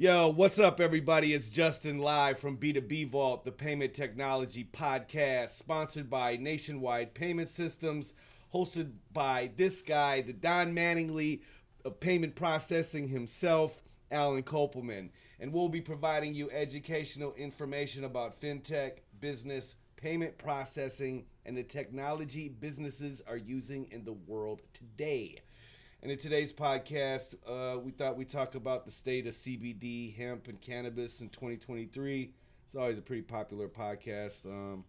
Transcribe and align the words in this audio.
Yo, 0.00 0.30
what's 0.30 0.58
up, 0.58 0.80
everybody? 0.80 1.34
It's 1.34 1.50
Justin 1.50 1.98
live 1.98 2.38
from 2.38 2.56
B2B 2.56 3.10
Vault, 3.10 3.44
the 3.44 3.52
payment 3.52 3.92
technology 3.92 4.64
podcast, 4.64 5.50
sponsored 5.50 6.08
by 6.08 6.38
Nationwide 6.38 7.12
Payment 7.12 7.50
Systems, 7.50 8.14
hosted 8.50 8.92
by 9.12 9.50
this 9.58 9.82
guy, 9.82 10.22
the 10.22 10.32
Don 10.32 10.74
Mattingly 10.74 11.42
of 11.84 12.00
payment 12.00 12.34
processing 12.34 13.08
himself, 13.08 13.82
Alan 14.10 14.42
Kopelman. 14.42 15.10
And 15.38 15.52
we'll 15.52 15.68
be 15.68 15.82
providing 15.82 16.32
you 16.34 16.50
educational 16.50 17.34
information 17.34 18.04
about 18.04 18.40
fintech, 18.40 19.00
business, 19.20 19.76
payment 19.96 20.38
processing, 20.38 21.26
and 21.44 21.58
the 21.58 21.62
technology 21.62 22.48
businesses 22.48 23.20
are 23.28 23.36
using 23.36 23.86
in 23.90 24.06
the 24.06 24.14
world 24.14 24.62
today. 24.72 25.40
And 26.02 26.10
in 26.10 26.16
today's 26.16 26.50
podcast, 26.50 27.34
uh, 27.46 27.78
we 27.78 27.92
thought 27.92 28.16
we'd 28.16 28.30
talk 28.30 28.54
about 28.54 28.86
the 28.86 28.90
state 28.90 29.26
of 29.26 29.34
CBD, 29.34 30.16
hemp, 30.16 30.48
and 30.48 30.58
cannabis 30.58 31.20
in 31.20 31.28
2023. 31.28 32.32
It's 32.64 32.74
always 32.74 32.96
a 32.96 33.02
pretty 33.02 33.20
popular 33.20 33.68
podcast. 33.68 34.46
Um, 34.46 34.84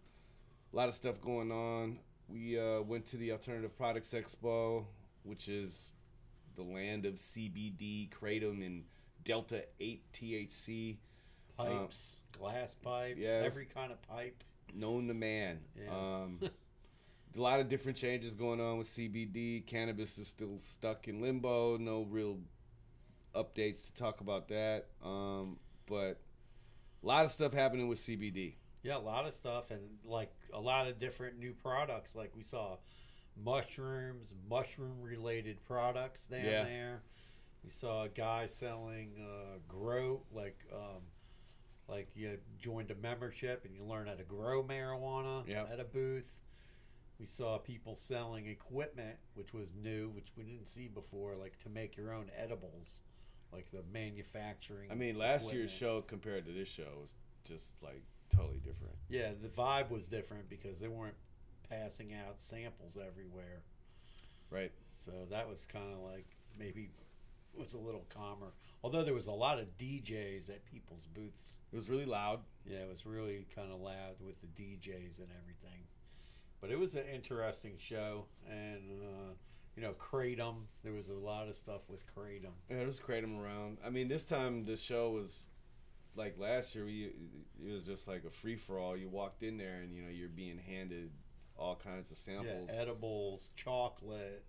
a 0.72 0.76
lot 0.76 0.88
of 0.88 0.94
stuff 0.94 1.20
going 1.20 1.52
on. 1.52 1.98
We 2.28 2.58
uh, 2.58 2.80
went 2.80 3.04
to 3.06 3.18
the 3.18 3.30
Alternative 3.32 3.76
Products 3.76 4.14
Expo, 4.14 4.86
which 5.22 5.48
is 5.48 5.90
the 6.56 6.62
land 6.62 7.04
of 7.04 7.16
CBD, 7.16 8.08
kratom, 8.08 8.64
and 8.64 8.84
Delta 9.22 9.64
8 9.80 10.12
THC. 10.14 10.96
Pipes, 11.58 12.20
glass 12.38 12.74
pipes, 12.82 13.18
yes. 13.20 13.44
every 13.44 13.66
kind 13.66 13.92
of 13.92 14.00
pipe. 14.00 14.42
Known 14.74 15.08
to 15.08 15.14
man. 15.14 15.60
Yeah. 15.78 15.94
Um, 15.94 16.40
a 17.36 17.40
lot 17.40 17.60
of 17.60 17.68
different 17.68 17.96
changes 17.96 18.34
going 18.34 18.60
on 18.60 18.78
with 18.78 18.86
CBD. 18.86 19.64
Cannabis 19.66 20.18
is 20.18 20.28
still 20.28 20.58
stuck 20.58 21.08
in 21.08 21.20
limbo. 21.20 21.76
No 21.78 22.02
real 22.02 22.38
updates 23.34 23.86
to 23.86 23.94
talk 23.94 24.20
about 24.20 24.48
that. 24.48 24.86
Um, 25.02 25.58
but 25.86 26.20
a 27.02 27.06
lot 27.06 27.24
of 27.24 27.30
stuff 27.30 27.52
happening 27.52 27.88
with 27.88 27.98
CBD. 27.98 28.54
Yeah, 28.82 28.96
a 28.96 28.98
lot 28.98 29.26
of 29.26 29.34
stuff 29.34 29.70
and 29.70 29.80
like 30.04 30.32
a 30.52 30.60
lot 30.60 30.88
of 30.88 30.98
different 30.98 31.38
new 31.38 31.52
products. 31.52 32.14
Like 32.14 32.32
we 32.36 32.42
saw 32.42 32.76
mushrooms, 33.42 34.34
mushroom 34.48 35.00
related 35.00 35.64
products 35.64 36.26
down 36.26 36.44
Yeah. 36.44 36.64
there. 36.64 37.02
We 37.64 37.70
saw 37.70 38.04
a 38.04 38.08
guy 38.08 38.46
selling 38.48 39.12
uh, 39.20 39.58
grow 39.68 40.22
like 40.32 40.58
um, 40.72 41.02
like 41.88 42.08
you 42.14 42.38
joined 42.58 42.90
a 42.90 42.94
membership 42.96 43.64
and 43.64 43.74
you 43.74 43.84
learn 43.84 44.06
how 44.08 44.14
to 44.14 44.24
grow 44.24 44.62
marijuana 44.64 45.46
Yep. 45.46 45.70
at 45.72 45.80
a 45.80 45.84
booth. 45.84 46.40
We 47.22 47.28
saw 47.28 47.56
people 47.56 47.94
selling 47.94 48.48
equipment, 48.48 49.14
which 49.34 49.54
was 49.54 49.74
new, 49.80 50.08
which 50.08 50.32
we 50.36 50.42
didn't 50.42 50.66
see 50.66 50.88
before, 50.88 51.36
like 51.36 51.56
to 51.60 51.68
make 51.68 51.96
your 51.96 52.12
own 52.12 52.32
edibles, 52.36 53.02
like 53.52 53.70
the 53.70 53.84
manufacturing. 53.92 54.90
I 54.90 54.96
mean, 54.96 55.16
last 55.16 55.52
year's 55.52 55.70
show 55.70 56.00
compared 56.00 56.46
to 56.46 56.52
this 56.52 56.68
show 56.68 56.98
was 57.00 57.14
just 57.44 57.80
like 57.80 58.02
totally 58.28 58.58
different. 58.58 58.96
Yeah, 59.08 59.30
the 59.40 59.46
vibe 59.46 59.92
was 59.92 60.08
different 60.08 60.50
because 60.50 60.80
they 60.80 60.88
weren't 60.88 61.14
passing 61.70 62.12
out 62.12 62.40
samples 62.40 62.98
everywhere. 63.00 63.62
Right. 64.50 64.72
So 65.04 65.12
that 65.30 65.48
was 65.48 65.64
kind 65.72 65.92
of 65.92 66.00
like 66.00 66.26
maybe 66.58 66.90
was 67.56 67.74
a 67.74 67.78
little 67.78 68.04
calmer. 68.12 68.52
Although 68.82 69.04
there 69.04 69.14
was 69.14 69.28
a 69.28 69.32
lot 69.32 69.60
of 69.60 69.66
DJs 69.78 70.50
at 70.50 70.64
people's 70.64 71.06
booths. 71.14 71.60
It 71.72 71.76
was 71.76 71.88
really 71.88 72.04
loud. 72.04 72.40
Yeah, 72.66 72.78
it 72.78 72.88
was 72.88 73.06
really 73.06 73.46
kind 73.54 73.70
of 73.70 73.80
loud 73.80 74.16
with 74.18 74.40
the 74.40 74.48
DJs 74.48 75.20
and 75.20 75.28
everything. 75.40 75.86
But 76.62 76.70
it 76.70 76.78
was 76.78 76.94
an 76.94 77.04
interesting 77.12 77.72
show, 77.76 78.24
and 78.48 79.02
uh, 79.02 79.32
you 79.76 79.82
know, 79.82 79.92
kratom. 79.98 80.54
There 80.84 80.92
was 80.92 81.08
a 81.08 81.12
lot 81.14 81.48
of 81.48 81.56
stuff 81.56 81.80
with 81.88 82.00
kratom. 82.16 82.52
Yeah, 82.70 82.76
it 82.78 82.86
was 82.86 83.00
kratom 83.00 83.42
around. 83.42 83.78
I 83.84 83.90
mean, 83.90 84.06
this 84.08 84.24
time 84.24 84.64
the 84.64 84.76
show 84.76 85.10
was 85.10 85.48
like 86.14 86.38
last 86.38 86.74
year. 86.74 86.84
We 86.84 87.10
it 87.66 87.72
was 87.72 87.82
just 87.82 88.06
like 88.06 88.22
a 88.24 88.30
free 88.30 88.54
for 88.56 88.78
all. 88.78 88.96
You 88.96 89.08
walked 89.08 89.42
in 89.42 89.58
there 89.58 89.80
and 89.82 89.92
you 89.92 90.02
know 90.02 90.10
you're 90.10 90.28
being 90.28 90.56
handed 90.58 91.10
all 91.58 91.74
kinds 91.76 92.10
of 92.12 92.16
samples, 92.16 92.70
Yeah, 92.72 92.80
edibles, 92.80 93.48
chocolate, 93.56 94.44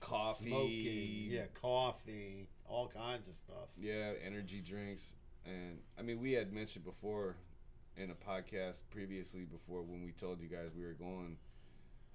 coffee, 0.00 0.48
smoking, 0.48 1.30
yeah, 1.30 1.46
coffee, 1.60 2.48
all 2.66 2.88
kinds 2.88 3.28
of 3.28 3.34
stuff. 3.34 3.68
yeah, 3.76 4.12
energy 4.24 4.60
drinks, 4.60 5.12
and 5.44 5.78
I 5.98 6.02
mean 6.02 6.18
we 6.20 6.32
had 6.32 6.52
mentioned 6.52 6.84
before 6.84 7.36
in 7.98 8.10
a 8.10 8.14
podcast 8.14 8.80
previously 8.90 9.44
before 9.44 9.82
when 9.82 10.04
we 10.04 10.12
told 10.12 10.40
you 10.40 10.48
guys 10.48 10.70
we 10.76 10.84
were 10.84 10.92
going. 10.92 11.36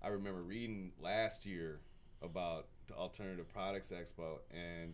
I 0.01 0.09
remember 0.09 0.41
reading 0.41 0.91
last 0.99 1.45
year 1.45 1.81
about 2.21 2.67
the 2.87 2.93
Alternative 2.95 3.47
Products 3.47 3.91
Expo 3.91 4.39
and 4.51 4.93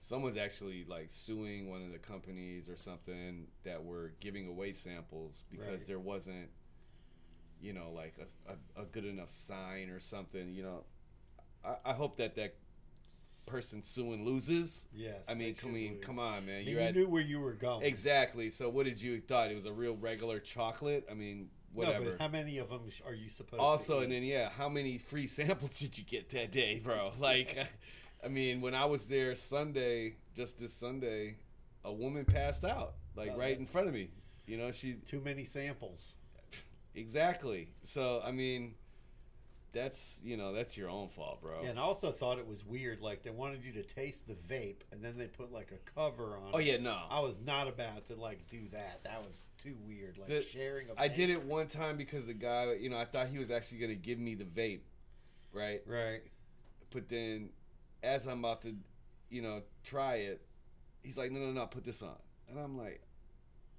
someone's 0.00 0.36
actually 0.36 0.84
like 0.88 1.06
suing 1.08 1.68
one 1.70 1.82
of 1.82 1.92
the 1.92 1.98
companies 1.98 2.68
or 2.68 2.76
something 2.76 3.46
that 3.64 3.82
were 3.82 4.12
giving 4.20 4.48
away 4.48 4.72
samples 4.72 5.44
because 5.50 5.66
Right. 5.80 5.86
there 5.86 5.98
wasn't 5.98 6.48
you 7.60 7.72
know 7.72 7.90
like 7.94 8.14
a, 8.18 8.52
a, 8.52 8.82
a 8.82 8.86
good 8.86 9.04
enough 9.06 9.30
sign 9.30 9.88
or 9.88 10.00
something 10.00 10.52
you 10.52 10.62
know 10.62 10.84
I, 11.64 11.90
I 11.90 11.92
hope 11.94 12.16
that 12.18 12.34
that 12.36 12.56
person 13.46 13.82
suing 13.82 14.24
loses? 14.24 14.86
Yes. 14.94 15.24
i 15.28 15.34
mean 15.34 15.54
come 15.54 15.70
should 15.72 15.90
lose. 15.96 16.04
come 16.04 16.18
on 16.18 16.46
man. 16.46 16.64
You 16.64 16.78
at 16.78 16.94
knew 16.94 17.06
where 17.08 17.22
you 17.22 17.40
were 17.40 17.52
going. 17.52 17.82
exactly. 17.84 18.50
So 18.50 18.68
what 18.68 18.84
did 18.86 19.00
you 19.00 19.20
thought? 19.20 19.50
It 19.50 19.54
was 19.56 19.66
a 19.66 19.72
real 19.72 19.96
regular 19.96 20.38
chocolate? 20.40 21.06
I 21.10 21.14
mean 21.14 21.48
whatever 21.72 22.04
No, 22.04 22.10
but 22.12 22.20
how 22.20 22.28
many 22.28 22.58
of 22.58 22.70
them 22.70 22.82
are 23.04 23.14
you 23.14 23.28
supposed 23.30 23.54
to 23.60 23.64
also 23.64 23.98
and 24.00 24.12
then 24.12 24.22
yeah 24.22 24.48
how 24.48 24.68
many 24.68 24.96
free 24.98 25.26
samples 25.38 25.78
did 25.78 25.98
you 25.98 26.04
get 26.04 26.30
that 26.30 26.52
day 26.52 26.78
bro? 26.82 27.12
Like 27.18 27.56
i 28.24 28.28
mean 28.28 28.60
when 28.60 28.74
i 28.76 28.84
was 28.84 29.06
there 29.06 29.34
sunday 29.36 30.14
just 30.36 30.58
this 30.58 30.72
sunday 30.72 31.36
a 31.84 31.92
woman 31.92 32.24
passed 32.24 32.64
out 32.64 32.94
like 33.16 33.32
Oh, 33.34 33.38
right 33.38 33.58
in 33.58 33.66
front 33.66 33.88
of 33.88 33.94
me. 33.94 34.08
You 34.46 34.56
know 34.56 34.70
she 34.72 34.94
too 34.94 35.20
many 35.20 35.44
samples. 35.44 36.14
exactly. 36.94 37.68
So 37.82 38.22
i 38.24 38.30
mean 38.30 38.74
that's 39.74 40.20
you 40.24 40.36
know 40.36 40.52
that's 40.52 40.76
your 40.76 40.88
own 40.88 41.08
fault 41.08 41.42
bro 41.42 41.62
Yeah, 41.62 41.70
and 41.70 41.78
I 41.78 41.82
also 41.82 42.10
thought 42.12 42.38
it 42.38 42.46
was 42.46 42.64
weird. 42.64 43.00
Like 43.00 43.22
they 43.22 43.30
wanted 43.30 43.64
you 43.64 43.72
to 43.72 43.82
taste 43.82 44.26
the 44.26 44.34
vape, 44.34 44.82
and 44.92 45.02
then 45.02 45.18
they 45.18 45.26
put 45.26 45.52
like 45.52 45.72
a 45.72 45.90
cover 45.90 46.36
on. 46.36 46.50
oh 46.54 46.58
it. 46.58 46.64
yeah 46.66 46.76
no 46.78 46.98
I 47.10 47.20
was 47.20 47.40
not 47.44 47.68
about 47.68 48.06
to 48.08 48.14
like 48.14 48.48
do 48.48 48.68
that. 48.72 49.00
That 49.04 49.22
was 49.24 49.46
too 49.58 49.74
weird. 49.86 50.16
Like 50.18 50.28
The- 50.28 50.42
sharing. 50.42 50.88
a 50.90 50.94
I 50.96 51.08
did 51.08 51.28
it 51.30 51.44
one 51.44 51.66
time 51.66 51.96
because 51.96 52.26
the 52.26 52.34
guy, 52.34 52.72
you 52.80 52.88
know, 52.88 52.96
I 52.98 53.04
thought 53.04 53.28
he 53.28 53.38
was 53.38 53.50
actually 53.50 53.78
gonna 53.78 53.94
give 53.94 54.18
me 54.18 54.34
the 54.34 54.44
vape, 54.44 54.80
right? 55.52 55.82
Right. 55.86 56.22
But 56.90 57.08
then, 57.08 57.50
as 58.02 58.26
I'm 58.26 58.38
about 58.38 58.62
to, 58.62 58.74
you 59.30 59.42
know, 59.42 59.62
try 59.82 60.16
it, 60.16 60.40
he's 61.02 61.18
like, 61.18 61.32
"No, 61.32 61.40
no, 61.40 61.50
no, 61.52 61.66
put 61.66 61.84
this 61.84 62.02
on," 62.02 62.16
and 62.48 62.58
I'm 62.58 62.78
like, 62.78 63.00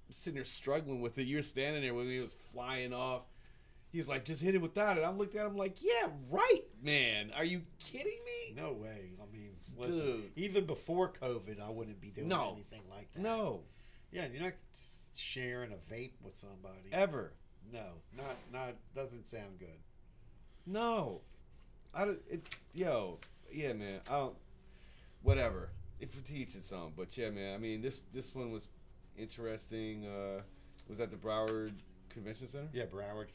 I'm 0.06 0.12
sitting 0.12 0.34
there 0.34 0.44
struggling 0.44 1.00
with 1.00 1.16
it. 1.18 1.26
You're 1.26 1.40
standing 1.42 1.82
there 1.82 1.94
when 1.94 2.10
he 2.10 2.20
was 2.20 2.32
flying 2.52 2.92
off. 2.92 3.22
He 3.96 4.00
was 4.00 4.10
like, 4.10 4.26
"Just 4.26 4.42
hit 4.42 4.54
it 4.54 4.60
without 4.60 4.98
it." 4.98 5.04
I 5.04 5.10
looked 5.10 5.34
at 5.36 5.46
him 5.46 5.56
like, 5.56 5.78
"Yeah, 5.82 6.10
right, 6.28 6.64
man. 6.82 7.32
Are 7.34 7.46
you 7.46 7.62
kidding 7.78 8.18
me?" 8.26 8.52
No 8.54 8.74
way. 8.74 9.12
I 9.18 9.32
mean, 9.34 9.52
listen, 9.78 10.00
Dude. 10.00 10.30
even 10.36 10.66
before 10.66 11.10
COVID, 11.10 11.58
I 11.62 11.70
wouldn't 11.70 11.98
be 11.98 12.10
doing 12.10 12.28
No. 12.28 12.52
anything 12.52 12.82
like 12.90 13.10
that. 13.14 13.20
No, 13.22 13.62
Yeah, 14.12 14.26
you're 14.26 14.42
not 14.42 14.52
sharing 15.16 15.72
a 15.72 15.76
vape 15.90 16.12
with 16.22 16.36
somebody. 16.36 16.90
ever. 16.92 17.32
No, 17.72 17.86
not 18.14 18.36
not 18.52 18.74
doesn't 18.94 19.26
sound 19.26 19.58
good. 19.58 19.80
No, 20.66 21.22
I 21.94 22.04
don't. 22.04 22.20
It, 22.28 22.46
yo, 22.74 23.18
yeah, 23.50 23.72
man. 23.72 24.02
I 24.10 24.16
don't. 24.18 24.36
Whatever. 25.22 25.70
If 26.00 26.14
we 26.14 26.20
teach 26.20 26.54
it 26.54 26.64
some, 26.64 26.92
but 26.94 27.16
yeah, 27.16 27.30
man. 27.30 27.54
I 27.54 27.56
mean, 27.58 27.80
this 27.80 28.02
this 28.12 28.34
one 28.34 28.50
was 28.52 28.68
interesting. 29.16 30.04
Uh, 30.04 30.42
was 30.86 31.00
at 31.00 31.10
the 31.10 31.16
Broward 31.16 31.72
Convention 32.10 32.46
Center. 32.46 32.68
Yeah, 32.74 32.84
Broward. 32.84 33.28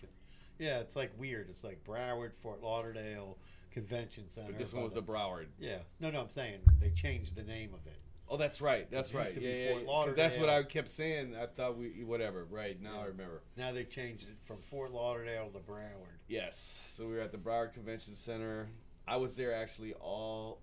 Yeah, 0.62 0.80
it's 0.80 0.96
like 0.96 1.12
weird. 1.18 1.50
It's 1.50 1.64
like 1.64 1.84
Broward, 1.84 2.32
Fort 2.42 2.62
Lauderdale 2.62 3.38
Convention 3.72 4.30
Center. 4.30 4.50
But 4.52 4.60
this 4.60 4.74
one 4.74 4.84
was 4.84 4.94
the 4.94 5.02
Broward. 5.02 5.48
Yeah, 5.60 5.80
no, 6.00 6.12
no, 6.12 6.22
I'm 6.22 6.30
saying 6.30 6.60
they 6.80 6.92
changed 6.92 7.36
the 7.36 7.44
name 7.44 7.74
of 7.74 7.86
it. 7.88 7.98
Oh, 8.30 8.38
that's 8.38 8.62
right. 8.62 8.90
That's 8.92 9.10
It 9.12 9.18
right. 9.18 9.24
used 9.26 9.36
to 9.38 9.42
Yeah, 9.42 9.74
be 9.80 9.80
yeah. 9.86 10.04
Because 10.04 10.16
that's 10.16 10.38
what 10.38 10.48
I 10.50 10.64
kept 10.64 10.88
saying. 10.90 11.36
I 11.36 11.48
thought 11.48 11.78
we 11.78 12.04
whatever. 12.06 12.46
Right 12.50 12.80
now, 12.82 13.02
I 13.02 13.06
remember. 13.08 13.42
Now 13.58 13.72
they 13.74 13.84
changed 13.84 14.24
it 14.24 14.38
from 14.46 14.58
Fort 14.62 14.92
Lauderdale 14.92 15.50
to 15.52 15.60
Broward. 15.60 16.20
Yes. 16.28 16.78
So 16.96 17.08
we 17.08 17.16
were 17.16 17.22
at 17.22 17.32
the 17.32 17.38
Broward 17.40 17.74
Convention 17.74 18.16
Center. 18.16 18.68
I 19.08 19.18
was 19.18 19.34
there 19.34 19.54
actually 19.54 19.94
all 19.96 20.62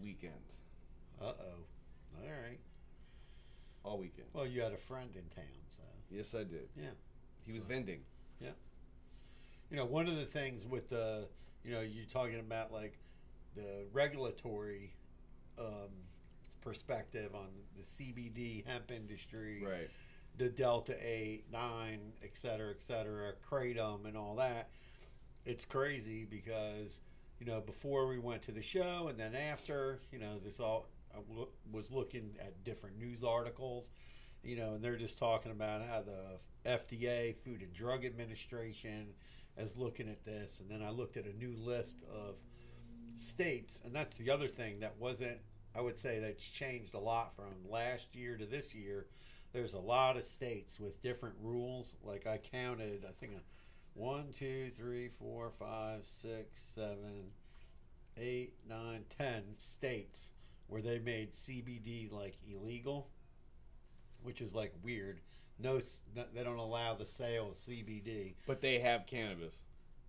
weekend. 0.00 0.34
Uh 1.20 1.24
oh. 1.40 2.20
All 2.22 2.28
right. 2.28 2.60
All 3.82 3.98
weekend. 3.98 4.28
Well, 4.32 4.46
you 4.46 4.60
had 4.60 4.72
a 4.72 4.76
friend 4.76 5.10
in 5.14 5.22
town, 5.34 5.50
so 5.70 5.82
Yes, 6.10 6.34
I 6.34 6.44
did. 6.44 6.68
yeah. 6.76 6.90
He 7.46 7.52
was 7.52 7.64
vending. 7.64 8.00
You 9.70 9.76
know, 9.76 9.84
one 9.84 10.08
of 10.08 10.16
the 10.16 10.24
things 10.24 10.66
with 10.66 10.88
the, 10.88 11.28
you 11.64 11.72
know, 11.72 11.80
you're 11.80 12.06
talking 12.06 12.40
about 12.40 12.72
like 12.72 12.98
the 13.54 13.84
regulatory 13.92 14.94
um, 15.58 15.90
perspective 16.60 17.34
on 17.34 17.48
the 17.76 17.82
CBD 17.82 18.64
hemp 18.66 18.90
industry, 18.90 19.62
Right. 19.64 19.90
the 20.38 20.48
Delta 20.48 20.96
8, 21.00 21.44
9, 21.52 22.00
et 22.22 22.30
cetera, 22.34 22.70
et 22.70 22.80
cetera, 22.80 23.32
Kratom, 23.48 24.06
and 24.06 24.16
all 24.16 24.36
that. 24.36 24.70
It's 25.44 25.64
crazy 25.64 26.24
because, 26.24 27.00
you 27.40 27.46
know, 27.46 27.60
before 27.60 28.06
we 28.06 28.18
went 28.18 28.42
to 28.42 28.52
the 28.52 28.62
show 28.62 29.08
and 29.08 29.18
then 29.18 29.34
after, 29.34 30.00
you 30.12 30.18
know, 30.18 30.38
there's 30.42 30.60
all 30.60 30.86
I 31.14 31.20
w- 31.28 31.48
was 31.72 31.90
looking 31.90 32.36
at 32.38 32.64
different 32.64 32.98
news 32.98 33.24
articles, 33.24 33.90
you 34.42 34.56
know, 34.56 34.74
and 34.74 34.84
they're 34.84 34.96
just 34.96 35.18
talking 35.18 35.50
about 35.52 35.82
how 35.82 36.02
the 36.02 36.38
FDA, 36.70 37.34
Food 37.44 37.62
and 37.62 37.72
Drug 37.72 38.04
Administration, 38.04 39.08
is 39.58 39.76
looking 39.76 40.08
at 40.08 40.24
this. 40.24 40.60
And 40.60 40.70
then 40.70 40.86
I 40.86 40.90
looked 40.90 41.16
at 41.16 41.24
a 41.26 41.36
new 41.36 41.54
list 41.58 42.02
of 42.12 42.36
states, 43.16 43.80
and 43.84 43.94
that's 43.94 44.16
the 44.16 44.30
other 44.30 44.48
thing 44.48 44.80
that 44.80 44.96
wasn't. 44.98 45.38
I 45.74 45.80
would 45.80 45.98
say 45.98 46.18
that's 46.18 46.42
changed 46.42 46.94
a 46.94 46.98
lot 46.98 47.36
from 47.36 47.70
last 47.70 48.14
year 48.14 48.36
to 48.36 48.46
this 48.46 48.74
year. 48.74 49.06
There's 49.52 49.74
a 49.74 49.78
lot 49.78 50.16
of 50.16 50.24
states 50.24 50.80
with 50.80 51.02
different 51.02 51.36
rules. 51.40 51.96
Like 52.02 52.26
I 52.26 52.38
counted, 52.38 53.04
I 53.08 53.12
think. 53.12 53.32
One, 53.94 54.26
two, 54.38 54.70
three, 54.76 55.08
four, 55.18 55.50
five, 55.58 56.04
six, 56.04 56.60
seven, 56.74 57.32
eight, 58.16 58.54
nine, 58.68 59.04
ten 59.18 59.42
states 59.56 60.30
where 60.68 60.82
they 60.82 60.98
made 60.98 61.32
CBD 61.32 62.12
like 62.12 62.36
illegal, 62.48 63.08
which 64.22 64.40
is 64.40 64.54
like 64.54 64.72
weird. 64.84 65.20
No, 65.60 65.80
they 66.34 66.44
don't 66.44 66.58
allow 66.58 66.94
the 66.94 67.06
sale 67.06 67.48
of 67.50 67.56
CBD, 67.56 68.34
But 68.46 68.60
they 68.60 68.78
have 68.78 69.06
cannabis. 69.06 69.56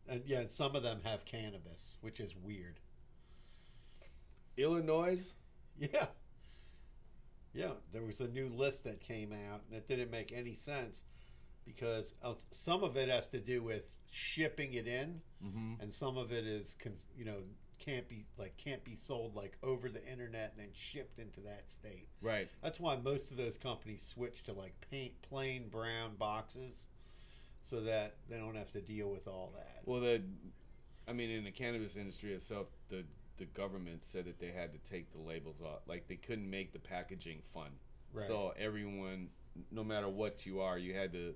and 0.08 0.22
yeah, 0.26 0.44
some 0.48 0.76
of 0.76 0.84
them 0.84 1.00
have 1.04 1.26
cannabis, 1.26 1.98
which 2.02 2.20
is 2.20 2.36
weird. 2.36 2.80
Illinois. 4.58 5.34
Yeah, 5.80 6.08
yeah. 7.54 7.72
There 7.94 8.04
was 8.04 8.20
a 8.20 8.28
new 8.28 8.50
list 8.50 8.84
that 8.84 9.00
came 9.00 9.32
out, 9.32 9.62
and 9.68 9.78
it 9.78 9.88
didn't 9.88 10.12
make 10.12 10.34
any 10.34 10.54
sense 10.56 11.04
because 11.66 12.14
some 12.52 12.84
of 12.84 12.98
it 12.98 13.08
has 13.08 13.28
to 13.30 13.40
do 13.40 13.64
with 13.64 13.84
shipping 14.12 14.74
it 14.74 14.88
in, 14.88 15.22
Mm-hmm. 15.42 15.76
and 15.82 15.94
some 15.94 16.18
of 16.18 16.34
it 16.34 16.46
is 16.46 16.76
you 17.18 17.24
know 17.24 17.38
can't 17.80 18.08
be 18.10 18.26
like 18.38 18.56
can't 18.58 18.84
be 18.84 18.96
sold 18.96 19.36
like 19.36 19.58
over 19.64 19.90
the 19.90 20.06
internet 20.06 20.52
and 20.56 20.60
then 20.66 20.74
shipped 20.74 21.18
into 21.20 21.40
that 21.42 21.64
state 21.70 22.08
Right. 22.22 22.48
that's 22.62 22.80
why 22.80 22.98
most 22.98 23.32
of 23.32 23.38
those 23.38 23.58
companies 23.58 24.02
switch 24.06 24.44
to 24.44 24.54
like 24.54 24.74
paint 24.92 25.14
plain 25.22 25.70
brown 25.70 26.16
boxes 26.18 26.86
so 27.62 27.82
that 27.82 28.16
they 28.30 28.38
don't 28.38 28.56
have 28.56 28.72
to 28.74 28.82
deal 28.82 29.10
with 29.10 29.28
all 29.28 29.52
that 29.56 29.82
Well, 29.86 30.00
the, 30.02 30.22
I 31.08 31.14
mean, 31.14 31.30
in 31.30 31.44
the 31.44 31.52
cannabis 31.52 31.96
industry 31.96 32.34
itself, 32.34 32.68
the 32.90 33.04
the 33.38 33.46
government 33.46 34.04
said 34.04 34.26
that 34.26 34.38
they 34.40 34.52
had 34.52 34.74
to 34.74 34.92
take 34.92 35.12
the 35.14 35.18
labels 35.18 35.62
off. 35.62 35.80
Like 35.88 36.08
they 36.10 36.18
couldn't 36.18 36.50
make 36.50 36.74
the 36.74 36.80
packaging 36.80 37.42
fun. 37.54 37.70
Right. 38.14 38.26
So 38.26 38.54
everyone, 38.60 39.30
no 39.72 39.82
matter 39.84 40.10
what 40.10 40.46
you 40.46 40.60
are, 40.60 40.78
you 40.78 40.94
had 40.94 41.14
to 41.14 41.34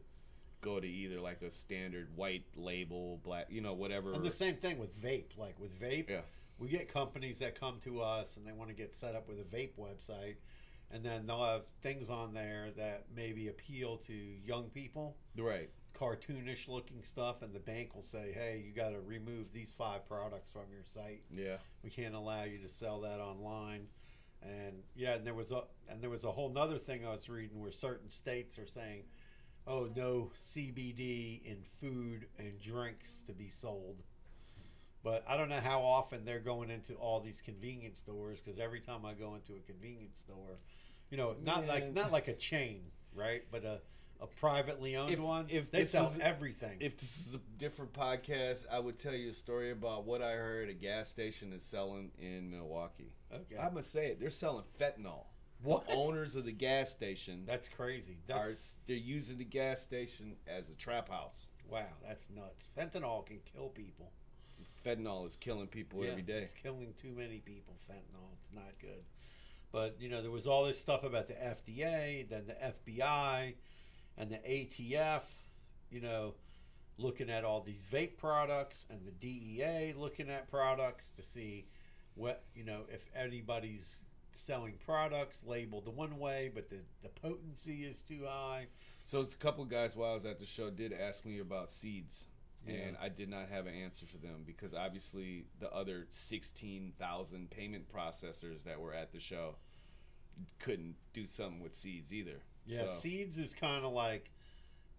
go 0.63 0.79
to 0.79 0.87
either 0.87 1.19
like 1.19 1.41
a 1.43 1.51
standard 1.51 2.07
white 2.15 2.45
label, 2.55 3.19
black, 3.23 3.47
you 3.49 3.61
know, 3.61 3.73
whatever. 3.73 4.13
and 4.13 4.23
the 4.23 4.31
same 4.31 4.55
thing 4.55 4.79
with 4.79 4.99
vape 5.03 5.37
like 5.37 5.59
with 5.59 5.79
vape 5.79 6.09
Yeah. 6.09 6.21
we 6.57 6.69
get 6.69 6.91
companies 6.91 7.39
that 7.39 7.59
come 7.59 7.79
to 7.83 8.01
us 8.01 8.37
and 8.37 8.47
they 8.47 8.51
want 8.53 8.69
to 8.69 8.75
get 8.75 8.95
set 8.95 9.13
up 9.15 9.27
with 9.27 9.37
a 9.39 9.43
vape 9.55 9.73
website 9.77 10.37
and 10.89 11.03
then 11.03 11.25
they'll 11.27 11.43
have 11.43 11.65
things 11.81 12.09
on 12.09 12.33
there 12.33 12.69
that 12.77 13.05
maybe 13.15 13.47
appeal 13.49 13.97
to 14.07 14.13
young 14.13 14.69
people 14.69 15.15
Right. 15.37 15.69
cartoonish 15.99 16.67
looking 16.67 17.03
stuff 17.03 17.41
and 17.41 17.53
the 17.53 17.59
bank 17.59 17.93
will 17.93 18.01
say 18.01 18.31
hey 18.33 18.63
you 18.65 18.73
got 18.73 18.89
to 18.91 18.99
remove 19.01 19.51
these 19.53 19.71
five 19.77 20.07
products 20.07 20.49
from 20.49 20.63
your 20.71 20.83
site 20.85 21.23
Yeah. 21.29 21.57
we 21.83 21.89
can't 21.89 22.15
allow 22.15 22.43
you 22.43 22.57
to 22.59 22.69
sell 22.69 23.01
that 23.01 23.19
online 23.19 23.87
and 24.41 24.83
yeah 24.95 25.13
and 25.15 25.25
there 25.25 25.33
was 25.33 25.51
a 25.51 25.63
and 25.89 26.01
there 26.01 26.09
was 26.09 26.23
a 26.25 26.31
whole 26.31 26.49
nother 26.49 26.77
thing 26.77 27.05
i 27.05 27.11
was 27.11 27.27
reading 27.29 27.61
where 27.61 27.71
certain 27.71 28.09
states 28.09 28.57
are 28.59 28.67
saying 28.67 29.03
oh 29.67 29.87
no 29.95 30.31
cbd 30.37 31.41
in 31.45 31.57
food 31.79 32.25
and 32.37 32.59
drinks 32.59 33.21
to 33.27 33.33
be 33.33 33.49
sold 33.49 33.97
but 35.03 35.23
i 35.27 35.37
don't 35.37 35.49
know 35.49 35.59
how 35.59 35.81
often 35.81 36.25
they're 36.25 36.39
going 36.39 36.69
into 36.69 36.93
all 36.95 37.19
these 37.19 37.41
convenience 37.43 37.99
stores 37.99 38.39
because 38.43 38.59
every 38.59 38.79
time 38.79 39.05
i 39.05 39.13
go 39.13 39.35
into 39.35 39.53
a 39.53 39.59
convenience 39.65 40.19
store 40.19 40.57
you 41.09 41.17
know 41.17 41.35
not 41.43 41.65
like 41.67 41.93
not 41.93 42.11
like 42.11 42.27
a 42.27 42.33
chain 42.33 42.81
right 43.15 43.43
but 43.51 43.63
a 43.63 43.79
a 44.21 44.27
privately 44.27 44.95
owned 44.95 45.11
If- 45.11 45.19
one 45.19 45.47
if 45.49 45.69
they 45.71 45.79
this 45.79 45.91
sell 45.91 46.03
was- 46.05 46.17
everything 46.19 46.77
If 46.79 46.97
this 46.97 47.17
is 47.27 47.33
a 47.33 47.39
different 47.57 47.91
podcast, 47.91 48.63
I 48.71 48.79
would 48.79 48.97
tell 48.97 49.13
you 49.13 49.31
a 49.31 49.33
story 49.33 49.71
about 49.71 50.05
what 50.05 50.21
I 50.21 50.33
heard 50.33 50.69
a 50.69 50.73
gas 50.73 51.09
station 51.09 51.51
is 51.51 51.61
selling 51.61 52.11
in 52.17 52.49
Milwaukee. 52.49 53.11
okay 53.33 53.57
I'm 53.59 53.73
gonna 53.73 53.83
say 53.83 54.07
it. 54.11 54.21
They're 54.21 54.29
selling 54.29 54.63
fentanyl. 54.79 55.25
What? 55.63 55.87
The 55.87 55.93
owners 55.93 56.35
of 56.35 56.45
the 56.45 56.51
gas 56.51 56.89
station 56.89 57.43
that's 57.47 57.69
crazy 57.69 58.17
are 58.31 58.49
they're 58.85 58.97
using 58.97 59.37
the 59.37 59.45
gas 59.45 59.81
station 59.81 60.35
as 60.47 60.69
a 60.69 60.73
trap 60.73 61.09
house. 61.09 61.47
Wow, 61.69 61.85
that's 62.05 62.29
nuts. 62.29 62.69
Fentanyl 62.77 63.25
can 63.25 63.39
kill 63.51 63.69
people. 63.69 64.11
Fentanyl 64.85 65.25
is 65.25 65.37
killing 65.37 65.67
people 65.67 66.03
every 66.03 66.21
day. 66.21 66.39
It's 66.39 66.53
killing 66.53 66.93
too 67.01 67.13
many 67.15 67.39
people, 67.39 67.75
fentanyl. 67.89 68.33
It's 68.33 68.53
not 68.53 68.73
good. 68.81 69.03
But, 69.71 69.95
you 69.99 70.09
know, 70.09 70.21
there 70.21 70.29
was 70.29 70.45
all 70.45 70.65
this 70.65 70.79
stuff 70.79 71.03
about 71.03 71.27
the 71.27 71.33
FDA, 71.33 72.29
then 72.29 72.43
the 72.45 72.53
FBI, 72.53 73.55
and 74.17 74.29
the 74.29 74.37
ATF, 74.37 75.23
you 75.89 76.01
know, 76.01 76.35
looking 76.97 77.29
at 77.29 77.43
all 77.43 77.61
these 77.61 77.83
vape 77.91 78.17
products, 78.17 78.85
and 78.89 78.99
the 79.05 79.11
DEA 79.11 79.93
looking 79.97 80.29
at 80.29 80.51
products 80.51 81.09
to 81.11 81.23
see 81.23 81.65
what, 82.13 82.43
you 82.53 82.63
know, 82.63 82.81
if 82.89 83.09
anybody's 83.15 83.97
selling 84.35 84.75
products 84.85 85.41
labeled 85.45 85.85
the 85.85 85.91
one 85.91 86.17
way, 86.19 86.51
but 86.53 86.69
the, 86.69 86.77
the 87.01 87.09
potency 87.09 87.83
is 87.83 88.01
too 88.01 88.25
high. 88.27 88.67
So 89.05 89.21
it's 89.21 89.33
a 89.33 89.37
couple 89.37 89.65
guys 89.65 89.95
while 89.95 90.11
I 90.11 90.13
was 90.13 90.25
at 90.25 90.39
the 90.39 90.45
show 90.45 90.69
did 90.69 90.93
ask 90.93 91.25
me 91.25 91.39
about 91.39 91.69
seeds. 91.69 92.27
Yeah. 92.67 92.75
And 92.75 92.97
I 93.01 93.09
did 93.09 93.29
not 93.29 93.49
have 93.49 93.67
an 93.67 93.73
answer 93.73 94.05
for 94.05 94.17
them 94.17 94.43
because 94.45 94.73
obviously 94.73 95.45
the 95.59 95.69
other 95.73 96.07
16,000 96.09 97.49
payment 97.49 97.91
processors 97.93 98.63
that 98.63 98.79
were 98.79 98.93
at 98.93 99.11
the 99.11 99.19
show 99.19 99.55
couldn't 100.59 100.95
do 101.13 101.27
something 101.27 101.61
with 101.61 101.73
seeds 101.73 102.13
either. 102.13 102.41
Yeah, 102.65 102.85
So- 102.85 102.93
seeds 102.93 103.37
is 103.37 103.53
kind 103.53 103.83
of 103.85 103.91
like 103.91 104.31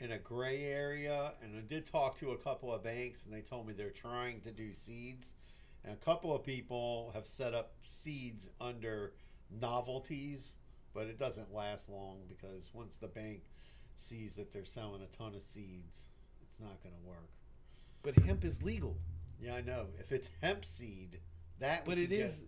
in 0.00 0.12
a 0.12 0.19
gray 0.19 0.64
area, 0.64 1.32
and 1.42 1.56
I 1.56 1.60
did 1.62 1.86
talk 1.86 2.19
to 2.19 2.32
a 2.32 2.36
couple 2.36 2.72
of 2.72 2.82
banks, 2.82 3.25
and 3.25 3.32
they 3.32 3.40
told 3.40 3.66
me 3.66 3.72
they're 3.72 3.90
trying 3.90 4.40
to 4.42 4.50
do 4.50 4.75
seeds, 4.75 5.34
and 5.84 5.94
a 5.94 5.96
couple 5.96 6.34
of 6.34 6.42
people 6.42 7.12
have 7.14 7.26
set 7.26 7.54
up 7.54 7.72
seeds 7.86 8.50
under 8.60 9.12
novelties, 9.60 10.54
but 10.92 11.06
it 11.06 11.18
doesn't 11.18 11.52
last 11.52 11.88
long 11.88 12.18
because 12.28 12.70
once 12.72 12.96
the 12.96 13.08
bank 13.08 13.40
sees 13.96 14.34
that 14.36 14.52
they're 14.52 14.64
selling 14.64 15.02
a 15.02 15.16
ton 15.16 15.34
of 15.34 15.42
seeds, 15.42 16.06
it's 16.43 16.60
not 16.60 16.82
going 16.82 16.94
to 16.94 17.08
work. 17.08 17.29
But 18.02 18.19
hemp 18.24 18.44
is 18.44 18.62
legal. 18.62 18.96
Yeah, 19.40 19.55
I 19.55 19.60
know. 19.62 19.86
If 19.98 20.12
it's 20.12 20.31
hemp 20.43 20.64
seed, 20.64 21.20
that 21.58 21.84
But 21.84 21.98
it 21.98 22.10
get- 22.10 22.20
is 22.20 22.43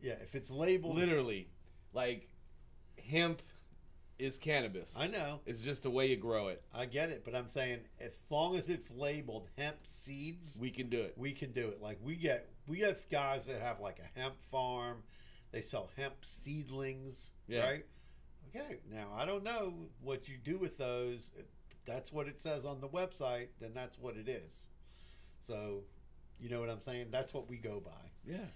yeah. 0.00 0.14
If 0.14 0.34
it's 0.34 0.50
labeled, 0.50 0.96
literally 0.96 1.48
like 1.92 2.28
hemp 3.08 3.42
is 4.18 4.36
cannabis. 4.36 4.94
I 4.96 5.06
know. 5.08 5.40
It's 5.46 5.62
just 5.62 5.82
the 5.82 5.90
way 5.90 6.08
you 6.08 6.16
grow 6.16 6.48
it. 6.48 6.62
I 6.72 6.86
get 6.86 7.10
it, 7.10 7.24
but 7.24 7.34
I'm 7.34 7.48
saying 7.48 7.80
as 8.00 8.12
long 8.30 8.56
as 8.56 8.68
it's 8.68 8.90
labeled 8.90 9.48
hemp 9.56 9.76
seeds, 9.84 10.58
We 10.60 10.70
can 10.70 10.88
do 10.88 11.00
it. 11.00 11.14
we 11.16 11.32
can 11.32 11.52
do 11.52 11.68
it. 11.68 11.80
Like 11.80 11.98
we 12.02 12.16
get 12.16 12.48
we 12.66 12.80
have 12.80 13.00
guys 13.10 13.46
that 13.46 13.60
have 13.60 13.80
like 13.80 13.98
a 14.00 14.18
hemp 14.20 14.40
farm. 14.50 15.02
They 15.52 15.60
sell 15.62 15.90
hemp 15.96 16.24
seedlings, 16.24 17.30
Yeah. 17.46 17.64
right? 17.66 17.86
Okay. 18.54 18.80
Now 18.90 19.08
I 19.14 19.24
don't 19.24 19.44
know 19.44 19.74
what 20.00 20.28
you 20.28 20.36
do 20.36 20.58
with 20.58 20.76
those. 20.78 21.30
That's 21.86 22.12
what 22.12 22.26
it 22.28 22.40
says 22.40 22.64
on 22.64 22.80
the 22.80 22.88
website. 22.88 23.48
Then 23.60 23.72
that's 23.74 23.98
what 23.98 24.16
it 24.16 24.28
is. 24.28 24.66
So, 25.40 25.84
you 26.40 26.48
know 26.48 26.60
what 26.60 26.70
I'm 26.70 26.80
saying? 26.80 27.08
That's 27.10 27.32
what 27.34 27.48
we 27.48 27.56
go 27.58 27.80
by. 27.80 28.10
Yeah. 28.24 28.46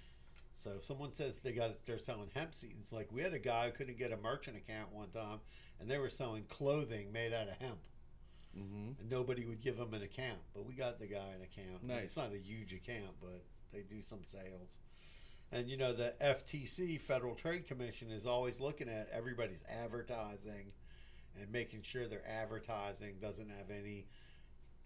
So 0.56 0.70
if 0.78 0.84
someone 0.84 1.12
says 1.12 1.40
they 1.40 1.52
got 1.52 1.84
they're 1.86 1.98
selling 1.98 2.30
hemp 2.34 2.54
seeds, 2.54 2.92
like 2.92 3.12
we 3.12 3.22
had 3.22 3.34
a 3.34 3.38
guy 3.38 3.66
who 3.66 3.72
couldn't 3.72 3.98
get 3.98 4.12
a 4.12 4.16
merchant 4.16 4.56
account 4.56 4.92
one 4.92 5.10
time, 5.10 5.40
and 5.80 5.90
they 5.90 5.98
were 5.98 6.08
selling 6.10 6.44
clothing 6.44 7.12
made 7.12 7.32
out 7.32 7.48
of 7.48 7.56
hemp 7.58 7.78
Mm-hmm. 8.56 8.98
and 9.00 9.10
nobody 9.10 9.44
would 9.44 9.60
give 9.60 9.76
him 9.76 9.92
an 9.92 10.00
account. 10.02 10.38
But 10.54 10.64
we 10.64 10.72
got 10.72 10.98
the 10.98 11.06
guy 11.06 11.28
an 11.34 11.42
account. 11.42 11.82
Nice. 11.84 12.04
It's 12.04 12.16
not 12.16 12.32
a 12.32 12.38
huge 12.38 12.72
account, 12.72 13.12
but 13.20 13.42
they 13.70 13.80
do 13.82 14.00
some 14.02 14.20
sales. 14.24 14.78
And 15.52 15.68
you 15.68 15.76
know 15.76 15.92
the 15.92 16.14
FTC, 16.20 17.00
Federal 17.00 17.34
Trade 17.34 17.66
Commission, 17.66 18.10
is 18.10 18.26
always 18.26 18.60
looking 18.60 18.88
at 18.88 19.08
everybody's 19.12 19.62
advertising 19.68 20.72
and 21.40 21.50
making 21.50 21.82
sure 21.82 22.08
their 22.08 22.26
advertising 22.26 23.16
doesn't 23.20 23.48
have 23.50 23.70
any 23.70 24.06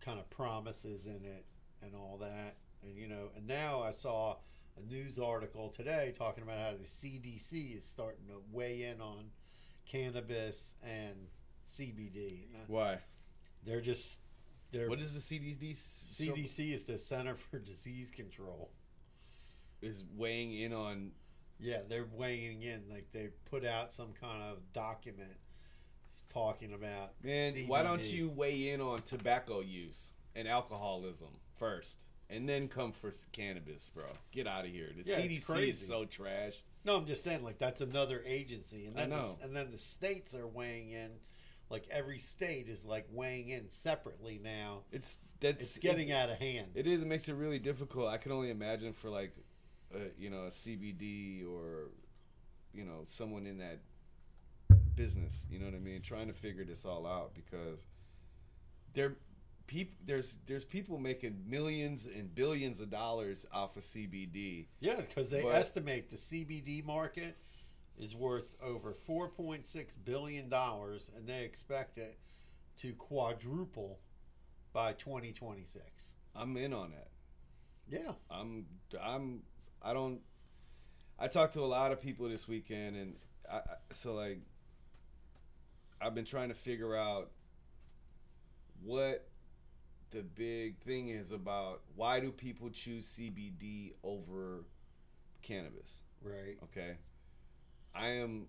kind 0.00 0.18
of 0.18 0.28
promises 0.30 1.06
in 1.06 1.24
it 1.24 1.44
and 1.82 1.94
all 1.94 2.18
that. 2.20 2.56
And 2.82 2.96
you 2.96 3.08
know, 3.08 3.30
and 3.36 3.46
now 3.46 3.82
I 3.82 3.90
saw 3.90 4.36
a 4.76 4.92
news 4.92 5.18
article 5.18 5.68
today 5.68 6.14
talking 6.16 6.42
about 6.42 6.58
how 6.58 6.72
the 6.72 6.84
CDC 6.84 7.76
is 7.76 7.84
starting 7.84 8.26
to 8.28 8.42
weigh 8.52 8.82
in 8.82 9.00
on 9.00 9.30
cannabis 9.86 10.74
and 10.82 11.16
CBD. 11.66 12.46
And 12.52 12.62
I- 12.62 12.64
Why? 12.66 12.98
they're 13.64 13.80
just 13.80 14.18
they're 14.72 14.88
What 14.88 15.00
is 15.00 15.14
the 15.14 15.20
CDC? 15.20 15.74
CDC 15.74 16.72
is 16.72 16.84
the 16.84 16.98
Center 16.98 17.34
for 17.34 17.58
Disease 17.58 18.10
Control. 18.10 18.70
Is 19.82 20.04
weighing 20.16 20.52
in 20.52 20.72
on 20.72 21.12
Yeah, 21.58 21.78
they're 21.88 22.08
weighing 22.12 22.62
in 22.62 22.82
like 22.90 23.08
they 23.12 23.28
put 23.50 23.64
out 23.64 23.92
some 23.92 24.12
kind 24.20 24.42
of 24.42 24.58
document 24.72 25.36
talking 26.32 26.72
about 26.72 27.12
Man, 27.22 27.52
why 27.66 27.82
don't 27.82 28.02
you 28.02 28.28
weigh 28.28 28.70
in 28.70 28.80
on 28.80 29.02
tobacco 29.02 29.60
use 29.60 30.12
and 30.36 30.46
alcoholism 30.46 31.28
first, 31.56 32.04
and 32.28 32.48
then 32.48 32.68
come 32.68 32.92
for 32.92 33.12
cannabis, 33.32 33.90
bro? 33.94 34.04
Get 34.32 34.46
out 34.46 34.64
of 34.64 34.70
here. 34.70 34.90
The 34.96 35.08
Yeah, 35.08 35.18
CDC 35.18 35.68
is 35.70 35.86
so 35.86 36.04
trash. 36.04 36.62
No, 36.84 36.96
I'm 36.96 37.06
just 37.06 37.22
saying, 37.24 37.42
like 37.42 37.58
that's 37.58 37.80
another 37.80 38.22
agency, 38.24 38.86
and 38.86 38.96
then 38.96 39.10
the, 39.10 39.36
and 39.42 39.54
then 39.54 39.70
the 39.70 39.78
states 39.78 40.34
are 40.34 40.46
weighing 40.46 40.90
in. 40.90 41.10
Like 41.68 41.86
every 41.90 42.18
state 42.18 42.68
is 42.68 42.84
like 42.84 43.06
weighing 43.12 43.48
in 43.50 43.70
separately 43.70 44.40
now. 44.42 44.80
It's 44.90 45.18
that's 45.40 45.62
It's 45.62 45.78
getting 45.78 46.10
out 46.10 46.30
of 46.30 46.38
hand. 46.38 46.70
It 46.74 46.86
is. 46.86 47.02
It 47.02 47.06
makes 47.06 47.28
it 47.28 47.34
really 47.34 47.58
difficult. 47.58 48.08
I 48.08 48.16
can 48.16 48.32
only 48.32 48.50
imagine 48.50 48.92
for 48.92 49.08
like, 49.08 49.32
uh, 49.94 49.98
you 50.18 50.30
know, 50.30 50.44
a 50.44 50.48
CBD 50.50 51.44
or, 51.46 51.88
you 52.72 52.84
know, 52.84 53.02
someone 53.06 53.46
in 53.46 53.58
that 53.58 53.80
business. 54.96 55.46
You 55.50 55.58
know 55.58 55.66
what 55.66 55.74
I 55.74 55.78
mean? 55.78 56.02
Trying 56.02 56.28
to 56.28 56.32
figure 56.34 56.64
this 56.64 56.84
all 56.84 57.06
out 57.06 57.32
because 57.34 57.84
there, 58.94 59.14
peop, 59.66 59.94
there's 60.04 60.36
there's 60.46 60.64
people 60.64 60.98
making 60.98 61.42
millions 61.46 62.06
and 62.06 62.34
billions 62.34 62.80
of 62.80 62.90
dollars 62.90 63.46
off 63.52 63.76
of 63.76 63.82
CBD. 63.82 64.66
Yeah, 64.80 64.96
because 65.00 65.30
they 65.30 65.42
But- 65.42 65.54
estimate 65.54 66.10
the 66.10 66.16
CBD 66.16 66.84
market 66.84 67.36
is 67.98 68.14
worth 68.14 68.54
over 68.62 68.94
4.6 68.94 69.96
billion 70.04 70.48
dollars, 70.48 71.08
and 71.16 71.26
they 71.28 71.44
expect 71.44 71.98
it 71.98 72.18
to 72.78 72.94
quadruple 72.94 73.98
by 74.72 74.92
2026. 74.94 76.12
I'm 76.34 76.56
in 76.56 76.72
on 76.72 76.92
that. 76.92 77.08
Yeah, 77.90 78.12
I'm 78.30 78.66
I'm 79.00 79.42
I 79.82 79.92
don't 79.92 80.20
I 81.18 81.28
talked 81.28 81.54
to 81.54 81.60
a 81.60 81.66
lot 81.66 81.92
of 81.92 82.00
people 82.00 82.28
this 82.28 82.48
weekend 82.48 82.96
and 82.96 83.14
I, 83.50 83.60
so 83.92 84.14
like 84.14 84.40
I've 86.00 86.14
been 86.14 86.24
trying 86.24 86.48
to 86.48 86.54
figure 86.54 86.96
out 86.96 87.30
what 88.82 89.28
the 90.10 90.22
big 90.22 90.78
thing 90.78 91.08
is 91.08 91.30
about 91.30 91.82
why 91.94 92.20
do 92.20 92.30
people 92.30 92.70
choose 92.70 93.06
CBD 93.06 93.92
over 94.02 94.64
cannabis? 95.42 96.00
Right. 96.22 96.56
okay? 96.64 96.96
I 97.94 98.08
am 98.08 98.46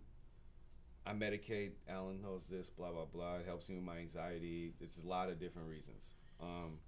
I 1.05 1.13
medicate 1.13 1.71
Alan 1.89 2.21
knows 2.21 2.45
this 2.49 2.69
blah 2.69 2.91
blah 2.91 3.05
blah. 3.05 3.37
It 3.37 3.45
helps 3.45 3.69
me 3.69 3.75
with 3.75 3.85
my 3.85 3.97
anxiety. 3.97 4.73
It's 4.79 4.97
a 4.97 5.07
lot 5.07 5.29
of 5.29 5.39
different 5.39 5.67
reasons. 5.67 6.11
Um 6.41 6.79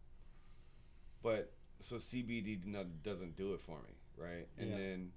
but 1.21 1.53
so 1.79 1.95
CBD 1.97 2.59
doesn't 3.03 3.35
do 3.35 3.53
it 3.53 3.61
for 3.61 3.77
me, 3.77 3.95
right? 4.17 4.47
And 4.57 4.71
Yeah. 4.71 4.77
then, 4.77 5.11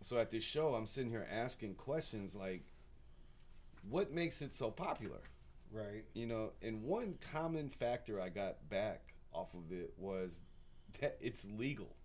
so 0.00 0.18
at 0.18 0.30
this 0.30 0.44
show, 0.44 0.74
I'm 0.74 0.86
sitting 0.86 1.10
here 1.10 1.26
asking 1.30 1.74
questions 1.76 2.34
like, 2.34 2.64
what 3.88 4.12
makes 4.12 4.42
it 4.42 4.54
so 4.54 4.70
popular? 4.70 5.20
Right. 5.70 6.04
You 6.14 6.26
know, 6.26 6.52
and 6.62 6.82
one 6.82 7.18
common 7.32 7.68
factor 7.68 8.20
I 8.20 8.28
got 8.28 8.68
back 8.68 9.14
off 9.32 9.54
of 9.54 9.72
it 9.72 9.94
was 9.96 10.38
that 11.00 11.16
it's 11.20 11.46
legal, 11.46 11.96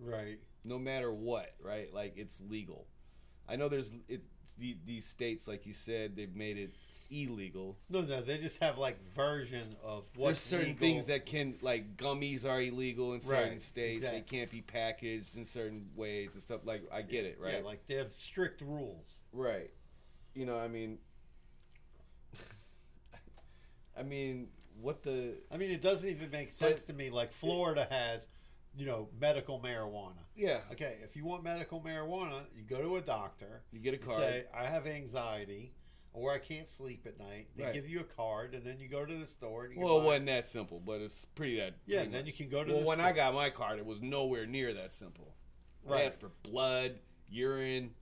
Right. 0.00 0.40
no 0.64 0.78
matter 0.78 1.12
what, 1.12 1.54
right? 1.62 1.92
Like 1.92 2.14
it's 2.16 2.40
legal. 2.40 2.86
I 3.48 3.56
know 3.56 3.68
there's 3.68 3.92
it's 4.08 4.24
the, 4.58 4.76
these 4.84 5.06
states, 5.06 5.46
like 5.46 5.64
you 5.66 5.72
said, 5.72 6.16
they've 6.16 6.34
made 6.34 6.58
it 6.58 6.74
illegal. 7.12 7.76
No, 7.90 8.00
no, 8.00 8.20
they 8.22 8.38
just 8.38 8.58
have 8.62 8.78
like 8.78 8.96
version 9.14 9.76
of 9.84 10.04
what 10.16 10.28
There's 10.28 10.38
certain 10.40 10.74
things 10.76 11.06
that 11.06 11.26
can 11.26 11.56
like 11.62 11.96
gummies 11.96 12.44
are 12.48 12.60
illegal 12.60 13.12
in 13.14 13.20
certain 13.20 13.50
Right, 13.50 13.60
states. 13.60 13.98
exactly. 14.04 14.20
They 14.20 14.38
can't 14.38 14.50
be 14.50 14.62
packaged 14.62 15.36
in 15.36 15.44
certain 15.44 15.90
ways 15.94 16.32
and 16.32 16.42
stuff. 16.42 16.60
Like 16.64 16.82
I 16.92 17.02
get 17.02 17.24
it, 17.24 17.38
right? 17.40 17.54
Yeah, 17.58 17.60
like 17.64 17.86
they 17.86 17.94
have 17.96 18.12
strict 18.12 18.60
rules. 18.62 19.20
right. 19.32 19.70
You 20.34 20.46
know, 20.46 20.58
I 20.58 20.66
mean, 20.68 20.98
I 23.98 24.02
mean, 24.02 24.48
what 24.80 25.02
the? 25.02 25.34
I 25.50 25.56
mean, 25.56 25.70
it 25.70 25.82
doesn't 25.82 26.08
even 26.08 26.30
make 26.30 26.50
sense 26.52 26.82
to 26.84 26.92
me. 26.92 27.10
Like 27.10 27.32
Florida 27.32 27.86
has, 27.90 28.28
you 28.74 28.86
know, 28.86 29.08
medical 29.20 29.60
marijuana. 29.60 30.16
Yeah, 30.34 30.60
Okay, 30.72 30.96
if 31.04 31.14
you 31.16 31.24
want 31.26 31.44
medical 31.44 31.80
marijuana, 31.80 32.44
you 32.56 32.62
go 32.64 32.80
to 32.80 32.96
a 32.96 33.00
doctor. 33.02 33.62
you 33.70 33.80
get 33.80 33.92
a 33.94 33.98
card. 33.98 34.18
say, 34.20 34.44
I 34.56 34.64
have 34.64 34.86
anxiety 34.86 35.74
or 36.14 36.32
I 36.32 36.38
can't 36.38 36.68
sleep 36.68 37.06
at 37.06 37.18
night. 37.18 37.48
They 37.56 37.64
Right. 37.64 37.74
give 37.74 37.88
you 37.88 38.00
a 38.00 38.04
card, 38.04 38.54
and 38.54 38.64
then 38.66 38.78
you 38.78 38.88
go 38.88 39.04
to 39.04 39.14
the 39.16 39.26
store. 39.26 39.64
And 39.64 39.74
you 39.74 39.80
well, 39.80 40.00
it 40.00 40.04
wasn't 40.04 40.26
that 40.26 40.46
simple, 40.46 40.78
but 40.80 41.00
it's 41.00 41.24
pretty 41.24 41.56
that. 41.56 41.74
Yeah, 41.86 41.96
pretty 41.98 42.04
and 42.06 42.14
then 42.14 42.26
you 42.26 42.32
can 42.32 42.48
go 42.48 42.62
to 42.64 42.72
Well, 42.72 42.84
when 42.84 42.98
store. 42.98 43.08
I 43.08 43.12
got 43.12 43.34
my 43.34 43.50
card, 43.50 43.78
it 43.78 43.86
was 43.86 44.02
nowhere 44.02 44.46
near 44.46 44.74
that 44.74 44.92
simple. 44.92 45.34
I 45.86 45.90
Right. 45.90 46.04
asked 46.06 46.20
for 46.20 46.28
blood, 46.42 47.00
urine, 47.28 47.94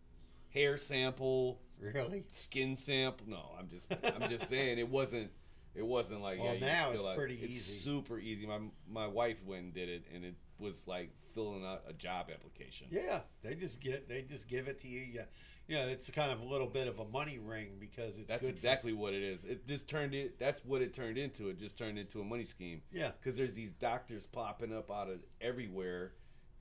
hair 0.51 0.77
sample, 0.77 1.63
Really? 1.79 2.25
skin 2.31 2.77
sample. 2.77 3.27
No, 3.29 3.55
I'm 3.59 3.69
just 3.71 3.87
I'm 4.03 4.29
just 4.29 4.49
saying 4.49 4.79
it 4.79 4.89
wasn't 4.89 5.33
it 5.75 5.87
wasn't 5.87 6.21
like 6.21 6.41
Well, 6.41 6.55
yeah. 6.57 6.61
now 6.67 6.91
it's 6.91 7.07
out- 7.07 7.17
pretty 7.17 7.37
it's 7.37 7.55
easy. 7.55 7.79
super 7.79 8.19
easy. 8.19 8.45
My 8.47 8.61
my 8.89 9.07
wife 9.07 9.43
went 9.45 9.63
and 9.67 9.73
did 9.75 9.89
it, 9.89 10.05
and 10.13 10.25
it 10.25 10.35
was 10.59 10.87
like 10.89 11.11
filling 11.33 11.65
out 11.65 11.85
a 11.87 11.93
job 11.93 12.29
application. 12.29 12.89
Yeah, 12.91 13.21
they 13.43 13.55
just 13.55 13.81
get 13.81 14.09
they 14.09 14.23
just 14.23 14.49
give 14.49 14.67
it 14.69 14.81
to 14.81 14.89
you. 14.89 15.01
Yeah, 15.01 15.27
you 15.71 15.77
know, 15.77 15.87
it's 15.87 16.11
kind 16.11 16.33
of 16.33 16.41
a 16.41 16.45
little 16.45 16.67
bit 16.67 16.89
of 16.89 16.99
a 16.99 17.05
money 17.05 17.39
ring 17.39 17.77
because 17.79 18.19
it's 18.19 18.29
That's 18.29 18.41
good 18.41 18.47
for- 18.49 18.53
exactly 18.53 18.93
what 18.93 19.15
it 19.15 19.23
is. 19.23 19.45
It 19.45 19.67
just 19.67 19.89
turned 19.89 20.15
it. 20.15 20.37
That's 20.39 20.65
what 20.65 20.83
it 20.83 20.93
turned 20.93 21.17
into. 21.17 21.49
It 21.49 21.59
just 21.61 21.79
turned 21.79 21.97
into 21.97 22.21
a 22.21 22.25
money 22.25 22.45
scheme 22.45 22.83
yeah. 22.91 23.13
because 23.19 23.39
there's 23.39 23.55
these 23.55 23.73
doctors 23.73 24.27
popping 24.27 24.75
up 24.77 24.91
out 24.91 25.09
of 25.09 25.21
everywhere, 25.41 26.13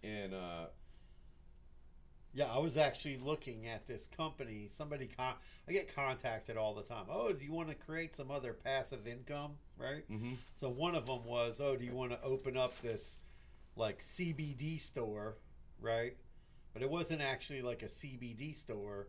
and 0.03 0.35
uh, 0.35 0.67
Yeah, 2.33 2.45
I 2.53 2.59
was 2.59 2.77
actually 2.77 3.17
looking 3.17 3.65
at 3.65 3.87
this 3.87 4.05
company. 4.15 4.67
Somebody, 4.69 5.07
con- 5.07 5.33
I 5.67 5.71
get 5.71 5.93
contacted 5.95 6.55
all 6.57 6.75
the 6.75 6.83
time. 6.83 7.05
Oh, 7.09 7.33
do 7.33 7.43
you 7.43 7.51
want 7.51 7.69
to 7.69 7.75
create 7.75 8.15
some 8.15 8.29
other 8.29 8.53
passive 8.53 9.07
income? 9.07 9.53
Right. 9.75 10.07
mhm. 10.11 10.37
So 10.55 10.69
one 10.69 10.93
of 10.93 11.07
them 11.07 11.25
was, 11.25 11.59
oh, 11.59 11.75
do 11.75 11.83
you 11.83 11.95
want 11.95 12.11
to 12.11 12.21
open 12.21 12.55
up 12.57 12.79
this 12.83 13.15
like 13.75 14.03
CBD 14.03 14.79
store? 14.79 15.37
Right. 15.81 16.15
But 16.73 16.81
it 16.81 16.89
wasn't 16.89 17.21
actually 17.21 17.61
like 17.61 17.83
a 17.83 17.87
CBD 17.87 18.55
store. 18.55 19.07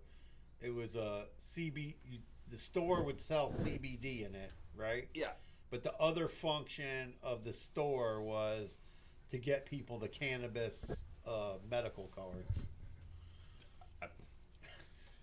It 0.60 0.74
was 0.74 0.94
a 0.96 1.24
CB. 1.54 1.94
You, 2.04 2.18
the 2.50 2.58
store 2.58 3.02
would 3.02 3.20
sell 3.20 3.50
CBD 3.50 4.26
in 4.26 4.34
it. 4.34 4.52
Right. 4.76 5.08
yeah, 5.14 5.32
But 5.70 5.82
the 5.82 5.94
other 5.94 6.26
function 6.26 7.14
of 7.22 7.44
the 7.44 7.52
store 7.52 8.22
was 8.22 8.78
to 9.30 9.38
get 9.38 9.66
people 9.66 9.98
the 9.98 10.08
cannabis 10.08 11.04
uh, 11.26 11.54
medical 11.70 12.10
cards. 12.14 12.66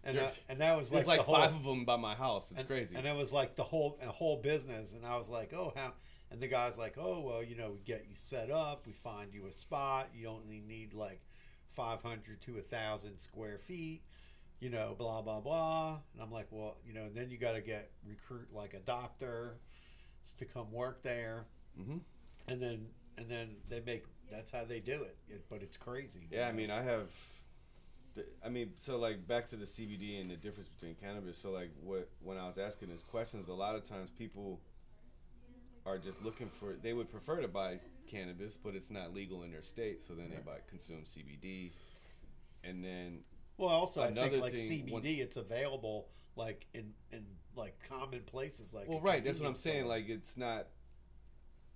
And, 0.07 0.17
and 0.47 0.61
that 0.61 0.77
was 0.77 0.91
like, 0.91 1.05
like 1.05 1.19
whole, 1.19 1.35
five 1.35 1.53
of 1.53 1.65
them 1.65 1.83
by 1.83 1.97
my 1.97 2.15
house. 2.15 2.51
It's 2.51 2.61
and, 2.61 2.69
crazy. 2.69 2.95
And 2.95 3.05
it 3.05 3.13
was 3.13 3.33
like 3.33 3.57
the 3.57 3.63
whole 3.63 3.99
a 4.01 4.07
whole 4.07 4.37
business. 4.37 4.93
And 4.93 5.05
I 5.05 5.17
was 5.17 5.29
like, 5.29 5.53
oh, 5.53 5.73
how? 5.75 5.91
And 6.31 6.39
the 6.39 6.47
guy's 6.47 6.77
like, 6.77 6.97
oh, 6.97 7.19
well, 7.19 7.43
you 7.43 7.57
know, 7.57 7.71
we 7.71 7.81
get 7.81 8.05
you 8.07 8.15
set 8.15 8.49
up, 8.49 8.85
we 8.87 8.93
find 8.93 9.33
you 9.33 9.47
a 9.47 9.51
spot. 9.51 10.09
You 10.15 10.29
only 10.29 10.63
need 10.65 10.93
like 10.93 11.19
500 11.77 12.41
to 12.41 12.57
a 12.57 12.61
thousand 12.61 13.17
square 13.19 13.57
feet. 13.57 14.01
You 14.59 14.71
know, 14.71 14.95
blah 14.97 15.21
blah 15.21 15.39
blah. 15.39 15.99
And 16.13 16.21
I'm 16.21 16.31
like, 16.31 16.47
well, 16.49 16.77
you 16.85 16.93
know, 16.93 17.03
and 17.03 17.15
then 17.15 17.29
you 17.29 17.37
got 17.37 17.53
to 17.53 17.61
get 17.61 17.91
recruit 18.05 18.47
like 18.51 18.73
a 18.73 18.79
doctor 18.79 19.59
to 20.39 20.45
come 20.45 20.71
work 20.73 21.03
there 21.03 21.45
hmm 21.77 21.99
and 22.49 22.61
then 22.61 22.87
and 23.17 23.29
then 23.29 23.55
they 23.69 23.79
make 23.85 24.03
that's 24.29 24.51
how 24.51 24.65
they 24.65 24.79
do 24.79 25.03
it, 25.03 25.15
it 25.29 25.45
but 25.49 25.61
it's 25.61 25.77
crazy 25.77 26.27
Yeah, 26.31 26.47
I 26.47 26.51
mean, 26.51 26.69
I 26.69 26.81
have. 26.81 27.07
The, 28.15 28.25
I 28.45 28.49
mean, 28.49 28.73
so 28.77 28.97
like 28.97 29.25
back 29.27 29.47
to 29.49 29.55
the 29.55 29.65
CBD 29.65 30.19
and 30.19 30.29
the 30.29 30.35
difference 30.35 30.67
between 30.69 30.95
cannabis. 30.95 31.37
So 31.37 31.51
like, 31.51 31.71
what 31.83 32.09
when 32.23 32.37
I 32.37 32.47
was 32.47 32.57
asking 32.57 32.89
these 32.89 33.03
questions, 33.03 33.47
a 33.47 33.53
lot 33.53 33.75
of 33.75 33.83
times 33.83 34.09
people 34.09 34.59
are 35.85 35.97
just 35.97 36.23
looking 36.23 36.49
for. 36.49 36.73
They 36.81 36.93
would 36.93 37.09
prefer 37.09 37.41
to 37.41 37.47
buy 37.47 37.79
cannabis, 38.07 38.57
but 38.57 38.75
it's 38.75 38.89
not 38.89 39.13
legal 39.13 39.43
in 39.43 39.51
their 39.51 39.61
state, 39.61 40.01
so 40.03 40.13
then 40.13 40.29
they 40.29 40.37
buy 40.37 40.57
consume 40.67 41.03
CBD, 41.05 41.71
and 42.63 42.83
then 42.83 43.19
well 43.57 43.69
also 43.69 44.01
i 44.01 44.07
Another 44.07 44.29
think 44.31 44.41
like 44.43 44.53
thing, 44.53 44.69
cbd 44.87 44.91
when- 44.91 45.05
it's 45.05 45.37
available 45.37 46.07
like 46.35 46.65
in 46.73 46.93
in 47.11 47.25
like 47.55 47.75
common 47.89 48.21
places 48.21 48.73
like 48.73 48.87
well, 48.87 48.99
right. 49.01 49.23
That's 49.23 49.39
what 49.39 49.47
I'm 49.47 49.53
convenience 49.53 49.59
saying. 49.61 49.79
store. 49.81 49.89
Like, 49.89 50.09
it's 50.09 50.37
not. 50.37 50.67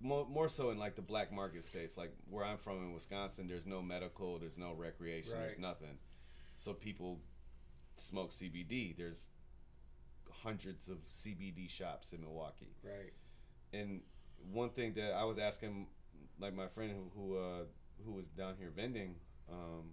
More, 0.03 0.25
more 0.27 0.49
so 0.49 0.71
in 0.71 0.79
like 0.79 0.95
the 0.95 1.01
black 1.03 1.31
market 1.31 1.63
states, 1.63 1.95
like 1.95 2.11
where 2.27 2.43
I'm 2.43 2.57
from 2.57 2.77
in 2.83 2.91
Wisconsin, 2.91 3.47
there's 3.47 3.67
no 3.67 3.83
medical, 3.83 4.39
there's 4.39 4.57
no 4.57 4.73
recreation, 4.73 5.33
there's 5.33 5.53
Right. 5.53 5.59
nothing. 5.59 5.97
So 6.57 6.73
people 6.73 7.19
smoke 7.97 8.31
CBD. 8.31 8.95
There's 8.97 9.27
hundreds 10.31 10.89
of 10.89 10.97
CBD 11.09 11.69
shops 11.69 12.13
in 12.13 12.21
Milwaukee. 12.21 12.73
right 12.83 13.13
And 13.73 14.01
one 14.51 14.69
thing 14.71 14.93
that 14.95 15.13
I 15.13 15.23
was 15.23 15.37
asking, 15.37 15.85
like 16.41 16.55
my 16.55 16.67
friend 16.67 16.91
who 16.91 17.19
who, 17.19 17.37
uh, 17.37 17.63
who 18.05 18.11
was 18.13 18.27
down 18.27 18.55
here 18.57 18.71
vending, 18.75 19.15
um, 19.51 19.91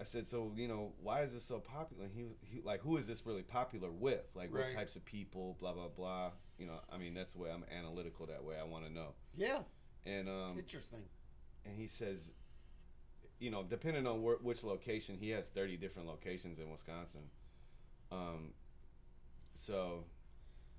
I 0.00 0.04
said, 0.04 0.28
so 0.28 0.52
you 0.56 0.68
know, 0.68 0.92
why 1.02 1.22
is 1.22 1.32
this 1.32 1.44
so 1.44 1.58
popular? 1.58 2.04
And 2.04 2.14
he 2.14 2.22
was 2.22 2.36
he, 2.42 2.60
like, 2.62 2.80
who 2.80 2.96
is 2.96 3.06
this 3.06 3.26
really 3.26 3.42
popular 3.42 3.90
with? 3.90 4.24
Like, 4.34 4.52
what 4.52 4.70
types 4.70 4.96
of 4.96 5.04
people? 5.04 5.56
Blah 5.60 5.72
blah 5.72 5.88
blah. 5.88 6.30
You 6.58 6.66
know, 6.66 6.80
I 6.92 6.98
mean, 6.98 7.14
that's 7.14 7.34
the 7.34 7.38
way 7.40 7.50
I'm 7.50 7.64
analytical. 7.76 8.26
That 8.26 8.42
way, 8.42 8.56
I 8.60 8.64
want 8.64 8.84
to 8.86 8.92
know. 8.92 9.14
yeah 9.36 9.58
And 10.06 10.28
it's 10.28 10.52
um, 10.52 10.58
interesting 10.58 11.04
and 11.68 11.78
he 11.78 11.86
says, 11.86 12.32
you 13.38 13.50
know, 13.50 13.62
depending 13.62 14.06
on 14.06 14.22
where, 14.22 14.36
which 14.36 14.64
location, 14.64 15.16
he 15.20 15.30
has 15.30 15.48
30 15.48 15.76
different 15.76 16.08
locations 16.08 16.58
in 16.58 16.70
Wisconsin. 16.70 17.22
Um, 18.10 18.52
so 19.54 20.04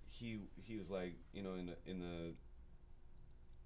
he 0.09 0.39
he 0.55 0.77
was 0.77 0.89
like, 0.89 1.13
you 1.31 1.43
know, 1.43 1.53
in 1.53 1.67
the 1.67 1.75
in 1.85 1.99
the 1.99 2.33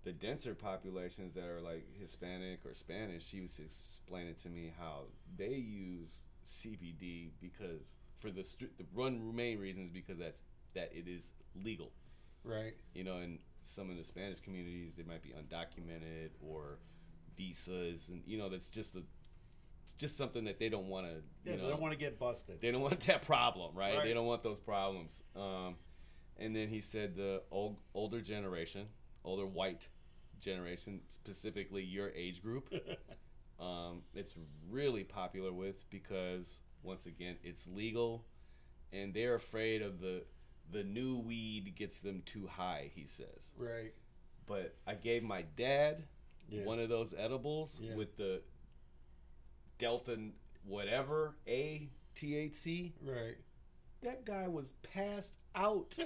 the 0.03 0.11
denser 0.11 0.53
populations 0.53 1.33
that 1.33 1.45
are 1.45 1.61
like 1.61 1.85
Hispanic 1.99 2.65
or 2.65 2.73
Spanish, 2.73 3.29
he 3.29 3.41
was 3.41 3.59
explaining 3.59 4.35
to 4.43 4.49
me 4.49 4.71
how 4.77 5.03
they 5.37 5.53
use 5.53 6.21
CBD 6.45 7.31
because 7.41 7.93
for 8.19 8.29
the 8.29 8.45
the 8.77 8.85
one 8.93 9.35
main 9.35 9.59
reason 9.59 9.83
is 9.83 9.89
because 9.89 10.17
that's 10.17 10.43
that 10.75 10.91
it 10.93 11.07
is 11.07 11.31
legal. 11.55 11.91
Right. 12.43 12.73
You 12.93 13.03
know, 13.03 13.17
in 13.17 13.39
some 13.61 13.89
of 13.89 13.97
the 13.97 14.03
Spanish 14.03 14.39
communities, 14.41 14.95
they 14.95 15.03
might 15.03 15.21
be 15.23 15.29
undocumented 15.29 16.31
or 16.41 16.79
visas, 17.37 18.09
and 18.09 18.21
you 18.25 18.37
know, 18.37 18.49
that's 18.49 18.69
just 18.69 18.95
a 18.95 19.03
it's 19.83 19.93
just 19.93 20.17
something 20.17 20.45
that 20.45 20.59
they 20.59 20.69
don't 20.69 20.87
want 20.87 21.07
to. 21.07 21.13
Yeah, 21.43 21.51
you 21.51 21.57
know, 21.57 21.63
they 21.65 21.69
don't 21.71 21.81
want 21.81 21.93
to 21.93 21.99
get 21.99 22.19
busted. 22.19 22.61
they 22.61 22.71
don't 22.71 22.81
want 22.81 22.99
that 23.07 23.25
problem, 23.25 23.75
right? 23.75 23.97
Right. 23.97 24.05
They 24.05 24.13
don't 24.13 24.25
want 24.25 24.43
those 24.43 24.59
problems. 24.59 25.21
Um, 25.35 25.75
and 26.37 26.55
then 26.55 26.67
he 26.67 26.81
said 26.81 27.15
the 27.15 27.43
old, 27.51 27.77
older 27.93 28.21
generation, 28.21 28.87
older 29.23 29.45
white 29.45 29.87
generation, 30.39 31.01
specifically 31.09 31.83
your 31.83 32.09
age 32.11 32.41
group, 32.41 32.73
um, 33.59 34.01
it's 34.13 34.33
really 34.69 35.03
popular 35.03 35.51
with 35.53 35.89
because 35.89 36.61
once 36.83 37.05
again, 37.05 37.37
it's 37.43 37.65
legal, 37.67 38.25
and 38.91 39.13
they're 39.13 39.35
afraid 39.35 39.81
of 39.81 39.99
the 39.99 40.23
the 40.71 40.83
new 40.83 41.17
weed 41.17 41.73
gets 41.75 41.99
them 41.99 42.21
too 42.25 42.47
high. 42.47 42.89
He 42.95 43.05
says. 43.05 43.53
right. 43.57 43.93
But 44.45 44.75
I 44.87 44.95
gave 44.95 45.23
my 45.23 45.43
dad 45.55 46.03
Yeah. 46.49 46.63
one 46.65 46.79
of 46.79 46.89
those 46.89 47.13
edibles 47.17 47.79
Yeah. 47.81 47.95
with 47.95 48.17
the 48.17 48.41
Delta 49.77 50.17
whatever 50.65 51.35
A 51.47 51.89
THC 52.15 52.93
Right. 53.01 53.37
that 54.01 54.25
guy 54.25 54.47
was 54.47 54.73
passed 54.83 55.37
out 55.55 55.97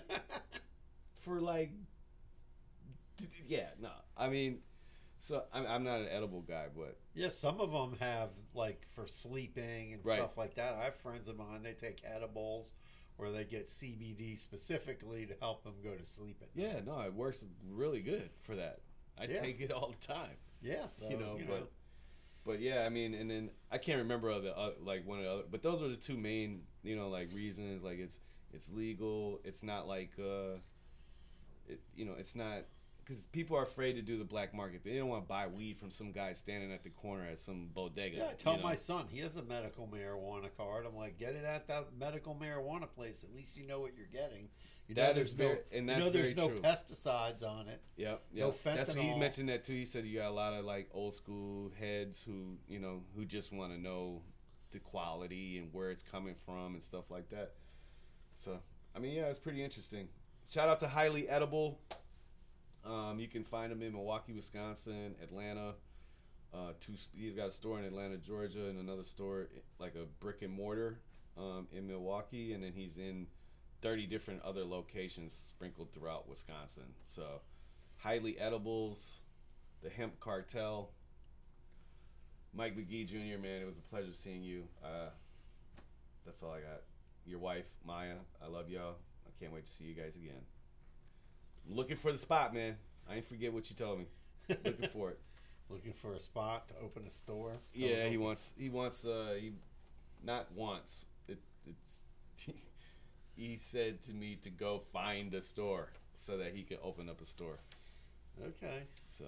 for 1.16 1.40
like 1.42 1.72
yeah 3.48 3.68
no 3.82 3.90
i 4.16 4.28
mean 4.30 4.60
so 5.20 5.44
i'm, 5.54 5.66
I'm 5.66 5.84
not 5.84 6.00
an 6.02 6.08
edible 6.10 6.42
guy 6.42 6.68
but 6.76 6.98
Yeah, 7.16 7.30
some 7.30 7.60
of 7.60 7.72
them 7.72 7.98
have 8.00 8.30
like 8.54 8.86
for 8.92 9.08
sleeping 9.08 9.94
and 9.94 10.06
Right. 10.06 10.18
stuff 10.20 10.38
like 10.38 10.56
that. 10.56 10.76
I 10.76 10.84
have 10.86 10.96
friends 10.96 11.28
of 11.28 11.36
mine; 11.38 11.64
they 11.64 11.74
take 11.74 12.02
edibles 12.06 12.76
where 13.16 13.32
they 13.32 13.44
get 13.46 13.68
CBD 13.68 14.38
specifically 14.38 15.26
to 15.26 15.34
help 15.42 15.64
them 15.64 15.74
go 15.84 15.96
to 15.96 16.06
sleep 16.06 16.38
at 16.44 16.56
night. 16.56 16.74
yeah 16.74 16.80
no 16.86 17.02
it 17.02 17.14
works 17.14 17.44
really 17.68 18.02
good 18.02 18.30
for 18.44 18.56
that 18.56 18.82
i 19.18 19.26
Yeah. 19.26 19.40
take 19.40 19.60
it 19.60 19.72
all 19.72 19.90
the 20.00 20.08
time 20.08 20.38
Yeah, 20.62 20.86
so 20.96 21.10
you 21.10 21.18
know 21.18 21.40
but 21.48 21.72
but 22.46 22.60
yeah 22.60 22.86
i 22.86 22.90
mean 22.90 23.16
and 23.16 23.30
then 23.32 23.50
i 23.72 23.80
can't 23.80 23.98
remember 23.98 24.30
other 24.32 24.54
uh, 24.56 24.72
like 24.80 25.06
one 25.08 25.18
of 25.18 25.24
the 25.26 25.32
other 25.32 25.44
but 25.50 25.64
those 25.64 25.82
are 25.82 25.88
the 25.90 25.96
two 25.96 26.16
main 26.18 26.62
you 26.84 26.96
know 26.96 27.10
like 27.10 27.34
reasons 27.34 27.84
like 27.84 27.98
it's 27.98 28.20
it's 28.54 28.70
legal 28.72 29.42
it's 29.44 29.64
not 29.64 29.88
like 29.88 30.12
uh 30.20 30.60
it, 31.68 31.82
you 31.96 32.06
know 32.06 32.14
it's 32.18 32.36
not 32.36 32.60
because 33.08 33.26
people 33.28 33.56
are 33.56 33.64
afraid 33.64 33.94
to 33.94 34.02
do 34.02 34.18
the 34.18 34.26
black 34.26 34.54
market 34.54 34.84
they 34.84 34.96
don't 34.98 35.08
want 35.08 35.24
to 35.24 35.28
buy 35.28 35.48
weed 35.48 35.78
from 35.78 35.90
some 35.90 36.12
guy 36.12 36.34
standing 36.34 36.72
at 36.74 36.84
the 36.84 36.90
corner 36.90 37.26
at 37.26 37.40
some 37.40 37.70
bodega 37.74 38.18
Yeah, 38.18 38.24
I 38.32 38.34
tell 38.34 38.54
you 38.54 38.60
know? 38.60 38.66
my 38.66 38.76
son 38.76 39.06
he 39.10 39.20
has 39.20 39.36
a 39.38 39.44
medical 39.44 39.88
marijuana 39.88 40.50
card. 40.58 40.86
I'm 40.86 40.96
like, 40.96 41.18
get 41.18 41.34
it 41.36 41.46
at 41.46 41.68
that 41.68 41.88
medical 41.98 42.36
marijuana 42.36 42.90
place. 42.90 43.24
At 43.24 43.34
least 43.34 43.56
you 43.56 43.66
know 43.66 43.80
what 43.80 43.92
you're 43.96 44.08
getting. 44.08 44.50
You 44.88 44.96
know 44.96 45.14
there's 45.14 45.34
very- 45.34 45.56
no, 45.56 45.60
and 45.72 45.90
you 45.90 45.98
know 45.98 46.10
there's 46.10 46.36
no 46.36 46.50
true. 46.50 46.60
pesticides 46.62 47.44
on 47.44 47.68
it. 47.68 47.82
Yep, 47.98 48.24
No 48.34 48.46
yep. 48.48 48.56
That's 48.64 48.94
what 48.96 49.04
he 49.04 49.16
mentioned 49.16 49.50
that 49.50 49.64
too. 49.64 49.74
He 49.74 49.86
said 49.86 50.06
you 50.06 50.20
got 50.20 50.30
a 50.30 50.34
lot 50.34 50.54
of 50.54 50.66
like 50.66 50.90
old 50.94 51.14
school 51.14 51.72
heads 51.80 52.24
who 52.24 52.58
you 52.68 52.80
know 52.80 53.04
who 53.16 53.26
just 53.26 53.52
want 53.54 53.74
to 53.74 53.80
know 53.80 54.22
the 54.72 54.80
quality 54.80 55.58
and 55.58 55.74
where 55.74 55.92
it's 55.92 56.04
coming 56.04 56.36
from 56.46 56.74
and 56.74 56.84
stuff 56.84 57.10
like 57.10 57.30
that. 57.30 57.54
So 58.36 58.60
I 58.96 59.00
mean, 59.00 59.14
yeah, 59.14 59.26
it's 59.26 59.40
pretty 59.40 59.64
interesting. 59.64 60.08
Shout 60.50 60.70
out 60.70 60.80
to 60.82 60.88
Highly 60.88 61.28
Edible. 61.28 61.80
Um, 62.88 63.20
you 63.20 63.28
can 63.28 63.44
find 63.44 63.72
him 63.72 63.82
in 63.82 63.94
Milwaukee, 63.94 64.34
Wisconsin, 64.34 65.16
Atlanta. 65.22 65.74
Uh, 66.54 66.72
two. 66.80 66.94
He's 67.14 67.36
got 67.36 67.50
a 67.50 67.52
store 67.52 67.78
in 67.80 67.86
Atlanta, 67.86 68.18
Georgia, 68.18 68.68
and 68.68 68.80
another 68.80 69.04
store 69.04 69.50
like 69.80 69.96
a 69.96 70.06
brick 70.22 70.42
and 70.42 70.54
mortar 70.54 71.00
um, 71.38 71.68
in 71.74 71.88
Milwaukee, 71.88 72.54
and 72.54 72.64
then 72.64 72.72
he's 72.74 72.98
in 72.98 73.28
thirty 73.82 74.06
different 74.06 74.42
other 74.44 74.64
locations 74.64 75.34
sprinkled 75.34 75.92
throughout 75.92 76.30
Wisconsin. 76.30 76.94
So, 77.04 77.42
highly 77.98 78.40
edibles, 78.40 79.18
the 79.84 79.90
hemp 79.90 80.20
cartel. 80.22 80.92
Mike 82.54 82.78
McGee 82.78 83.06
Jr. 83.06 83.40
Man, 83.40 83.62
it 83.62 83.66
was 83.66 83.78
a 83.78 83.90
pleasure 83.90 84.14
seeing 84.14 84.42
you. 84.42 84.64
Uh, 84.84 85.10
that's 86.26 86.42
all 86.42 86.52
I 86.52 86.62
got. 86.62 86.82
Your 87.26 87.40
wife 87.40 87.66
Maya, 87.86 88.16
I 88.44 88.48
love 88.48 88.70
y'all. 88.70 88.96
I 89.28 89.30
can't 89.40 89.54
wait 89.54 89.66
to 89.66 89.72
see 89.72 89.84
you 89.84 89.94
guys 89.94 90.16
again. 90.16 90.42
Looking 91.70 91.98
for 91.98 92.12
the 92.12 92.18
spot, 92.18 92.54
man. 92.54 92.78
I 93.10 93.16
ain't 93.16 93.26
forget 93.26 93.54
what 93.54 93.70
you 93.70 93.76
told 93.76 94.00
me. 94.00 94.06
Looking 94.50 94.90
for 94.90 95.12
it. 95.12 95.20
Looking 95.70 95.94
for 95.94 96.14
a 96.14 96.20
spot 96.22 96.70
to 96.70 96.76
open 96.82 97.04
a 97.06 97.12
store. 97.12 97.58
Yeah, 97.74 98.08
he 98.08 98.18
wants. 98.18 98.54
He 98.58 98.70
wants. 98.70 99.04
Uh, 99.04 99.36
he 99.38 99.52
not 100.24 100.50
wants. 100.54 101.06
It, 101.28 101.40
it's. 101.66 102.04
he 103.36 103.58
said 103.58 104.02
to 104.04 104.14
me 104.14 104.38
to 104.44 104.50
go 104.50 104.84
find 104.94 105.34
a 105.34 105.42
store 105.42 105.92
so 106.16 106.38
that 106.38 106.54
he 106.56 106.64
could 106.64 106.80
open 106.82 107.10
up 107.10 107.20
a 107.22 107.26
store. 107.26 107.60
Okay, 108.42 108.84
So 109.18 109.26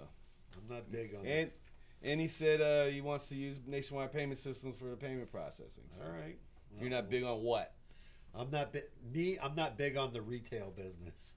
I'm 0.55 0.75
not 0.75 0.91
big 0.91 1.15
on 1.15 1.25
and 1.25 1.49
and 2.03 2.21
he 2.21 2.27
said 2.27 2.61
uh, 2.61 2.91
he 2.91 3.01
wants 3.01 3.27
to 3.27 3.35
use 3.35 3.59
nationwide 3.65 4.13
payment 4.13 4.37
systems 4.39 4.77
for 4.77 4.85
the 4.85 4.95
payment 4.95 5.31
processing. 5.31 5.83
So 5.89 6.03
All 6.05 6.11
right. 6.11 6.37
you're 6.79 6.89
not 6.89 7.09
big 7.09 7.23
on 7.23 7.41
what? 7.41 7.73
I'm 8.35 8.51
not 8.51 8.71
bi- 8.71 8.83
me. 9.13 9.37
I'm 9.41 9.55
not 9.55 9.77
big 9.77 9.97
on 9.97 10.13
the 10.13 10.21
retail 10.21 10.71
business. 10.75 11.33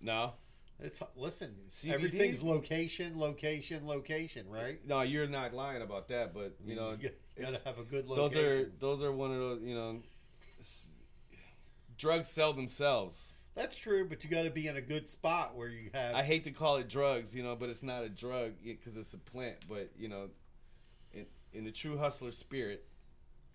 No, 0.00 0.34
It's 0.80 1.00
listen. 1.16 1.54
CBD? 1.70 1.92
Everything's 1.92 2.42
location, 2.42 3.18
location, 3.18 3.86
location. 3.86 4.46
Right. 4.48 4.80
no, 4.86 5.02
you're 5.02 5.26
not 5.26 5.54
lying 5.54 5.82
about 5.82 6.08
that. 6.08 6.34
But 6.34 6.56
you 6.64 6.74
know, 6.74 6.96
you 7.00 7.10
gotta 7.40 7.60
have 7.64 7.78
a 7.78 7.84
good 7.84 8.06
location. 8.06 8.34
those 8.34 8.44
are 8.44 8.70
those 8.80 9.02
are 9.02 9.12
one 9.12 9.30
of 9.30 9.38
those. 9.38 9.62
You 9.62 9.74
know, 9.74 10.02
drugs 11.96 12.28
sell 12.28 12.52
themselves. 12.52 13.16
That's 13.54 13.76
true, 13.76 14.04
but 14.08 14.24
you 14.24 14.30
got 14.30 14.42
to 14.42 14.50
be 14.50 14.66
in 14.66 14.76
a 14.76 14.80
good 14.80 15.08
spot 15.08 15.54
where 15.54 15.68
you 15.68 15.90
have. 15.94 16.16
I 16.16 16.24
hate 16.24 16.42
to 16.44 16.50
call 16.50 16.76
it 16.76 16.88
drugs, 16.88 17.36
you 17.36 17.44
know, 17.44 17.54
but 17.54 17.68
it's 17.68 17.84
not 17.84 18.02
a 18.02 18.08
drug 18.08 18.54
because 18.64 18.96
it's 18.96 19.14
a 19.14 19.18
plant. 19.18 19.56
But 19.68 19.90
you 19.96 20.08
know, 20.08 20.30
in 21.12 21.26
in 21.52 21.64
the 21.64 21.70
true 21.70 21.96
hustler 21.96 22.32
spirit, 22.32 22.84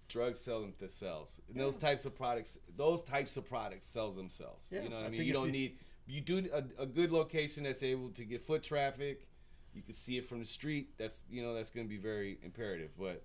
drugs 0.07 0.39
sell 0.39 0.61
themselves. 0.61 1.41
And 1.49 1.59
those 1.59 1.75
types 1.75 2.05
of 2.05 2.15
products, 2.15 2.57
those 2.77 3.03
types 3.03 3.35
of 3.35 3.47
products 3.47 3.87
sell 3.87 4.11
themselves. 4.11 4.67
Yeah, 4.71 4.83
you 4.83 4.89
know 4.89 4.95
what 4.95 5.05
I, 5.05 5.07
I 5.07 5.11
mean? 5.11 5.23
You 5.23 5.33
don't 5.33 5.47
you- 5.47 5.51
need 5.51 5.77
you 6.09 6.21
do 6.21 6.49
a, 6.53 6.83
a 6.83 6.85
good 6.85 7.11
location 7.11 7.63
that's 7.63 7.83
able 7.83 8.09
to 8.09 8.25
get 8.25 8.41
foot 8.41 8.63
traffic. 8.63 9.27
You 9.73 9.83
can 9.83 9.93
see 9.93 10.17
it 10.17 10.27
from 10.27 10.39
the 10.39 10.45
street. 10.45 10.89
That's 10.97 11.23
you 11.29 11.43
know 11.43 11.53
that's 11.53 11.69
going 11.69 11.85
to 11.85 11.89
be 11.89 12.01
very 12.01 12.39
imperative. 12.41 12.91
But 12.97 13.23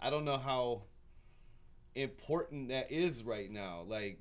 I 0.00 0.10
don't 0.10 0.24
know 0.24 0.36
how 0.36 0.82
important 1.94 2.68
that 2.68 2.92
is 2.92 3.24
right 3.24 3.50
now. 3.50 3.84
Like 3.86 4.20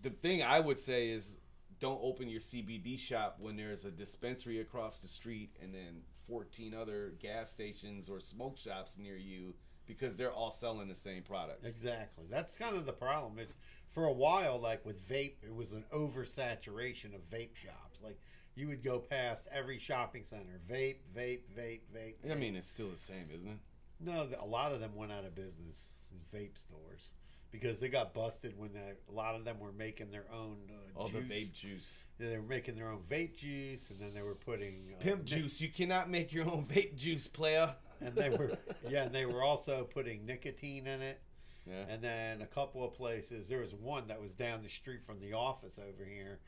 the 0.00 0.10
thing 0.10 0.42
I 0.42 0.60
would 0.60 0.78
say 0.78 1.10
is 1.10 1.36
don't 1.80 2.00
open 2.02 2.28
your 2.28 2.40
CBD 2.40 2.98
shop 2.98 3.36
when 3.40 3.56
there's 3.56 3.84
a 3.84 3.90
dispensary 3.90 4.60
across 4.60 5.00
the 5.00 5.08
street 5.08 5.56
and 5.62 5.74
then 5.74 6.02
14 6.28 6.74
other 6.74 7.14
gas 7.20 7.50
stations 7.50 8.08
or 8.08 8.20
smoke 8.20 8.58
shops 8.58 8.98
near 8.98 9.16
you 9.16 9.54
because 9.86 10.16
they're 10.16 10.32
all 10.32 10.50
selling 10.50 10.88
the 10.88 10.94
same 10.94 11.22
products. 11.22 11.66
Exactly. 11.66 12.24
That's 12.30 12.56
kind 12.56 12.76
of 12.76 12.84
the 12.86 12.92
problem. 12.92 13.38
Is 13.38 13.54
for 13.90 14.04
a 14.06 14.12
while, 14.12 14.58
like 14.60 14.84
with 14.84 15.08
vape, 15.08 15.34
it 15.42 15.54
was 15.54 15.72
an 15.72 15.84
oversaturation 15.94 17.14
of 17.14 17.28
vape 17.30 17.56
shops. 17.56 18.00
Like 18.02 18.18
you 18.54 18.68
would 18.68 18.82
go 18.82 18.98
past 18.98 19.46
every 19.52 19.78
shopping 19.78 20.24
center, 20.24 20.60
vape, 20.70 20.96
vape, 21.16 21.40
vape, 21.56 21.80
vape. 21.94 22.30
I 22.30 22.34
mean, 22.34 22.56
it's 22.56 22.68
still 22.68 22.90
the 22.90 22.98
same, 22.98 23.28
isn't 23.34 23.48
it? 23.48 23.58
no, 24.00 24.28
a 24.40 24.46
lot 24.46 24.72
of 24.72 24.80
them 24.80 24.94
went 24.94 25.12
out 25.12 25.24
of 25.24 25.34
business. 25.34 25.88
Vape 26.34 26.58
stores 26.58 27.10
because 27.50 27.80
they 27.80 27.88
got 27.88 28.12
busted 28.12 28.58
when 28.58 28.72
they, 28.74 28.80
a 29.08 29.12
lot 29.12 29.34
of 29.34 29.44
them 29.44 29.58
were 29.58 29.72
making 29.72 30.10
their 30.10 30.26
own 30.32 30.56
uh, 30.68 30.98
All 31.00 31.08
juice. 31.08 31.22
the 31.28 31.34
vape 31.34 31.52
juice. 31.54 32.04
Yeah, 32.18 32.28
They 32.30 32.36
were 32.36 32.42
making 32.46 32.76
their 32.76 32.90
own 32.90 33.00
vape 33.10 33.36
juice, 33.36 33.88
and 33.90 33.98
then 33.98 34.12
they 34.14 34.20
were 34.22 34.34
putting 34.34 34.94
uh, 34.94 35.02
Pimp 35.02 35.24
juice. 35.24 35.60
You 35.60 35.68
cannot 35.70 36.10
make 36.10 36.32
your 36.32 36.46
own 36.46 36.66
vape 36.68 36.96
juice, 36.96 37.26
player. 37.28 37.74
and 38.02 38.14
they 38.14 38.28
were 38.30 38.52
yeah, 38.88 39.04
and 39.04 39.14
they 39.14 39.24
were 39.26 39.42
also 39.42 39.84
putting 39.84 40.26
nicotine 40.26 40.86
in 40.86 41.00
it. 41.02 41.20
Yeah. 41.66 41.84
And 41.88 42.02
then 42.02 42.40
a 42.42 42.46
couple 42.46 42.84
of 42.84 42.94
places, 42.94 43.48
there 43.48 43.60
was 43.60 43.74
one 43.74 44.08
that 44.08 44.20
was 44.20 44.34
down 44.34 44.62
the 44.62 44.68
street 44.68 45.00
from 45.04 45.20
the 45.20 45.34
office 45.34 45.78
over 45.78 46.04
here, 46.04 46.38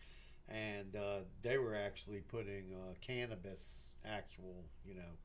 and 0.49 0.96
uh, 0.96 1.20
they 1.42 1.59
were 1.59 1.75
actually 1.75 2.20
putting 2.20 2.73
uh, 2.75 2.94
cannabis, 3.01 3.87
actual, 4.05 4.64
you 4.85 4.94
know, 4.94 5.18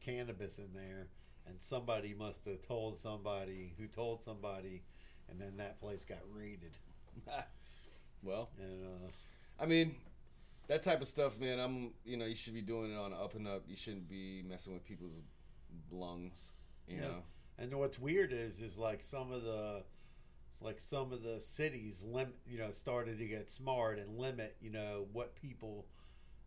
cannabis 0.00 0.58
in 0.58 0.72
there. 0.74 1.08
And 1.46 1.56
somebody 1.60 2.14
must 2.16 2.44
have 2.44 2.60
told 2.66 2.96
somebody 2.96 3.72
who 3.76 3.86
told 3.88 4.22
somebody, 4.22 4.82
and 5.28 5.40
then 5.40 5.56
that 5.56 5.80
place 5.80 6.04
got 6.04 6.18
raided. 6.32 6.70
well, 8.22 8.50
And 8.58 8.84
uh, 8.84 9.08
I 9.62 9.66
mean, 9.66 9.96
that 10.68 10.82
type 10.82 11.00
of 11.00 11.08
stuff, 11.08 11.38
man. 11.40 11.58
I'm, 11.58 11.92
you 12.04 12.16
know, 12.16 12.24
you 12.26 12.36
should 12.36 12.54
be 12.54 12.60
doing 12.62 12.92
it 12.92 12.96
on 12.96 13.12
up 13.12 13.34
and 13.34 13.48
up. 13.48 13.64
You 13.66 13.76
shouldn't 13.76 14.08
be 14.08 14.42
messing 14.48 14.74
with 14.74 14.84
people's 14.84 15.20
lungs. 15.90 16.50
You 16.86 16.96
Yeah. 16.96 17.02
know. 17.02 17.22
And 17.60 17.74
what's 17.78 17.98
weird 17.98 18.32
is, 18.32 18.60
is 18.62 18.78
like 18.78 19.02
some 19.02 19.30
of 19.30 19.42
the, 19.44 19.82
like 20.62 20.80
some 20.80 21.12
of 21.12 21.22
the 21.22 21.40
cities 21.40 22.02
lim, 22.06 22.32
you 22.46 22.58
know, 22.58 22.70
started 22.72 23.18
to 23.18 23.26
get 23.26 23.50
smart 23.50 23.98
and 23.98 24.18
limit, 24.18 24.56
you 24.62 24.70
know, 24.70 25.06
what 25.12 25.34
people, 25.36 25.84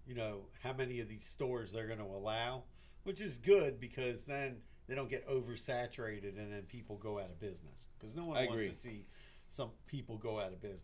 you 0.08 0.16
know, 0.16 0.48
how 0.64 0.74
many 0.74 1.00
of 1.00 1.08
these 1.08 1.24
stores 1.24 1.72
they're 1.72 1.88
going 1.88 2.00
to 2.00 2.06
allow, 2.06 2.64
which 3.04 3.22
is 3.22 3.38
good 3.38 3.80
because 3.80 4.26
then 4.26 4.58
they 4.88 4.96
don't 4.96 5.10
get 5.10 5.28
oversaturated 5.30 6.38
and 6.38 6.52
then 6.52 6.64
people 6.68 6.98
go 6.98 7.20
out 7.20 7.30
of 7.30 7.40
business 7.40 7.86
because 8.00 8.16
no 8.16 8.26
one 8.26 8.38
I 8.38 8.48
wants 8.48 8.54
agree. 8.54 8.70
to 8.70 8.76
see 8.76 9.06
some 9.52 9.70
people 9.86 10.18
go 10.18 10.40
out 10.40 10.52
of 10.52 10.62
business. 10.62 10.82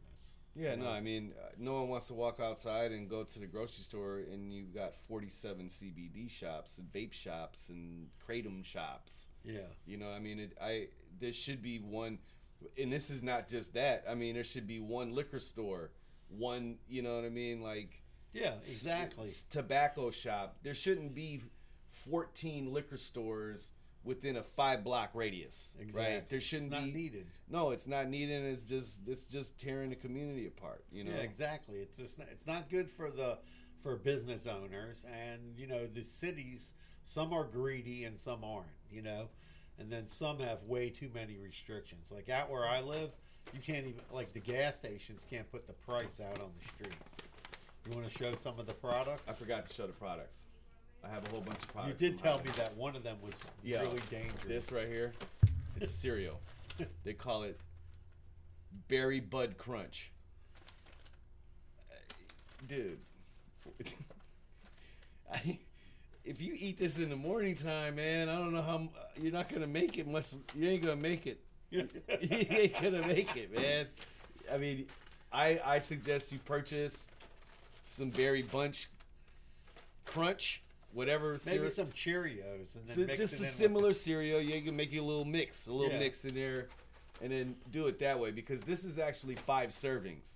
Yeah, 0.55 0.75
no. 0.75 0.87
I 0.89 0.99
mean, 0.99 1.33
uh, 1.41 1.49
no 1.57 1.73
one 1.79 1.89
wants 1.89 2.07
to 2.07 2.13
walk 2.13 2.39
outside 2.39 2.91
and 2.91 3.09
go 3.09 3.23
to 3.23 3.39
the 3.39 3.45
grocery 3.45 3.83
store 3.83 4.17
and 4.31 4.51
you've 4.53 4.73
got 4.73 4.93
47 5.07 5.67
CBD 5.67 6.29
shops 6.29 6.77
and 6.77 6.91
vape 6.91 7.13
shops 7.13 7.69
and 7.69 8.07
kratom 8.27 8.65
shops. 8.65 9.27
Yeah. 9.45 9.59
You 9.85 9.97
know, 9.97 10.09
I 10.11 10.19
mean, 10.19 10.39
it, 10.39 10.57
I 10.61 10.87
there 11.19 11.33
should 11.33 11.61
be 11.61 11.77
one, 11.79 12.19
and 12.77 12.91
this 12.91 13.09
is 13.09 13.23
not 13.23 13.47
just 13.47 13.73
that. 13.75 14.03
I 14.09 14.15
mean, 14.15 14.35
there 14.35 14.43
should 14.43 14.67
be 14.67 14.79
one 14.79 15.13
liquor 15.13 15.39
store, 15.39 15.91
one, 16.29 16.77
you 16.87 17.01
know 17.01 17.15
what 17.15 17.25
I 17.25 17.29
mean, 17.29 17.61
like 17.61 18.01
Yeah, 18.33 18.55
exactly. 18.55 19.29
tobacco 19.49 20.11
shop. 20.11 20.57
There 20.63 20.75
shouldn't 20.75 21.15
be 21.15 21.41
14 21.89 22.73
liquor 22.73 22.97
stores 22.97 23.71
within 24.09 24.37
a 24.37 24.43
five 24.43 24.83
block 24.83 25.11
radius. 25.13 25.75
Exactly. 25.79 26.15
Right? 26.15 26.29
There 26.29 26.41
shouldn't 26.41 26.73
it's 26.73 26.81
not 26.81 26.93
be. 26.93 26.99
needed. 26.99 27.27
No, 27.47 27.69
it's 27.69 27.85
not 27.85 28.09
needed. 28.09 28.43
It's 28.43 28.63
just 28.63 29.07
it's 29.07 29.25
just 29.25 29.59
tearing 29.59 29.91
the 29.91 29.95
community 29.95 30.47
apart. 30.47 30.83
You 30.91 31.03
know. 31.03 31.11
Yeah, 31.11 31.17
exactly. 31.17 31.77
It's 31.77 31.95
just 31.95 32.19
it's 32.19 32.47
not 32.47 32.69
good 32.69 32.89
for 32.89 33.11
the 33.11 33.37
for 33.81 33.95
business 33.95 34.47
owners 34.47 35.05
and 35.05 35.39
you 35.55 35.67
know 35.67 35.85
the 35.85 36.03
cities. 36.03 36.73
Some 37.05 37.31
are 37.31 37.43
greedy 37.43 38.03
and 38.03 38.19
some 38.19 38.43
aren't. 38.43 38.65
You 38.91 39.03
know, 39.03 39.29
and 39.77 39.91
then 39.91 40.07
some 40.07 40.39
have 40.39 40.63
way 40.63 40.89
too 40.89 41.11
many 41.13 41.37
restrictions. 41.37 42.11
Like 42.11 42.29
out 42.29 42.49
where 42.49 42.67
I 42.67 42.81
live, 42.81 43.11
you 43.53 43.59
can't 43.61 43.85
even 43.85 44.01
like 44.11 44.33
the 44.33 44.39
gas 44.39 44.75
stations 44.75 45.23
can't 45.29 45.49
put 45.51 45.67
the 45.67 45.73
price 45.73 46.19
out 46.19 46.41
on 46.41 46.49
the 46.59 46.67
street. 46.73 46.97
You 47.87 47.95
want 47.95 48.11
to 48.11 48.17
show 48.17 48.35
some 48.35 48.59
of 48.59 48.65
the 48.65 48.73
products? 48.73 49.21
I 49.27 49.33
forgot 49.33 49.67
to 49.67 49.73
show 49.73 49.85
the 49.85 49.93
products. 49.93 50.41
I 51.03 51.09
have 51.09 51.25
a 51.25 51.29
whole 51.29 51.41
bunch 51.41 51.59
of 51.75 51.87
You 51.87 51.93
did 51.93 52.13
in 52.13 52.17
tell 52.19 52.37
me 52.39 52.51
that 52.57 52.75
one 52.75 52.95
of 52.95 53.03
them 53.03 53.17
was 53.23 53.33
Yeah, 53.63 53.81
really 53.81 54.01
dangerous. 54.09 54.43
This 54.47 54.71
right 54.71 54.87
here, 54.87 55.13
it's 55.79 55.91
cereal. 56.01 56.39
they 57.03 57.13
call 57.13 57.43
it 57.43 57.59
Berry 58.87 59.19
Bud 59.19 59.57
Crunch. 59.57 60.11
Uh, 61.91 61.95
Dude, 62.67 62.99
I, 65.33 65.59
if 66.25 66.41
you 66.41 66.53
eat 66.57 66.77
this 66.79 66.97
in 66.97 67.09
the 67.09 67.15
morning 67.15 67.55
time, 67.55 67.95
man, 67.95 68.29
I 68.29 68.35
don't 68.37 68.53
know 68.53 68.61
how 68.61 68.75
m- 68.75 68.89
you're 69.21 69.31
not 69.33 69.49
gonna 69.49 69.67
make 69.67 69.97
it 69.97 70.07
much. 70.07 70.33
You 70.55 70.69
ain't 70.69 70.83
gonna 70.83 70.95
make 70.95 71.27
it. 71.27 71.39
you 71.71 71.87
ain't 72.31 72.73
gonna 72.81 73.05
make 73.07 73.35
it, 73.37 73.55
man. 73.55 73.85
I 74.51 74.57
mean, 74.57 74.87
I 75.31 75.59
I 75.63 75.79
suggest 75.79 76.31
you 76.31 76.39
purchase 76.39 77.05
some 77.83 78.09
Berry 78.09 78.41
Bunch 78.41 78.89
Crunch, 80.05 80.61
whatever. 80.93 81.31
Maybe 81.45 81.57
cereal- 81.57 81.71
some 81.71 81.87
Cheerios 81.87 82.75
and 82.75 82.87
then 82.87 82.95
so 82.95 83.01
mix 83.05 83.17
just 83.19 83.33
a 83.33 83.35
in 83.37 83.41
with 83.41 83.49
similar 83.51 83.93
cereal. 83.93 84.41
You 84.41 84.61
can 84.61 84.75
make 84.75 84.91
you 84.91 85.01
a 85.01 85.05
little 85.05 85.25
mix, 85.25 85.67
a 85.67 85.71
little 85.73 85.93
Yeah. 85.93 85.99
mix 85.99 86.25
in 86.25 86.35
there, 86.35 86.67
and 87.21 87.31
then 87.31 87.55
do 87.71 87.87
it 87.87 87.99
that 87.99 88.19
way 88.19 88.31
because 88.31 88.61
this 88.61 88.83
is 88.85 88.97
actually 88.99 89.35
five 89.35 89.69
servings. 89.71 90.27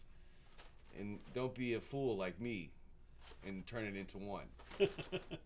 And 0.99 1.19
don't 1.33 1.55
be 1.55 1.73
a 1.73 1.79
fool 1.79 2.15
like 2.17 2.39
me 2.39 2.69
and 3.45 3.65
turn 3.65 3.85
it 3.85 3.95
into 3.95 4.17
one. 4.17 4.45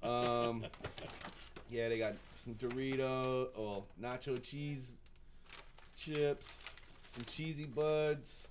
Um, 0.03 0.65
yeah, 1.69 1.89
they 1.89 1.97
got 1.97 2.13
some 2.37 2.55
Dorito 2.55 3.49
or 3.57 3.83
nacho 4.01 4.41
cheese 4.41 4.91
chips, 5.97 6.65
some 7.07 7.25
cheesy 7.25 7.65
buds. 7.65 8.47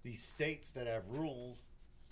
these 0.02 0.22
states 0.22 0.72
that 0.72 0.86
have 0.86 1.06
rules, 1.08 1.66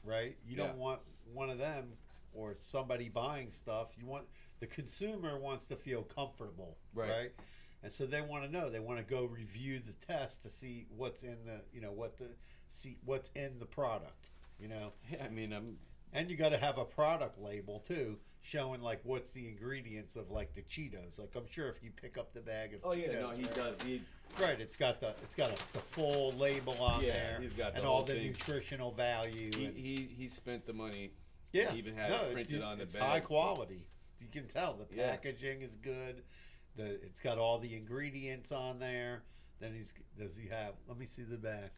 right? 0.04 0.36
You 0.46 0.56
Yeah. 0.56 0.68
don't 0.68 0.78
want 0.78 1.00
one 1.32 1.50
of 1.50 1.58
them 1.58 1.98
or 2.32 2.56
somebody 2.60 3.08
buying 3.08 3.50
stuff. 3.50 3.88
You 3.98 4.06
want 4.06 4.28
the 4.60 4.66
consumer 4.68 5.38
wants 5.38 5.64
to 5.66 5.76
feel 5.76 6.04
comfortable, 6.04 6.78
Right. 6.94 7.10
right? 7.10 7.32
And 7.82 7.92
so 7.92 8.06
they 8.06 8.20
want 8.22 8.44
to 8.44 8.48
know. 8.50 8.70
They 8.70 8.78
want 8.78 8.98
to 9.00 9.04
go 9.04 9.24
review 9.24 9.80
the 9.80 9.92
test 9.94 10.42
to 10.44 10.50
see 10.50 10.86
what's 10.96 11.24
in 11.24 11.44
the, 11.44 11.64
you 11.72 11.80
know, 11.80 11.90
what 11.90 12.16
the 12.16 12.28
see 12.68 12.96
what's 13.04 13.28
in 13.34 13.58
the 13.58 13.66
product, 13.66 14.30
you 14.60 14.68
know. 14.68 14.92
Yeah, 15.10 15.24
I 15.24 15.28
mean, 15.28 15.52
I'm 15.52 15.78
And 16.12 16.30
you 16.30 16.36
got 16.36 16.50
to 16.50 16.58
have 16.58 16.78
a 16.78 16.84
product 16.84 17.40
label 17.40 17.80
too, 17.80 18.18
showing 18.42 18.82
like 18.82 19.00
what's 19.04 19.30
the 19.30 19.48
ingredients 19.48 20.16
of 20.16 20.30
like 20.30 20.54
the 20.54 20.62
Cheetos. 20.62 21.18
Like 21.18 21.34
I'm 21.36 21.48
sure 21.48 21.68
if 21.68 21.82
you 21.82 21.90
pick 21.90 22.18
up 22.18 22.34
the 22.34 22.40
bag 22.40 22.74
of 22.74 22.80
Oh 22.84 22.90
Cheetos, 22.90 23.06
yeah, 23.12 23.20
no, 23.20 23.30
he 23.30 23.36
right? 23.42 23.54
does. 23.54 23.82
He 23.82 24.02
Right, 24.40 24.58
it's 24.60 24.76
got 24.76 24.98
the 25.00 25.10
it's 25.22 25.34
got 25.34 25.50
a, 25.50 25.72
the 25.74 25.78
full 25.78 26.32
label 26.32 26.74
on 26.80 27.02
Yeah, 27.02 27.10
there, 27.12 27.38
he's 27.42 27.52
got 27.52 27.72
the 27.74 27.80
and 27.80 27.86
all 27.86 28.02
the 28.02 28.14
thing. 28.14 28.28
nutritional 28.28 28.90
value. 28.90 29.50
he, 29.54 29.64
and, 29.66 29.76
he 29.76 30.08
he 30.16 30.28
spent 30.28 30.64
the 30.66 30.72
money. 30.72 31.12
yeah, 31.52 31.70
he 31.70 31.78
even 31.78 31.94
had 31.94 32.10
no, 32.10 32.22
it 32.22 32.32
printed 32.32 32.62
on 32.62 32.78
the 32.78 32.84
it's 32.84 32.94
bag, 32.94 33.02
high 33.02 33.20
so- 33.20 33.26
quality. 33.26 33.86
You 34.20 34.28
can 34.32 34.46
tell 34.48 34.74
the 34.74 34.86
Yeah. 34.94 35.10
packaging 35.10 35.62
is 35.62 35.76
good. 35.76 36.22
The 36.76 36.92
it's 37.04 37.20
got 37.20 37.36
all 37.38 37.58
the 37.58 37.74
ingredients 37.74 38.52
on 38.52 38.78
there. 38.78 39.22
Then 39.60 39.74
he's 39.74 39.92
does 40.18 40.34
he 40.36 40.48
have? 40.48 40.74
Let 40.88 40.98
me 40.98 41.06
see 41.06 41.22
the 41.22 41.36
back. 41.36 41.72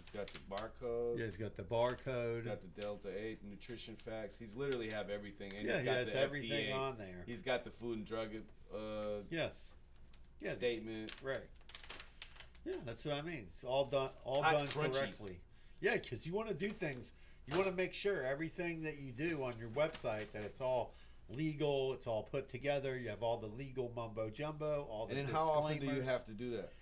It's 0.00 0.10
got 0.10 0.26
the 0.28 0.40
barcode. 0.50 1.18
Yeah, 1.18 1.24
he's 1.26 1.36
got 1.36 1.56
the 1.56 1.62
barcode. 1.62 2.36
He's 2.36 2.46
got 2.46 2.60
the 2.62 2.80
Delta 2.80 3.08
Eight 3.16 3.40
nutrition 3.48 3.96
facts. 3.96 4.36
He's 4.38 4.54
literally 4.56 4.90
have 4.92 5.10
everything, 5.10 5.52
and 5.56 5.66
yeah, 5.66 5.74
he's 5.74 5.80
he 5.80 5.84
got 5.86 5.96
has 5.96 6.12
the 6.12 6.20
everything 6.20 6.66
FDA. 6.70 6.74
on 6.74 6.98
there. 6.98 7.22
He's 7.26 7.42
got 7.42 7.64
the 7.64 7.70
Food 7.70 7.98
and 7.98 8.06
Drug 8.06 8.28
uh, 8.74 8.78
Yes. 9.30 9.74
Yeah, 10.40 10.52
statement. 10.52 11.12
Right. 11.22 11.38
Yeah, 12.64 12.76
that's 12.84 13.04
what 13.04 13.14
I 13.14 13.22
mean. 13.22 13.46
It's 13.52 13.64
all 13.64 13.84
done, 13.86 14.10
all 14.24 14.42
Hot 14.42 14.52
done 14.52 14.66
crunchies. 14.68 14.94
correctly. 14.94 15.38
Yeah, 15.80 15.96
because 15.96 16.26
you 16.26 16.32
want 16.32 16.48
to 16.48 16.54
do 16.54 16.70
things. 16.70 17.12
You 17.46 17.56
want 17.56 17.68
to 17.68 17.74
make 17.74 17.94
sure 17.94 18.24
everything 18.24 18.82
that 18.82 18.98
you 18.98 19.12
do 19.12 19.42
on 19.42 19.54
your 19.58 19.70
website 19.70 20.30
that 20.32 20.42
it's 20.42 20.60
all 20.60 20.94
legal. 21.28 21.94
It's 21.94 22.06
all 22.06 22.22
put 22.22 22.48
together. 22.48 22.98
You 22.98 23.08
have 23.08 23.22
all 23.22 23.38
the 23.38 23.48
legal 23.48 23.90
mumbo 23.96 24.30
jumbo. 24.30 24.86
All 24.90 25.06
the 25.06 25.16
And 25.16 25.26
then 25.26 25.34
how 25.34 25.48
often 25.48 25.78
do 25.78 25.86
you 25.86 26.02
have 26.02 26.24
to 26.26 26.32
do 26.32 26.50
that? 26.56 26.72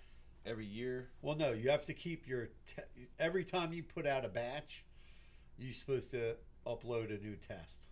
Every 0.49 0.65
year? 0.65 1.09
Well, 1.21 1.35
no, 1.35 1.51
you 1.51 1.69
have 1.69 1.85
to 1.85 1.93
keep 1.93 2.27
your. 2.27 2.49
Te- 2.65 2.81
every 3.19 3.43
time 3.43 3.71
you 3.71 3.83
put 3.83 4.07
out 4.07 4.25
a 4.25 4.29
batch, 4.29 4.83
you're 5.59 5.73
supposed 5.73 6.09
to 6.11 6.35
upload 6.65 7.15
a 7.15 7.21
new 7.23 7.35
test. 7.35 7.85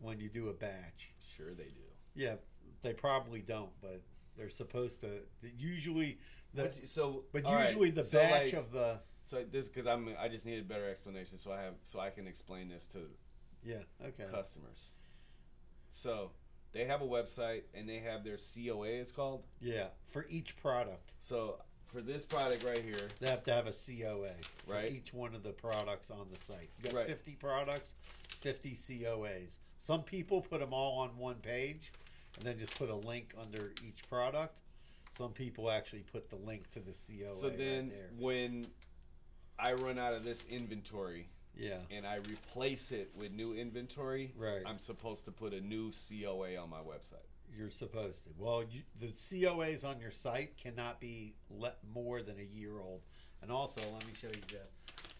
When 0.00 0.18
you 0.18 0.28
do 0.28 0.48
a 0.48 0.52
batch, 0.52 1.10
Sure, 1.36 1.54
they 1.54 1.64
do. 1.64 1.84
yeah, 2.14 2.34
they 2.82 2.92
probably 2.92 3.40
don't, 3.40 3.70
but 3.80 4.02
They're 4.36 4.50
supposed 4.50 5.00
to 5.02 5.20
usually 5.56 6.18
the 6.52 6.72
so, 6.84 7.24
but 7.32 7.44
all 7.44 7.54
right, 7.54 7.68
usually 7.68 7.90
the 7.90 8.02
so, 8.04 8.18
batch 8.18 8.46
like- 8.46 8.54
of 8.54 8.72
the 8.72 9.00
So 9.22 9.44
this 9.44 9.68
because 9.68 9.86
I'm 9.86 10.08
I 10.18 10.26
just 10.28 10.44
need 10.44 10.58
a 10.58 10.64
better 10.64 10.88
explanation 10.90 11.38
so 11.38 11.52
I 11.52 11.62
have 11.62 11.74
so 11.84 12.00
I 12.00 12.10
can 12.10 12.26
explain 12.26 12.68
this 12.68 12.84
to 12.86 12.98
yeah 13.62 13.76
okay 14.04 14.24
customers. 14.32 14.90
So 15.90 16.32
they 16.74 16.84
have 16.84 17.00
a 17.00 17.06
website 17.06 17.62
and 17.72 17.88
they 17.88 17.98
have 17.98 18.22
their 18.24 18.36
COA. 18.36 18.88
It's 18.88 19.12
called. 19.12 19.44
yeah 19.60 19.86
for 20.08 20.26
each 20.28 20.56
product 20.58 21.14
So 21.20 21.56
for 21.86 22.00
this 22.02 22.24
product 22.24 22.64
right 22.64 22.78
here, 22.82 23.08
they 23.20 23.28
have 23.30 23.44
to 23.44 23.52
have 23.52 23.66
a 23.68 23.72
COA 23.72 24.30
for 24.66 24.72
Right. 24.72 24.92
each 24.92 25.14
one 25.14 25.34
of 25.34 25.42
the 25.44 25.52
products 25.52 26.10
on 26.10 26.26
the 26.32 26.40
site. 26.44 26.70
You 26.82 26.90
got 26.90 26.94
Right. 26.94 27.06
50 27.06 27.36
products, 27.36 27.94
50 28.40 28.74
COAs. 28.74 29.58
Some 29.78 30.02
people 30.02 30.40
put 30.42 30.58
them 30.60 30.72
all 30.74 30.98
on 30.98 31.16
one 31.16 31.36
page 31.36 31.92
and 32.36 32.44
then 32.44 32.58
just 32.58 32.74
put 32.76 32.90
a 32.90 32.94
link 32.96 33.32
under 33.40 33.72
each 33.86 34.02
product. 34.08 34.58
Some 35.16 35.30
people 35.32 35.70
actually 35.70 36.00
put 36.12 36.28
the 36.30 36.36
link 36.36 36.68
to 36.72 36.80
the 36.80 36.92
COA 37.06 37.34
so 37.34 37.48
then 37.48 37.90
right 37.90 38.18
when 38.20 38.66
I 39.56 39.74
run 39.74 39.96
out 39.98 40.14
of 40.14 40.24
this 40.24 40.44
inventory 40.50 41.28
Yeah. 41.56 41.78
and 41.90 42.06
I 42.06 42.16
replace 42.16 42.92
it 42.92 43.10
with 43.16 43.32
new 43.32 43.54
inventory, 43.54 44.32
Right. 44.36 44.62
I'm 44.66 44.78
supposed 44.78 45.24
to 45.26 45.32
put 45.32 45.52
a 45.52 45.60
new 45.60 45.92
COA 45.92 46.56
on 46.56 46.70
my 46.70 46.80
website. 46.80 47.26
You're 47.56 47.70
supposed 47.70 48.24
to. 48.24 48.30
Well, 48.38 48.64
you, 48.64 48.82
the 49.00 49.12
COAs 49.12 49.84
on 49.84 50.00
your 50.00 50.10
site 50.10 50.56
cannot 50.56 51.00
be 51.00 51.34
let 51.50 51.78
more 51.94 52.22
than 52.22 52.38
a 52.40 52.58
year 52.58 52.78
old. 52.80 53.02
And 53.42 53.52
also, 53.52 53.80
let 53.92 54.06
me 54.06 54.12
show 54.20 54.28
you 54.28 54.42
that. 54.52 54.70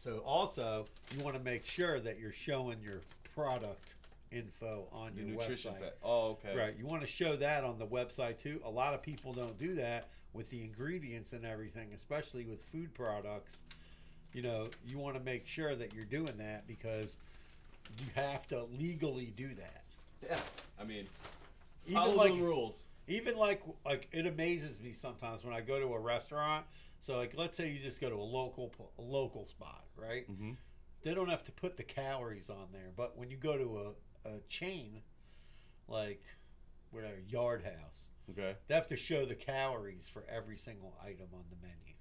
So, 0.02 0.18
also, 0.26 0.86
you 1.16 1.22
want 1.22 1.36
to 1.36 1.42
make 1.42 1.64
sure 1.64 2.00
that 2.00 2.18
you're 2.18 2.32
showing 2.32 2.80
your 2.82 3.00
product 3.34 3.94
info 4.32 4.88
on 4.92 5.12
The 5.14 5.22
your 5.22 5.36
nutrition 5.36 5.72
website. 5.74 5.90
Oh, 6.02 6.30
okay. 6.30 6.56
Right. 6.56 6.74
You 6.76 6.86
want 6.86 7.02
to 7.02 7.06
show 7.06 7.36
that 7.36 7.64
on 7.64 7.78
the 7.78 7.86
website 7.86 8.38
too. 8.38 8.60
A 8.64 8.70
lot 8.70 8.94
of 8.94 9.02
people 9.02 9.32
don't 9.32 9.56
do 9.58 9.74
that 9.76 10.08
with 10.32 10.50
the 10.50 10.62
ingredients 10.62 11.32
and 11.32 11.44
everything, 11.44 11.88
especially 11.94 12.44
with 12.44 12.60
food 12.72 12.92
products. 12.94 13.60
You 14.34 14.42
know, 14.42 14.66
you 14.86 14.98
want 14.98 15.16
to 15.16 15.22
make 15.22 15.46
sure 15.46 15.74
that 15.74 15.94
you're 15.94 16.04
doing 16.04 16.36
that 16.38 16.66
because 16.66 17.16
you 17.98 18.06
have 18.14 18.46
to 18.48 18.64
legally 18.78 19.32
do 19.36 19.54
that. 19.54 19.84
Yeah. 20.22 20.38
I 20.80 20.84
mean, 20.84 21.06
Even 21.86 21.94
follow 22.02 22.14
like 22.16 22.32
the 22.34 22.42
rules. 22.42 22.84
even 23.08 23.36
like 23.36 23.62
like 23.86 24.08
it 24.12 24.26
amazes 24.26 24.80
me 24.80 24.92
sometimes 24.92 25.44
when 25.44 25.54
I 25.54 25.60
go 25.60 25.78
to 25.78 25.94
a 25.94 25.98
restaurant. 25.98 26.66
So 27.00 27.16
like 27.16 27.34
let's 27.36 27.56
say 27.56 27.70
you 27.70 27.78
just 27.78 28.00
go 28.00 28.10
to 28.10 28.16
a 28.16 28.16
local 28.16 28.72
a 28.98 29.02
local 29.02 29.44
spot, 29.46 29.84
right? 29.96 30.28
Mm-hmm. 30.30 30.52
They 31.02 31.14
don't 31.14 31.28
have 31.28 31.44
to 31.44 31.52
put 31.52 31.76
the 31.76 31.82
calories 31.84 32.50
on 32.50 32.66
there, 32.72 32.90
but 32.96 33.16
when 33.16 33.30
you 33.30 33.36
go 33.36 33.56
to 33.58 33.94
a, 34.26 34.28
a 34.30 34.40
chain 34.48 35.02
like 35.86 36.22
whatever 36.90 37.20
Yard 37.28 37.62
House, 37.62 38.06
Okay. 38.30 38.56
they 38.66 38.74
have 38.74 38.86
to 38.88 38.96
show 38.96 39.26
the 39.26 39.34
calories 39.34 40.08
for 40.08 40.24
every 40.34 40.56
single 40.56 40.96
item 41.04 41.26
on 41.34 41.44
the 41.50 41.56
menu. 41.60 41.93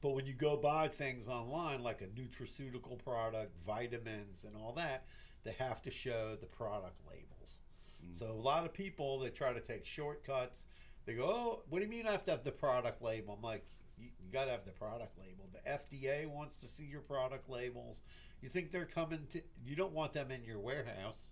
But 0.00 0.10
when 0.10 0.26
you 0.26 0.34
go 0.34 0.56
buy 0.56 0.88
things 0.88 1.28
online, 1.28 1.82
like 1.82 2.02
a 2.02 2.06
nutraceutical 2.06 3.02
product, 3.02 3.52
vitamins, 3.66 4.44
and 4.44 4.54
all 4.56 4.72
that, 4.74 5.04
they 5.44 5.52
have 5.52 5.82
to 5.82 5.90
show 5.90 6.36
the 6.40 6.46
product 6.46 7.00
labels. 7.08 7.58
Mm. 8.04 8.18
So 8.18 8.30
a 8.30 8.32
lot 8.32 8.64
of 8.64 8.72
people 8.72 9.18
they 9.18 9.30
try 9.30 9.52
to 9.52 9.60
take 9.60 9.84
shortcuts. 9.84 10.64
They 11.04 11.14
go, 11.14 11.24
"Oh, 11.24 11.62
what 11.68 11.78
do 11.78 11.84
you 11.84 11.90
mean 11.90 12.06
I 12.06 12.12
have 12.12 12.24
to 12.26 12.30
have 12.32 12.44
the 12.44 12.52
product 12.52 13.02
label?" 13.02 13.34
I'm 13.34 13.42
like, 13.42 13.64
"You, 13.96 14.08
you 14.20 14.30
got 14.32 14.44
to 14.44 14.50
have 14.50 14.64
the 14.64 14.72
product 14.72 15.18
label. 15.18 15.48
The 15.52 15.70
FDA 15.70 16.26
wants 16.26 16.58
to 16.58 16.68
see 16.68 16.84
your 16.84 17.00
product 17.00 17.48
labels. 17.48 18.02
You 18.40 18.48
think 18.48 18.70
they're 18.70 18.84
coming 18.84 19.26
to? 19.32 19.42
You 19.64 19.74
don't 19.74 19.92
want 19.92 20.12
them 20.12 20.30
in 20.30 20.44
your 20.44 20.60
warehouse. 20.60 21.30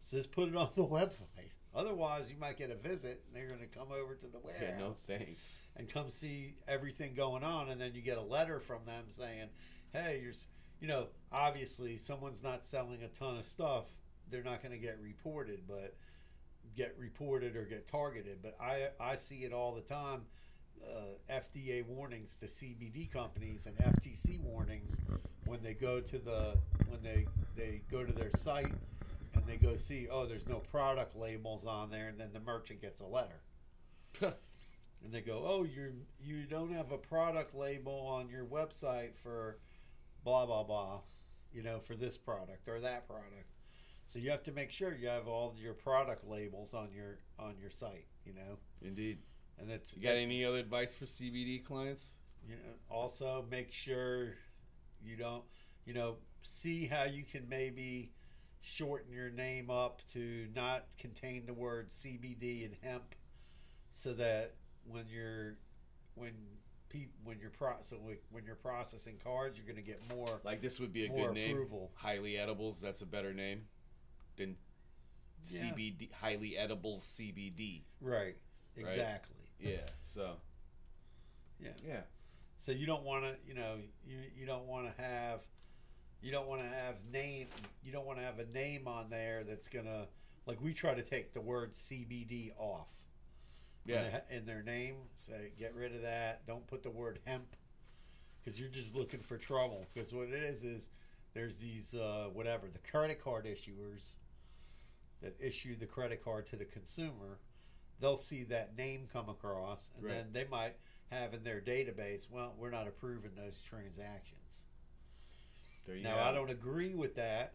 So 0.00 0.16
just 0.16 0.32
put 0.32 0.48
it 0.48 0.56
on 0.56 0.70
the 0.74 0.84
website. 0.86 1.52
Otherwise, 1.78 2.28
you 2.28 2.36
might 2.40 2.58
get 2.58 2.70
a 2.72 2.74
visit, 2.74 3.22
and 3.26 3.36
they're 3.36 3.46
going 3.46 3.60
to 3.60 3.78
come 3.78 3.88
over 3.92 4.14
to 4.16 4.26
the 4.26 4.38
warehouse 4.40 4.62
Yeah, 4.68 4.78
no 4.78 4.94
thanks. 5.06 5.56
and 5.76 5.88
come 5.88 6.10
see 6.10 6.54
everything 6.66 7.14
going 7.14 7.44
on 7.44 7.68
and 7.68 7.80
then 7.80 7.94
you 7.94 8.02
get 8.02 8.18
a 8.18 8.22
letter 8.22 8.58
from 8.58 8.84
them 8.84 9.04
saying 9.08 9.48
hey 9.92 10.20
you're 10.22 10.32
you 10.80 10.88
know 10.88 11.06
obviously 11.30 11.96
someone's 11.96 12.42
not 12.42 12.64
selling 12.64 13.02
a 13.04 13.08
ton 13.08 13.38
of 13.38 13.44
stuff 13.44 13.84
they're 14.30 14.42
not 14.42 14.60
going 14.62 14.72
to 14.72 14.78
get 14.78 14.98
reported 15.00 15.60
but 15.68 15.94
get 16.76 16.94
reported 16.98 17.54
or 17.56 17.62
get 17.64 17.86
targeted 17.88 18.38
but 18.42 18.56
i 18.60 18.88
i 19.00 19.14
see 19.16 19.44
it 19.44 19.52
all 19.52 19.72
the 19.74 19.80
time 19.82 20.22
uh, 20.84 21.34
fda 21.40 21.84
warnings 21.86 22.34
to 22.34 22.46
cbd 22.46 23.10
companies 23.10 23.66
and 23.66 23.76
ftc 23.78 24.38
warnings 24.40 24.96
when 25.46 25.62
they 25.62 25.74
go 25.74 26.00
to 26.00 26.18
the 26.18 26.54
when 26.88 27.00
they 27.02 27.24
they 27.56 27.80
go 27.90 28.04
to 28.04 28.12
their 28.12 28.30
site 28.36 28.72
and 29.38 29.46
they 29.46 29.56
go 29.56 29.76
see 29.76 30.08
oh 30.10 30.26
there's 30.26 30.46
no 30.46 30.58
product 30.58 31.16
labels 31.16 31.64
on 31.64 31.90
there 31.90 32.08
and 32.08 32.18
then 32.18 32.30
the 32.32 32.40
merchant 32.40 32.80
gets 32.80 33.00
a 33.00 33.06
letter 33.06 33.40
and 34.20 35.12
they 35.12 35.20
go, 35.20 35.44
"Oh, 35.46 35.62
you 35.64 35.92
you 36.20 36.44
don't 36.44 36.72
have 36.72 36.90
a 36.90 36.98
product 36.98 37.54
label 37.54 37.92
on 37.92 38.28
your 38.28 38.44
website 38.44 39.14
for 39.22 39.58
blah 40.24 40.44
blah 40.44 40.64
blah, 40.64 41.00
you 41.52 41.62
know, 41.62 41.78
for 41.78 41.94
this 41.94 42.16
product 42.16 42.66
or 42.68 42.80
that 42.80 43.06
product." 43.06 43.46
So 44.08 44.18
you 44.18 44.30
have 44.30 44.42
to 44.44 44.52
make 44.52 44.72
sure 44.72 44.92
you 44.94 45.06
have 45.06 45.28
all 45.28 45.54
your 45.56 45.74
product 45.74 46.26
labels 46.26 46.74
on 46.74 46.90
your 46.92 47.18
on 47.38 47.54
your 47.60 47.70
site, 47.70 48.06
you 48.24 48.32
know, 48.32 48.58
Indeed. 48.82 49.18
and 49.58 49.70
it's 49.70 49.94
You 49.94 50.02
got 50.02 50.10
it's- 50.12 50.24
any 50.24 50.44
other 50.44 50.58
advice 50.58 50.94
for 50.94 51.06
CBD 51.06 51.60
clients? 51.64 52.14
you 52.48 52.56
know, 52.56 52.74
also 52.90 53.44
make 53.50 53.72
sure 53.72 54.34
you 55.02 55.16
don't, 55.16 55.44
you 55.84 55.92
know, 55.94 56.16
see 56.42 56.86
how 56.86 57.04
you 57.04 57.22
can 57.22 57.48
maybe 57.48 58.10
shorten 58.68 59.10
your 59.12 59.30
name 59.30 59.70
up 59.70 60.02
to 60.12 60.46
not 60.54 60.84
contain 60.98 61.46
the 61.46 61.54
word 61.54 61.90
CBD 61.90 62.64
and 62.66 62.74
hemp, 62.82 63.14
so 63.94 64.12
that 64.14 64.54
when 64.84 65.04
you're 65.08 65.56
when 66.14 66.32
peop, 66.88 67.10
when 67.24 67.38
you're 67.40 67.50
pro 67.50 67.74
so 67.80 67.96
when 68.30 68.44
you're 68.44 68.54
processing 68.56 69.16
cards, 69.22 69.56
you're 69.56 69.66
going 69.66 69.82
to 69.82 69.88
get 69.90 70.00
more 70.14 70.40
Like 70.44 70.60
this 70.60 70.78
would 70.80 70.92
be 70.92 71.04
a 71.04 71.08
good 71.08 71.32
name. 71.32 71.52
approval. 71.52 71.90
Highly 71.94 72.36
edibles. 72.38 72.80
That's 72.80 73.00
a 73.02 73.06
better 73.06 73.32
name 73.32 73.62
than 74.36 74.56
Yeah. 75.50 75.60
CBD. 75.62 76.12
Highly 76.12 76.56
edible 76.56 76.98
CBD. 76.98 77.82
Right. 78.00 78.36
Exactly. 78.76 79.36
Yeah. 79.58 79.86
So. 80.04 80.36
Yeah. 81.60 81.70
Yeah. 81.86 82.00
So 82.60 82.72
you 82.72 82.86
don't 82.86 83.02
want 83.04 83.24
to, 83.24 83.34
you 83.46 83.54
know, 83.54 83.76
you 84.06 84.18
you 84.36 84.46
don't 84.46 84.66
want 84.66 84.94
to 84.94 85.02
have, 85.02 85.40
you 86.28 86.34
don't 86.34 86.46
want 86.46 86.60
to 86.60 86.68
have 86.68 86.96
name, 87.10 87.46
you 87.82 87.90
don't 87.90 88.04
want 88.04 88.18
to 88.18 88.24
have 88.24 88.38
a 88.38 88.44
name 88.52 88.86
on 88.86 89.08
there 89.08 89.44
that's 89.44 89.66
gonna, 89.66 90.06
like 90.44 90.60
we 90.60 90.74
try 90.74 90.92
to 90.92 91.00
take 91.02 91.32
the 91.32 91.40
word 91.40 91.72
CBD 91.72 92.50
off. 92.58 92.88
Yeah. 93.86 94.20
In 94.30 94.44
their 94.44 94.62
name, 94.62 94.96
say 95.14 95.52
get 95.58 95.74
rid 95.74 95.94
of 95.94 96.02
that. 96.02 96.46
Don't 96.46 96.66
put 96.66 96.82
the 96.82 96.90
word 96.90 97.20
hemp, 97.24 97.56
because 98.44 98.60
you're 98.60 98.68
just 98.68 98.94
looking 98.94 99.20
for 99.20 99.38
trouble. 99.38 99.86
Because 99.94 100.12
what 100.12 100.28
it 100.28 100.34
is 100.34 100.62
is, 100.64 100.90
there's 101.32 101.56
these 101.56 101.94
uh, 101.94 102.26
whatever 102.30 102.66
the 102.70 102.90
credit 102.90 103.24
card 103.24 103.46
issuers 103.46 104.10
that 105.22 105.34
issue 105.40 105.76
the 105.78 105.86
credit 105.86 106.22
card 106.22 106.46
to 106.48 106.56
the 106.56 106.66
consumer. 106.66 107.38
They'll 108.00 108.18
see 108.18 108.44
that 108.44 108.76
name 108.76 109.08
come 109.10 109.30
across, 109.30 109.90
and 109.96 110.04
Right. 110.04 110.14
then 110.16 110.26
they 110.32 110.44
might 110.44 110.74
have 111.10 111.32
in 111.32 111.42
their 111.42 111.62
database, 111.62 112.28
well, 112.30 112.54
we're 112.58 112.68
not 112.70 112.86
approving 112.86 113.30
those 113.34 113.62
transactions. 113.66 114.37
There 115.88 115.96
you 115.96 116.04
Now, 116.04 116.18
have 116.18 116.26
I 116.26 116.32
don't 116.34 116.50
agree 116.50 116.94
with 116.94 117.16
that. 117.16 117.54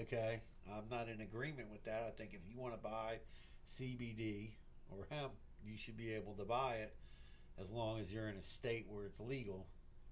Okay, 0.00 0.40
I'm 0.72 0.84
not 0.90 1.08
in 1.08 1.20
agreement 1.20 1.70
with 1.72 1.84
that. 1.84 2.04
I 2.06 2.10
think 2.10 2.30
if 2.32 2.40
you 2.48 2.56
want 2.56 2.72
to 2.72 2.78
buy 2.78 3.18
CBD 3.68 4.50
or 4.90 5.06
hemp, 5.10 5.32
you 5.66 5.76
should 5.76 5.96
be 5.96 6.12
able 6.12 6.34
to 6.34 6.44
buy 6.44 6.76
it 6.76 6.94
as 7.60 7.72
long 7.72 7.98
as 7.98 8.12
you're 8.12 8.28
in 8.28 8.36
a 8.36 8.44
state 8.44 8.86
where 8.88 9.04
it's 9.04 9.18
legal, 9.18 9.66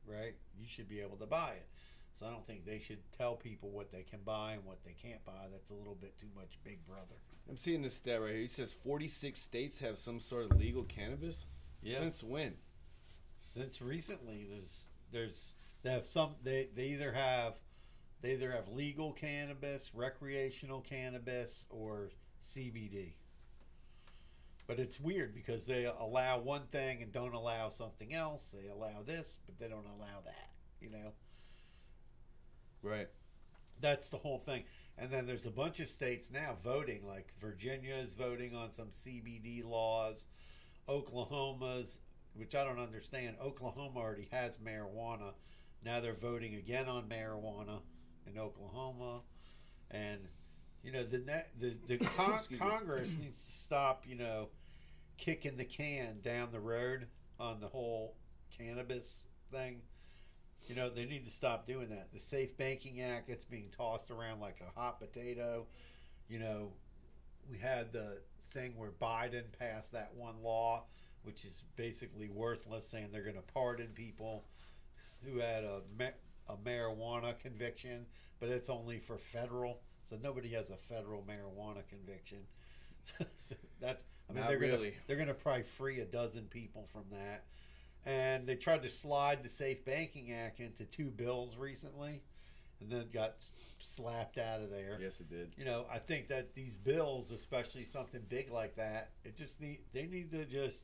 right? 0.06 0.34
You 0.58 0.66
should 0.66 0.88
be 0.88 1.00
able 1.00 1.16
to 1.18 1.26
buy 1.26 1.50
it. 1.50 1.68
So 2.14 2.26
I 2.26 2.30
don't 2.30 2.44
think 2.46 2.66
they 2.66 2.80
should 2.80 2.98
tell 3.16 3.36
people 3.36 3.70
what 3.70 3.92
they 3.92 4.02
can 4.02 4.20
buy 4.24 4.54
and 4.54 4.64
what 4.64 4.78
they 4.84 4.94
can't 5.00 5.24
buy. 5.24 5.46
That's 5.50 5.70
a 5.70 5.74
little 5.74 5.94
bit 5.94 6.18
too 6.18 6.26
much 6.36 6.58
Big 6.64 6.84
Brother. 6.84 7.14
I'm 7.48 7.56
seeing 7.56 7.80
this 7.80 7.94
stat 7.94 8.20
right 8.20 8.32
here. 8.32 8.40
He 8.40 8.48
says 8.48 8.72
46 8.72 9.40
states 9.40 9.78
have 9.80 9.98
some 9.98 10.18
sort 10.18 10.50
of 10.50 10.58
legal 10.58 10.82
cannabis. 10.82 11.46
Yeah. 11.80 11.98
Since 11.98 12.24
when? 12.24 12.54
since 13.42 13.82
recently 13.82 14.46
there's 14.48 14.86
there's 15.10 15.54
they 15.82 15.90
have 15.90 16.06
some 16.06 16.34
they, 16.42 16.68
they 16.74 16.86
either 16.86 17.12
have 17.12 17.54
they 18.20 18.32
either 18.32 18.52
have 18.52 18.68
legal 18.68 19.12
cannabis 19.12 19.90
recreational 19.94 20.80
cannabis 20.80 21.66
or 21.70 22.10
cbd 22.44 23.14
but 24.66 24.78
it's 24.78 25.00
weird 25.00 25.34
because 25.34 25.66
they 25.66 25.84
allow 25.84 26.38
one 26.38 26.62
thing 26.70 27.02
and 27.02 27.12
don't 27.12 27.34
allow 27.34 27.68
something 27.68 28.14
else. 28.14 28.54
They 28.56 28.68
allow 28.68 29.02
this 29.04 29.38
but 29.44 29.58
they 29.58 29.68
don't 29.68 29.86
allow 29.98 30.20
that 30.24 30.52
you 30.82 30.90
know? 30.90 31.12
Right. 32.82 33.08
that's 33.80 34.08
the 34.08 34.18
whole 34.18 34.38
thing. 34.38 34.64
And 34.98 35.10
then 35.10 35.26
there's 35.26 35.46
a 35.46 35.50
bunch 35.50 35.80
of 35.80 35.88
states 35.88 36.30
now 36.30 36.56
voting 36.62 37.06
like 37.06 37.32
virginia 37.40 37.94
is 37.94 38.12
voting 38.12 38.54
on 38.54 38.72
some 38.72 38.88
cbd 38.88 39.64
laws. 39.64 40.26
Oklahoma's 40.88 41.98
which 42.34 42.54
i 42.54 42.64
don't 42.64 42.80
understand 42.80 43.36
oklahoma 43.40 44.00
already 44.00 44.28
has 44.32 44.56
marijuana 44.56 45.32
now 45.84 46.00
they're 46.00 46.14
voting 46.14 46.54
again 46.54 46.88
on 46.88 47.04
marijuana 47.08 47.80
in 48.26 48.38
oklahoma 48.38 49.20
and 49.90 50.20
you 50.82 50.92
know 50.92 51.04
the 51.04 51.18
ne- 51.18 51.46
the, 51.60 51.76
the 51.88 51.96
con- 52.16 52.40
congress 52.58 53.10
needs 53.20 53.40
to 53.42 53.52
stop 53.52 54.04
you 54.06 54.16
know 54.16 54.48
kicking 55.18 55.56
the 55.56 55.64
can 55.64 56.20
down 56.22 56.48
the 56.50 56.60
road 56.60 57.06
on 57.38 57.60
the 57.60 57.68
whole 57.68 58.16
cannabis 58.56 59.24
thing. 59.50 59.80
You 60.68 60.74
know, 60.74 60.90
they 60.90 61.04
need 61.04 61.24
to 61.26 61.30
stop 61.30 61.66
doing 61.66 61.88
that. 61.90 62.08
The 62.12 62.20
Safe 62.20 62.56
Banking 62.56 63.00
Act, 63.00 63.28
it's 63.28 63.44
being 63.44 63.68
tossed 63.76 64.10
around 64.10 64.40
like 64.40 64.58
a 64.60 64.80
hot 64.80 65.00
potato. 65.00 65.66
You 66.28 66.38
know, 66.38 66.72
we 67.50 67.58
had 67.58 67.92
the 67.92 68.18
thing 68.50 68.74
where 68.76 68.90
Biden 68.90 69.44
passed 69.58 69.92
that 69.92 70.12
one 70.16 70.42
law, 70.42 70.84
which 71.24 71.44
is 71.44 71.62
basically 71.76 72.28
worthless, 72.28 72.86
saying 72.88 73.08
they're 73.12 73.22
going 73.22 73.36
to 73.36 73.52
pardon 73.54 73.88
people 73.94 74.44
who 75.24 75.38
had 75.38 75.64
a, 75.64 75.80
a 76.48 76.56
marijuana 76.56 77.38
conviction, 77.38 78.06
but 78.40 78.48
it's 78.48 78.68
only 78.68 78.98
for 78.98 79.18
federal. 79.18 79.80
So 80.04 80.16
nobody 80.22 80.48
has 80.50 80.70
a 80.70 80.76
federal 80.76 81.22
marijuana 81.22 81.86
conviction. 81.88 82.38
so 83.38 83.54
that's 83.80 84.04
I 84.28 84.32
mean 84.32 84.42
Not 84.42 84.50
they're 84.50 84.58
really. 84.58 84.90
gonna 84.90 85.02
they're 85.06 85.16
gonna 85.16 85.34
probably 85.34 85.62
free 85.62 86.00
a 86.00 86.04
dozen 86.04 86.44
people 86.44 86.88
from 86.92 87.04
that. 87.10 87.44
And 88.04 88.46
they 88.48 88.56
tried 88.56 88.82
to 88.82 88.88
slide 88.88 89.44
the 89.44 89.48
Safe 89.48 89.84
Banking 89.84 90.32
Act 90.32 90.58
into 90.58 90.84
two 90.84 91.06
bills 91.06 91.56
recently, 91.56 92.20
and 92.80 92.90
then 92.90 93.06
got 93.12 93.36
slapped 93.80 94.38
out 94.38 94.60
of 94.60 94.70
there. 94.70 94.98
Yes, 95.00 95.20
it 95.20 95.30
did. 95.30 95.52
You 95.56 95.64
know, 95.64 95.86
I 95.92 95.98
think 95.98 96.28
that 96.28 96.54
these 96.54 96.76
bills, 96.76 97.30
especially 97.30 97.84
something 97.84 98.20
big 98.28 98.50
like 98.50 98.74
that, 98.76 99.10
it 99.24 99.36
just 99.36 99.60
need 99.60 99.80
they 99.92 100.06
need 100.06 100.32
to 100.32 100.44
just 100.44 100.82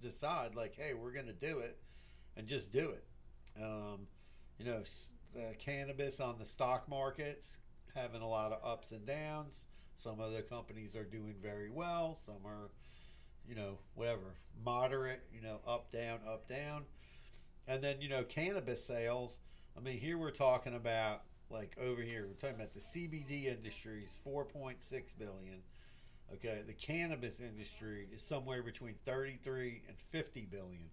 decide 0.00 0.54
like, 0.54 0.74
hey, 0.74 0.94
we're 0.94 1.12
going 1.12 1.26
to 1.26 1.32
do 1.32 1.58
it, 1.58 1.78
and 2.36 2.46
just 2.46 2.72
do 2.72 2.90
it. 2.90 3.04
Um, 3.60 4.06
you 4.58 4.64
know, 4.64 4.82
the 5.34 5.54
cannabis 5.58 6.20
on 6.20 6.38
the 6.38 6.46
stock 6.46 6.88
markets 6.88 7.56
having 7.94 8.22
a 8.22 8.28
lot 8.28 8.52
of 8.52 8.64
ups 8.64 8.90
and 8.92 9.06
downs. 9.06 9.66
Some 9.96 10.20
of 10.20 10.32
the 10.32 10.42
companies 10.42 10.96
are 10.96 11.04
doing 11.04 11.34
very 11.40 11.70
well. 11.70 12.18
Some 12.24 12.46
are, 12.46 12.70
you 13.48 13.54
know, 13.54 13.78
whatever, 13.94 14.34
moderate. 14.64 15.22
You 15.32 15.42
know, 15.42 15.60
up 15.66 15.92
down, 15.92 16.20
up 16.28 16.48
down, 16.48 16.84
and 17.68 17.82
then 17.82 18.00
you 18.00 18.08
know, 18.08 18.24
cannabis 18.24 18.84
sales. 18.84 19.38
I 19.76 19.80
mean, 19.80 19.98
here 19.98 20.18
we're 20.18 20.30
talking 20.30 20.74
about 20.74 21.22
like 21.50 21.76
over 21.80 22.02
here 22.02 22.26
we're 22.26 22.34
talking 22.34 22.56
about 22.56 22.74
the 22.74 22.80
CBD 22.80 23.46
industry 23.46 24.04
is 24.06 24.18
4.6 24.26 24.76
billion. 25.18 25.62
Okay, 26.32 26.62
the 26.66 26.72
cannabis 26.72 27.38
industry 27.38 28.08
is 28.14 28.22
somewhere 28.22 28.62
between 28.62 28.94
33 29.04 29.82
and 29.86 29.96
50 30.10 30.48
billion. 30.50 30.90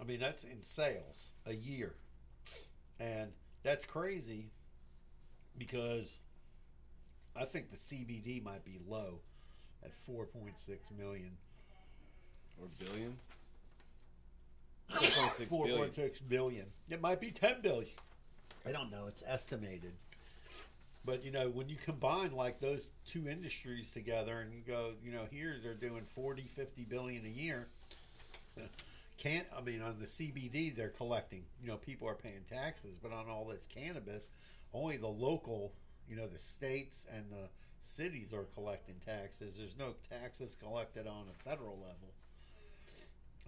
I 0.00 0.04
mean, 0.04 0.20
that's 0.20 0.44
in 0.44 0.60
sales 0.60 1.28
a 1.46 1.54
year. 1.54 1.94
And 2.98 3.30
that's 3.62 3.84
crazy 3.84 4.50
because 5.58 6.18
I 7.36 7.44
think 7.44 7.70
the 7.70 7.76
CBD 7.76 8.42
might 8.42 8.64
be 8.64 8.78
low 8.88 9.20
at 9.84 9.90
4.6 10.08 10.52
million. 10.96 11.30
Or 12.60 12.68
billion. 12.78 13.16
4.6 14.92 15.48
billion. 15.48 15.90
4.6 15.90 16.28
billion. 16.28 16.66
It 16.88 17.00
might 17.00 17.20
be 17.20 17.30
10 17.30 17.60
billion. 17.62 17.90
I 18.66 18.72
don't 18.72 18.90
know. 18.90 19.06
It's 19.08 19.22
estimated. 19.26 19.92
But 21.04 21.22
you 21.22 21.30
know, 21.30 21.50
when 21.50 21.68
you 21.68 21.76
combine 21.84 22.32
like 22.32 22.60
those 22.60 22.88
two 23.06 23.28
industries 23.28 23.90
together 23.92 24.40
and 24.40 24.54
you 24.54 24.62
go, 24.66 24.92
you 25.04 25.12
know, 25.12 25.26
here 25.30 25.56
they're 25.62 25.74
doing 25.74 26.02
40, 26.08 26.48
50 26.54 26.84
billion 26.84 27.26
a 27.26 27.28
year. 27.28 27.68
Can't 29.16 29.46
I 29.56 29.60
mean 29.60 29.80
on 29.80 29.98
the 29.98 30.06
CBD 30.06 30.74
they're 30.74 30.88
collecting, 30.88 31.44
you 31.60 31.68
know, 31.68 31.76
people 31.76 32.08
are 32.08 32.14
paying 32.14 32.44
taxes, 32.50 32.98
but 33.00 33.12
on 33.12 33.28
all 33.28 33.44
this 33.44 33.66
cannabis, 33.66 34.30
only 34.72 34.96
the 34.96 35.08
local, 35.08 35.72
you 36.08 36.16
know, 36.16 36.26
the 36.26 36.38
states 36.38 37.06
and 37.14 37.30
the 37.30 37.48
cities 37.80 38.32
are 38.32 38.46
collecting 38.54 38.96
taxes. 39.04 39.56
There's 39.56 39.76
no 39.78 39.94
taxes 40.08 40.56
collected 40.60 41.06
on 41.06 41.26
a 41.30 41.48
federal 41.48 41.78
level 41.78 42.14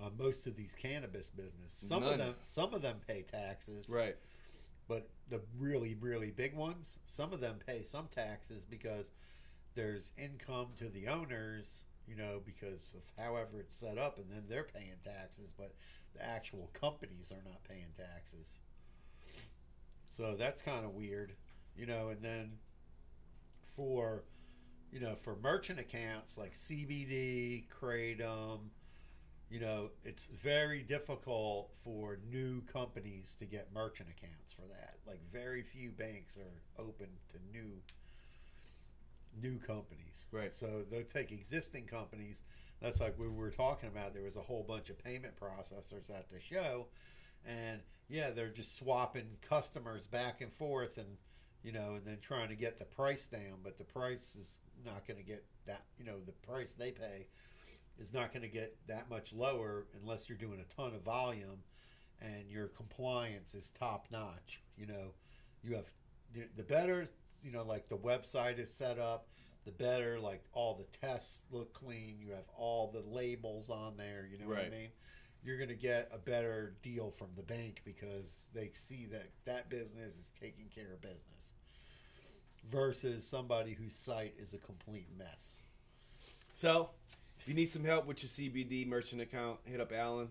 on 0.03 0.13
most 0.19 0.47
of 0.47 0.57
these 0.57 0.75
cannabis 0.75 1.31
business. 1.31 1.53
Some 1.69 2.03
of 2.03 2.19
them 2.19 2.35
some 2.45 2.75
of 2.75 2.83
them 2.83 2.97
pay 3.07 3.23
taxes. 3.23 3.89
Right. 3.89 4.17
But 4.89 5.09
the 5.31 5.41
really, 5.59 5.97
really 6.01 6.31
big 6.31 6.55
ones, 6.55 6.99
some 7.07 7.33
of 7.33 7.41
them 7.41 7.57
pay 7.67 7.83
some 7.83 8.07
taxes 8.15 8.65
because 8.65 9.11
there's 9.75 10.13
income 10.17 10.69
to 10.79 10.89
the 10.89 11.09
owners, 11.09 11.83
you 12.07 12.17
know, 12.17 12.41
because 12.45 12.95
of 12.97 13.03
however 13.23 13.61
it's 13.61 13.75
set 13.75 13.99
up, 13.99 14.19
and 14.19 14.31
then 14.31 14.45
they're 14.49 14.65
paying 14.65 14.93
taxes, 15.05 15.53
but 15.57 15.75
the 16.15 16.25
actual 16.25 16.71
companies 16.73 17.33
are 17.33 17.43
not 17.45 17.63
paying 17.69 17.93
taxes. 17.97 18.59
So 20.11 20.35
that's 20.39 20.63
kind 20.63 20.85
of 20.85 20.93
weird, 20.93 21.35
you 21.77 21.87
know, 21.87 22.09
and 22.09 22.23
then 22.23 22.53
for, 23.77 24.25
you 24.91 25.01
know, 25.01 25.15
for 25.15 25.37
merchant 25.43 25.79
accounts 25.79 26.39
like 26.39 26.55
CBD, 26.55 27.65
Kratom, 27.69 28.61
you 29.51 29.61
know, 29.61 29.91
it's 30.05 30.25
very 30.25 30.83
difficult 30.83 31.71
for 31.85 32.19
new 32.31 32.63
companies 32.63 33.37
to 33.39 33.45
get 33.45 33.73
merchant 33.73 34.09
accounts 34.09 34.53
for 34.53 34.63
that. 34.63 34.95
Like 35.07 35.21
very 35.31 35.63
few 35.63 35.91
banks 35.91 36.37
are 36.37 36.83
open 36.83 37.09
to 37.29 37.39
new 37.53 37.71
new 39.41 39.59
companies. 39.59 40.25
Right. 40.33 40.55
So 40.55 40.85
they'll 40.91 41.05
take 41.05 41.33
existing 41.33 41.85
companies. 41.85 42.43
That's 42.81 43.01
like 43.01 43.19
we 43.19 43.29
were 43.29 43.51
talking 43.51 43.89
about. 43.89 44.15
There 44.15 44.23
was 44.23 44.37
a 44.37 44.43
whole 44.43 44.63
bunch 44.63 44.91
of 44.91 45.03
payment 45.03 45.35
processors 45.41 46.11
at 46.11 46.29
the 46.29 46.41
show, 46.41 46.87
and 47.47 47.81
yeah, 48.09 48.31
they're 48.31 48.49
just 48.49 48.77
swapping 48.77 49.29
customers 49.41 50.07
back 50.07 50.41
and 50.41 50.53
forth, 50.53 50.99
and 50.99 51.17
you 51.63 51.73
know, 51.73 51.95
and 51.95 52.05
then 52.05 52.19
trying 52.21 52.49
to 52.49 52.55
get 52.55 52.79
the 52.79 52.85
price 52.85 53.27
down. 53.27 53.61
But 53.65 53.79
the 53.79 53.85
price 53.85 54.37
is 54.39 54.61
not 54.85 55.07
going 55.07 55.19
to 55.19 55.27
get 55.27 55.45
that. 55.67 55.85
You 55.99 56.05
know, 56.05 56.17
the 56.25 56.33
price 56.33 56.75
they 56.79 56.91
pay 56.91 57.27
is 57.99 58.13
not 58.13 58.33
going 58.33 58.43
to 58.43 58.49
get 58.49 58.77
that 58.89 59.09
much 59.09 59.33
lower 59.33 59.87
unless 60.01 60.29
you're 60.29 60.39
doing 60.39 60.61
a 60.61 60.75
ton 60.75 60.95
of 60.95 61.03
volume 61.03 61.63
and 62.21 62.51
your 62.51 62.69
compliance 62.69 63.55
is 63.55 63.71
top 63.79 64.07
notch. 64.11 64.61
You 64.77 64.87
know, 64.87 65.15
you 65.63 65.75
have 65.75 65.91
the 66.57 66.63
better, 66.63 67.09
you 67.43 67.53
know, 67.53 67.65
like 67.65 67.89
the 67.89 67.97
website 67.97 68.59
is 68.59 68.71
set 68.71 68.99
up, 68.99 69.29
the 69.65 69.73
better, 69.73 70.19
like 70.19 70.43
all 70.53 70.75
the 70.75 71.07
tests 71.07 71.41
look 71.51 71.73
clean. 71.73 72.17
You 72.21 72.31
have 72.31 72.49
all 72.57 72.91
the 72.91 73.03
labels 73.09 73.71
on 73.71 73.97
there. 73.97 74.29
You 74.31 74.39
know 74.39 74.49
what 74.49 74.59
I 74.59 74.71
mean? 74.71 74.89
You're 75.45 75.59
going 75.59 75.69
to 75.69 75.75
get 75.75 76.11
a 76.13 76.19
better 76.19 76.75
deal 76.83 77.11
from 77.11 77.29
the 77.37 77.43
bank 77.43 77.83
because 77.85 78.49
they 78.53 78.71
see 78.73 79.07
that 79.13 79.29
that 79.45 79.69
business 79.69 80.15
is 80.15 80.31
taking 80.41 80.67
care 80.75 80.93
of 80.93 81.01
business 81.01 81.21
versus 82.71 83.27
somebody 83.27 83.73
whose 83.75 83.95
site 83.95 84.35
is 84.39 84.55
a 84.55 84.59
complete 84.59 85.09
mess. 85.17 85.53
So, 86.55 86.91
if 87.39 87.47
you 87.47 87.55
need 87.55 87.71
some 87.71 87.85
help 87.85 88.07
with 88.07 88.23
your 88.23 88.31
CBD 88.31 88.87
merchant 88.89 89.21
account, 89.23 89.59
hit 89.65 89.81
up 89.81 89.93
Alan 89.93 90.29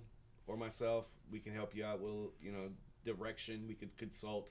or 0.48 0.58
myself. 0.58 1.06
We 1.32 1.40
can 1.40 1.54
help 1.54 1.76
you 1.76 1.86
out. 1.86 2.02
We'll, 2.02 2.32
you 2.42 2.52
know, 2.52 2.70
direction. 3.06 3.66
We 3.68 3.76
could 3.76 3.96
consult. 3.98 4.50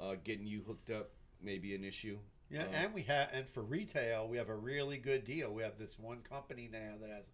Uh, 0.00 0.16
getting 0.24 0.44
you 0.44 0.60
hooked 0.66 0.90
up 0.90 1.10
may 1.40 1.58
be 1.58 1.74
an 1.74 1.84
issue. 1.84 2.18
Yeah, 2.50 2.64
Um, 2.64 2.74
and 2.74 2.94
we 2.94 3.02
have, 3.02 3.30
and 3.32 3.48
for 3.48 3.62
retail, 3.62 4.28
we 4.28 4.36
have 4.36 4.48
a 4.50 4.54
really 4.56 4.98
good 4.98 5.24
deal. 5.24 5.52
We 5.52 5.62
have 5.62 5.78
this 5.78 5.98
one 5.98 6.20
company 6.22 6.68
now 6.70 6.94
that 7.00 7.10
has 7.10 7.30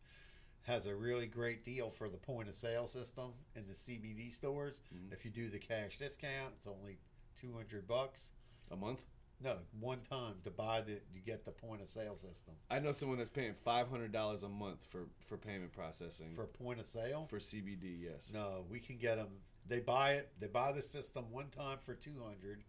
has 0.63 0.85
a 0.87 0.95
really 0.95 1.27
great 1.27 1.65
deal 1.65 1.91
for 1.91 2.09
the 2.11 2.19
point 2.19 2.47
of 2.49 2.55
sale 2.55 2.87
system 2.87 3.33
in 3.57 3.67
the 3.67 3.75
CBD 3.75 4.31
stores. 4.31 4.83
Mhm. 4.95 5.11
If 5.13 5.25
you 5.25 5.31
do 5.31 5.49
the 5.49 5.59
cash 5.59 5.97
discount, 5.99 6.55
it's 6.59 6.67
only 6.67 6.99
two 7.37 7.53
hundred 7.53 7.87
bucks. 7.89 8.33
a 8.71 8.77
month. 8.77 9.03
No, 9.41 9.59
one 9.81 10.03
time 10.03 10.35
to 10.45 10.51
buy 10.51 10.83
the 10.83 11.01
you 11.13 11.21
get 11.25 11.45
the 11.47 11.51
point 11.51 11.81
of 11.81 11.89
sale 11.89 12.15
system 12.15 12.55
I 12.71 12.79
know 12.79 12.93
someone 12.93 13.17
that's 13.17 13.31
paying 13.31 13.55
five 13.55 13.89
hundred 13.89 14.13
dollars 14.13 14.43
a 14.45 14.49
month 14.49 14.85
for 14.91 15.09
for 15.27 15.39
payment 15.39 15.73
processing 15.73 16.35
for 16.35 16.47
point 16.47 16.79
of 16.79 16.87
sale. 16.87 17.27
for 17.29 17.41
CBD. 17.41 17.99
Yes. 18.03 18.31
No, 18.33 18.65
we 18.69 18.79
can 18.81 18.99
get 18.99 19.17
them. 19.17 19.41
They 19.67 19.81
buy 19.81 20.13
it. 20.17 20.29
They 20.39 20.47
buy 20.47 20.73
the 20.73 20.83
system 20.83 21.31
one 21.33 21.49
time 21.51 21.79
for 21.79 21.95
two 21.95 22.23
hundred, 22.23 22.62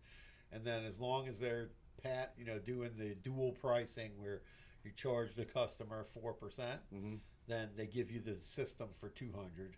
and 0.52 0.66
then 0.66 0.86
as 0.86 1.00
long 1.00 1.28
as 1.28 1.40
they're 1.40 1.70
pat, 2.02 2.34
you 2.38 2.46
know, 2.46 2.60
doing 2.60 2.92
the 2.98 3.16
dual 3.16 3.52
pricing 3.54 4.12
where 4.18 4.42
you 4.84 4.92
charge 4.96 5.36
the 5.36 5.46
customer 5.46 6.06
four 6.14 6.34
percent, 6.34 6.80
hmm 6.92 7.16
then 7.48 7.70
they 7.76 7.88
give 7.88 8.12
you 8.12 8.20
the 8.20 8.40
system 8.40 8.88
for 9.00 9.10
two 9.10 9.30
hundred, 9.36 9.76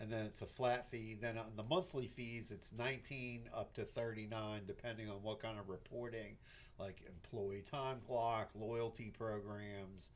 and 0.00 0.12
then 0.12 0.26
it's 0.26 0.42
a 0.42 0.46
flat 0.46 0.88
fee. 0.90 1.16
Then 1.20 1.38
on 1.38 1.56
the 1.56 1.62
monthly 1.64 2.06
fees, 2.06 2.50
it's 2.50 2.72
nineteen 2.72 3.48
up 3.54 3.74
to 3.74 3.84
thirty 3.84 4.26
nine, 4.26 4.62
depending 4.66 5.08
on 5.08 5.22
what 5.22 5.40
kind 5.40 5.58
of 5.58 5.68
reporting, 5.68 6.36
like 6.78 7.00
employee 7.08 7.64
time 7.68 7.98
clock, 8.06 8.50
loyalty 8.54 9.12
programs. 9.16 10.10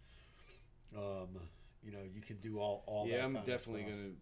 Um, 0.97 1.41
you 1.83 1.91
know, 1.91 2.03
you 2.15 2.21
can 2.21 2.37
do 2.37 2.59
all 2.59 2.85
all. 2.87 3.09
Yeah, 3.09 3.19
that 3.19 3.25
I'm 3.25 3.35
definitely 3.45 3.83
gonna. 3.83 4.13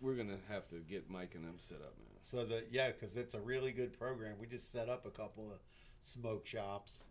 We're 0.00 0.14
gonna 0.14 0.38
have 0.48 0.68
to 0.70 0.76
get 0.76 1.08
Mike 1.08 1.34
and 1.34 1.44
them 1.44 1.56
set 1.58 1.78
up, 1.78 1.94
man. 1.98 2.15
So 2.26 2.44
the 2.44 2.64
yeah, 2.72 2.90
because 2.90 3.16
it's 3.16 3.34
a 3.34 3.40
really 3.40 3.70
good 3.70 3.96
program. 3.96 4.34
We 4.40 4.48
just 4.48 4.72
set 4.72 4.88
up 4.88 5.06
a 5.06 5.10
couple 5.10 5.48
of 5.48 5.60
smoke 6.00 6.44
shops, 6.44 7.04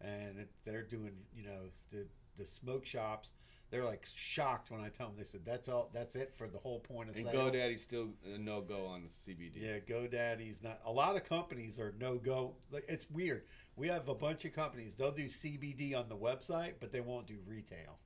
and 0.00 0.38
it, 0.38 0.48
they're 0.64 0.82
doing 0.82 1.12
you 1.36 1.44
know 1.44 1.68
the 1.92 2.06
the 2.38 2.46
smoke 2.46 2.86
shops. 2.86 3.32
They're 3.70 3.84
like 3.84 4.06
shocked 4.14 4.70
when 4.70 4.80
I 4.80 4.88
tell 4.88 5.08
them. 5.08 5.16
They 5.18 5.24
said 5.24 5.42
that's 5.44 5.68
all. 5.68 5.90
That's 5.92 6.16
it 6.16 6.32
for 6.38 6.48
the 6.48 6.56
whole 6.56 6.80
point 6.80 7.10
of 7.10 7.16
And 7.16 7.26
sale. 7.26 7.50
GoDaddy's 7.50 7.82
still 7.82 8.08
uh, 8.26 8.36
a 8.36 8.38
no 8.38 8.62
go 8.62 8.86
on 8.86 9.02
the 9.02 9.10
CBD. 9.10 9.56
Yeah, 9.56 9.80
GoDaddy's 9.80 10.62
not. 10.62 10.80
A 10.86 10.90
lot 10.90 11.16
of 11.16 11.24
companies 11.24 11.78
are 11.78 11.92
no 12.00 12.16
go. 12.16 12.54
Like 12.72 12.86
it's 12.88 13.10
weird. 13.10 13.42
We 13.76 13.88
have 13.88 14.08
a 14.08 14.14
bunch 14.14 14.46
of 14.46 14.54
companies. 14.54 14.94
They'll 14.94 15.12
do 15.12 15.26
CBD 15.26 15.94
on 15.94 16.08
the 16.08 16.16
website, 16.16 16.74
but 16.80 16.90
they 16.90 17.02
won't 17.02 17.26
do 17.26 17.36
retail. 17.46 17.98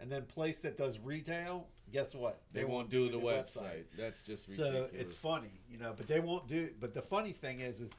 and 0.00 0.10
then 0.10 0.24
place 0.24 0.60
that 0.60 0.78
does 0.78 0.98
retail, 0.98 1.66
guess 1.92 2.14
what? 2.14 2.40
They, 2.52 2.64
won't 2.64 2.90
do 2.90 3.10
the 3.10 3.18
website. 3.18 3.84
That's 3.96 4.22
just 4.22 4.48
ridiculous. 4.48 4.90
So 4.90 4.98
it's 4.98 5.16
funny, 5.16 5.60
you 5.70 5.78
know, 5.78 5.94
but 5.96 6.08
they 6.08 6.20
won't 6.20 6.48
do. 6.48 6.70
But 6.80 6.94
the 6.94 7.02
funny 7.02 7.32
thing 7.32 7.60
is, 7.60 7.80
is 7.80 7.90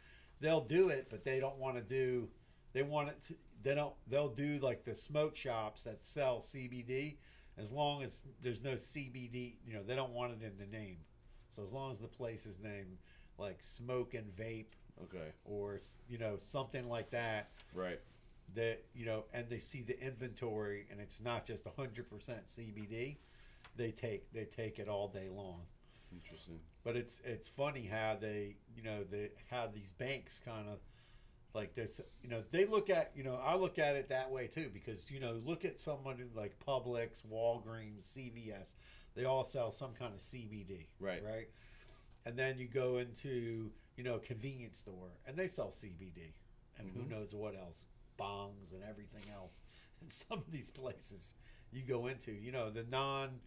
they'll 0.42 0.66
do 0.66 0.90
it, 0.90 1.08
but 1.10 1.24
they 1.24 1.40
don't 1.40 1.58
want 1.58 1.76
to 1.78 1.82
do. 1.82 2.28
They 2.74 2.84
want 2.84 3.10
it. 3.10 3.22
To, 3.28 3.36
they 3.62 3.76
don't. 3.76 3.94
They'll 4.08 4.30
do 4.30 4.60
like 4.60 4.84
the 4.84 4.96
smoke 4.96 5.36
shops 5.36 5.84
that 5.84 6.04
sell 6.04 6.40
CBD, 6.40 7.18
as 7.58 7.72
long 7.72 8.04
as 8.04 8.22
there's 8.42 8.64
no 8.64 8.74
CBD. 8.74 9.54
You 9.66 9.74
know, 9.74 9.84
they 9.84 9.96
don't 9.96 10.14
want 10.14 10.34
it 10.34 10.46
in 10.46 10.58
the 10.58 10.78
name. 10.78 10.98
So 11.50 11.62
as 11.62 11.72
long 11.72 11.92
as 11.92 12.00
the 12.00 12.08
place 12.08 12.46
is 12.46 12.58
named 12.60 12.98
like 13.38 13.62
Smoke 13.62 14.16
and 14.16 14.36
Vape 14.36 14.74
okay. 15.04 15.32
or 15.46 15.80
you 16.08 16.18
know 16.18 16.38
something 16.38 16.90
like 16.90 17.12
that, 17.12 17.50
Right. 17.74 18.00
that 18.56 18.84
you 18.94 19.06
know, 19.06 19.26
and 19.34 19.48
they 19.50 19.60
see 19.60 19.82
the 19.82 20.00
inventory 20.00 20.88
and 20.92 21.00
it's 21.00 21.22
not 21.22 21.46
just 21.46 21.66
100% 21.66 22.06
CBD, 22.50 23.18
they 23.76 23.92
take 23.92 24.32
they 24.34 24.46
take 24.46 24.80
it 24.80 24.88
all 24.88 25.08
day 25.08 25.30
long. 25.30 25.62
Interesting. 26.12 26.60
But 26.84 26.96
it's 26.96 27.20
it's 27.24 27.50
funny 27.50 27.86
how 27.86 28.18
they 28.20 28.58
you 28.76 28.84
know 28.84 29.04
they 29.04 29.32
how 29.50 29.68
these 29.68 29.92
banks 29.92 30.42
kind 30.44 30.68
of 30.68 30.80
like 31.54 31.74
this 31.76 32.02
you 32.22 32.30
know 32.30 32.44
they 32.52 32.66
look 32.66 32.90
at 32.90 33.12
you 33.16 33.24
know 33.24 33.36
I 33.36 33.56
look 33.56 33.80
at 33.80 33.96
it 33.96 34.10
that 34.10 34.30
way 34.32 34.48
too 34.48 34.70
because 34.74 35.10
you 35.10 35.20
know 35.20 35.40
look 35.46 35.66
at 35.66 35.80
someone 35.80 36.18
like 36.36 36.58
Publix, 36.60 37.22
Walgreens, 37.32 38.06
CVS, 38.18 38.74
they 39.16 39.26
all 39.26 39.44
sell 39.44 39.72
some 39.72 39.94
kind 39.94 40.14
of 40.14 40.20
CBD, 40.20 40.88
Right. 41.00 41.24
Right, 41.24 41.50
and 42.26 42.38
then 42.38 42.58
you 42.58 42.68
go 42.68 42.98
into 42.98 43.72
you 43.96 44.04
know 44.04 44.18
convenience 44.20 44.80
store 44.80 45.10
and 45.28 45.38
they 45.38 45.48
sell 45.48 45.72
CBD, 45.72 46.34
and 46.78 46.90
Mhm. 46.90 46.94
who 46.94 47.06
knows 47.06 47.34
what 47.34 47.56
else, 47.56 47.86
bongs 48.20 48.72
and 48.72 48.84
everything 48.84 49.24
else. 49.34 49.62
In 50.02 50.10
some 50.12 50.40
of 50.40 50.52
these 50.52 50.70
places 50.72 51.34
you 51.72 51.82
go 51.82 52.08
into, 52.08 52.32
you 52.32 52.52
know 52.52 52.70
the 52.70 52.84
non 52.84 53.40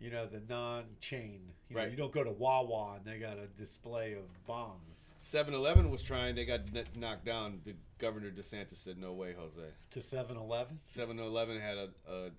you 0.00 0.10
know, 0.10 0.26
the 0.26 0.40
non-chain. 0.48 1.40
You 1.68 1.76
know, 1.76 1.82
Right. 1.82 1.90
you 1.90 1.96
don't 1.96 2.12
go 2.12 2.24
to 2.24 2.30
Wawa 2.32 2.94
and 2.96 3.04
they 3.04 3.18
got 3.18 3.38
a 3.38 3.46
display 3.46 4.12
of 4.14 4.24
bombs. 4.46 5.10
7-Eleven 5.20 5.90
was 5.90 6.02
trying. 6.02 6.34
They 6.34 6.44
got 6.44 6.70
kn- 6.72 6.86
knocked 6.96 7.24
down. 7.24 7.60
The 7.64 7.74
governor 7.98 8.30
DeSantis 8.30 8.76
said, 8.76 8.98
"No 8.98 9.12
way, 9.12 9.32
Jose." 9.34 9.60
to 9.90 10.00
7-Eleven. 10.00 10.80
7-Eleven 10.90 11.60
had 11.60 11.78
a, 11.78 11.90
a 12.08 12.30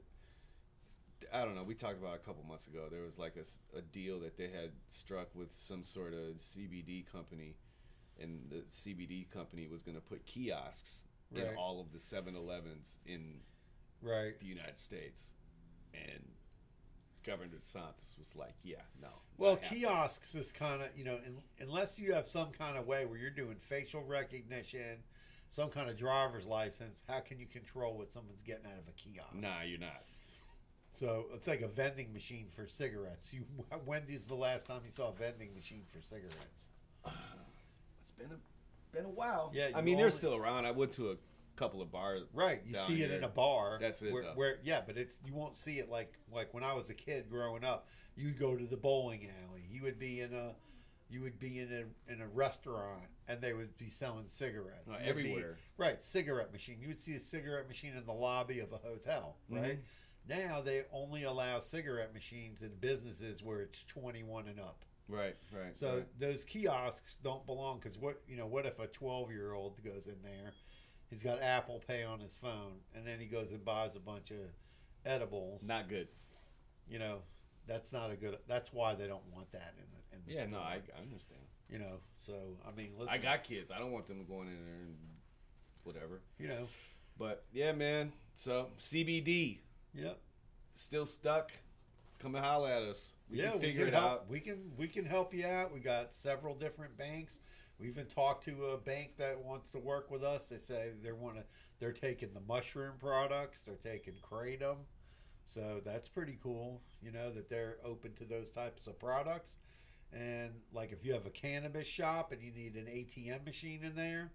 I 1.32 1.46
don't 1.46 1.56
know. 1.56 1.64
We 1.64 1.74
talked 1.74 1.98
about 1.98 2.16
a 2.16 2.20
couple 2.20 2.44
months 2.44 2.68
ago. 2.68 2.88
There 2.92 3.02
was 3.02 3.18
like 3.18 3.36
a 3.76 3.82
deal 3.82 4.20
that 4.20 4.38
they 4.38 4.50
had 4.50 4.72
struck 4.90 5.34
with 5.34 5.50
some 5.56 5.82
sort 5.82 6.14
of 6.14 6.36
CBD 6.38 7.06
company, 7.12 7.56
and 8.22 8.42
the 8.50 8.58
CBD 8.68 9.30
company 9.32 9.68
was 9.68 9.82
going 9.82 9.96
to 9.96 10.02
put 10.02 10.26
kiosks 10.26 11.06
in 11.34 11.56
all 11.58 11.80
of 11.82 11.92
the 11.92 11.98
7-Elevens 11.98 12.98
in 13.08 13.40
Right. 14.04 14.38
the 14.40 14.46
United 14.46 14.78
States, 14.78 15.32
and 15.96 16.24
Governor 17.24 17.52
DeSantis 17.58 18.18
was 18.18 18.36
like, 18.36 18.56
"Yeah, 18.64 18.82
no." 19.02 19.10
Well, 19.38 19.54
not 19.54 19.64
happening." 19.64 19.82
kiosks 19.82 20.36
is 20.36 20.52
kind 20.52 20.82
of, 20.82 20.90
you 20.98 21.04
know, 21.04 21.20
in, 21.26 21.38
unless 21.60 21.98
you 21.98 22.14
have 22.14 22.28
some 22.28 22.52
kind 22.52 22.78
of 22.78 22.88
way 22.88 23.06
where 23.06 23.18
you're 23.18 23.30
doing 23.30 23.56
facial 23.60 24.04
recognition, 24.04 25.04
some 25.50 25.70
kind 25.70 25.90
of 25.90 25.98
driver's 25.98 26.48
license, 26.48 27.04
how 27.08 27.20
can 27.20 27.40
you 27.40 27.46
control 27.46 27.98
what 27.98 28.12
someone's 28.12 28.42
getting 28.42 28.66
out 28.66 28.78
of 28.78 28.88
a 28.88 28.92
kiosk? 28.92 29.36
Nah, 29.36 29.62
you're 29.64 29.80
not. 29.80 30.04
So 30.94 31.26
it's 31.34 31.48
like 31.48 31.62
a 31.62 31.68
vending 31.68 32.14
machine 32.14 32.48
for 32.56 32.68
cigarettes. 32.68 33.34
You 33.34 33.46
Wendy's 33.86 34.28
the 34.28 34.36
last 34.36 34.68
time 34.68 34.82
you 34.86 34.92
saw 34.92 35.10
a 35.10 35.14
vending 35.14 35.54
machine 35.54 35.84
for 35.92 36.02
cigarettes? 36.02 36.70
It's 38.02 38.12
been 38.12 38.32
a 38.32 38.96
been 38.96 39.06
a 39.06 39.10
while. 39.10 39.50
Yeah, 39.54 39.70
I 39.74 39.80
you 39.80 39.86
mean 39.86 39.98
they're 39.98 40.12
still 40.12 40.36
around. 40.36 40.66
I 40.66 40.72
went 40.72 40.92
to 40.94 41.12
a 41.12 41.16
couple 41.56 41.82
of 41.82 41.92
bars. 41.92 42.24
Right, 42.34 42.62
you 42.66 42.76
see 42.88 43.04
it 43.04 43.12
in 43.12 43.24
a 43.24 43.30
bar. 43.30 43.78
That's 43.80 44.02
it, 44.02 44.14
Where, 44.14 44.24
where 44.36 44.60
yeah, 44.64 44.82
but 44.86 44.98
it's 44.98 45.16
you 45.26 45.34
won't 45.34 45.56
see 45.56 45.80
it 45.80 45.90
like 45.90 46.14
like 46.32 46.54
when 46.54 46.64
I 46.64 46.74
was 46.74 46.90
a 46.90 46.94
kid 46.94 47.30
growing 47.30 47.64
up. 47.64 47.88
You'd 48.16 48.38
go 48.38 48.56
to 48.56 48.66
the 48.66 48.78
bowling 48.78 49.28
alley. 49.44 49.64
You 49.70 49.82
would 49.84 49.98
be 50.00 50.22
in 50.22 50.34
a 50.34 50.54
you 51.10 51.22
would 51.22 51.40
be 51.40 51.60
in 51.60 51.72
a 51.72 52.12
in 52.12 52.22
a 52.22 52.28
restaurant 52.28 53.04
and 53.28 53.42
they 53.42 53.54
would 53.54 53.78
be 53.78 53.90
selling 53.90 54.26
cigarettes 54.28 54.88
Uh, 54.88 54.94
would 54.94 55.04
be- 55.16 55.32
everywhere. 55.32 55.58
right, 55.78 56.04
cigarette 56.04 56.52
machine. 56.52 56.78
You 56.82 56.90
would 56.90 57.00
see 57.00 57.16
a 57.16 57.20
cigarette 57.20 57.68
machine 57.68 57.96
in 57.96 58.06
the 58.06 58.14
lobby 58.14 58.60
of 58.60 58.72
a 58.74 58.78
hotel. 58.78 59.38
Mm-hmm. 59.52 59.64
Right 59.64 59.80
now, 60.28 60.62
they 60.62 60.84
only 60.92 61.24
allow 61.24 61.60
cigarette 61.60 62.14
machines 62.14 62.62
in 62.62 62.72
businesses 62.80 63.44
where 63.44 63.62
it's 63.62 63.84
twenty 63.84 64.24
one 64.24 64.48
and 64.48 64.60
up. 64.60 64.84
Right, 65.10 65.36
right. 65.52 65.76
So 65.76 65.96
right. 65.96 66.20
those 66.20 66.46
kiosks 66.46 67.18
don't 67.24 67.46
belong 67.46 67.80
because 67.80 67.98
what 67.98 68.22
you 68.28 68.38
know? 68.38 68.48
What 68.48 68.66
if 68.66 68.80
a 68.80 68.88
twelve-year-old 68.88 69.84
goes 69.84 70.08
in 70.08 70.16
there? 70.24 70.54
He's 71.14 71.22
got 71.22 71.44
Apple 71.44 71.80
Pay 71.88 72.04
on 72.04 72.20
his 72.20 72.34
phone, 72.34 72.74
and 72.96 73.06
then 73.06 73.20
he 73.20 73.28
goes 73.28 73.52
and 73.52 73.64
buys 73.64 73.96
a 73.96 74.00
bunch 74.00 74.32
of 74.32 74.40
edibles. 75.06 75.62
not 75.68 75.88
good. 75.88 76.08
You 76.90 76.98
know, 76.98 77.20
that's 77.68 77.94
not 77.94 78.10
a 78.10 78.16
good. 78.16 78.36
That's 78.48 78.74
why 78.74 78.96
they 78.96 79.06
don't 79.06 79.22
want 79.32 79.52
that 79.52 79.76
in 79.78 79.86
the, 79.92 80.16
in 80.18 80.24
the 80.26 80.34
Yeah, 80.34 80.48
store. 80.48 80.60
no, 80.60 80.66
I, 80.66 80.80
I 80.98 81.02
understand. 81.02 81.42
You 81.70 81.78
know, 81.78 82.00
so 82.18 82.58
I 82.68 82.76
mean, 82.76 82.94
listen. 82.98 83.14
I 83.14 83.20
got 83.20 83.44
kids. 83.44 83.70
I 83.70 83.78
don't 83.78 83.92
want 83.92 84.08
them 84.08 84.26
going 84.28 84.48
in 84.48 84.58
there 84.66 84.82
and 84.88 84.98
whatever. 85.84 86.22
You 86.40 86.48
know, 86.48 86.66
But 87.20 87.44
yeah, 87.54 87.74
man. 87.74 88.12
So 88.34 88.70
CBD 88.80 89.60
yep. 89.94 90.20
still 90.74 91.06
stuck. 91.06 91.52
Come 92.18 92.34
and 92.34 92.44
holler 92.44 92.70
at 92.72 92.82
us. 92.82 93.14
We 93.30 93.40
yeah, 93.42 93.52
can 93.52 93.60
figure 93.60 93.82
we 93.82 93.88
it 93.90 93.92
can 93.92 94.02
help, 94.02 94.12
out. 94.12 94.30
We 94.30 94.40
can 94.40 94.72
we 94.78 94.88
can 94.88 95.06
help 95.06 95.34
you 95.34 95.46
out. 95.46 95.72
We 95.72 95.80
got 95.80 96.12
several 96.12 96.56
different 96.56 96.98
banks. 96.98 97.38
We 97.84 97.90
even 97.90 98.06
talked 98.06 98.46
to 98.46 98.68
a 98.68 98.78
bank 98.78 99.18
that 99.18 99.44
wants 99.44 99.70
to 99.72 99.78
work 99.78 100.10
with 100.10 100.24
us. 100.24 100.46
They 100.46 100.58
say 100.58 100.92
they 101.04 101.12
want 101.12 101.36
to. 101.36 101.44
They're 101.82 101.92
taking 101.92 102.30
the 102.34 102.40
mushroom 102.48 102.94
products. 102.98 103.64
They're 103.64 103.76
taking 103.76 104.14
kratom. 104.24 104.78
So 105.48 105.82
that's 105.84 106.08
pretty 106.08 106.38
cool. 106.42 106.80
You 107.02 107.12
know 107.12 107.30
that 107.34 107.50
they're 107.50 107.80
open 107.84 108.14
to 108.14 108.24
those 108.24 108.52
types 108.52 108.88
of 108.88 108.98
products. 108.98 109.58
And 110.14 110.52
like 110.72 110.94
if 110.94 111.04
you 111.04 111.12
have 111.12 111.26
a 111.26 111.30
cannabis 111.30 111.86
shop 111.86 112.32
and 112.32 112.42
you 112.42 112.54
need 112.54 112.76
an 112.76 112.86
ATM 112.86 113.46
machine 113.46 113.84
in 113.84 113.96
there, 113.96 114.32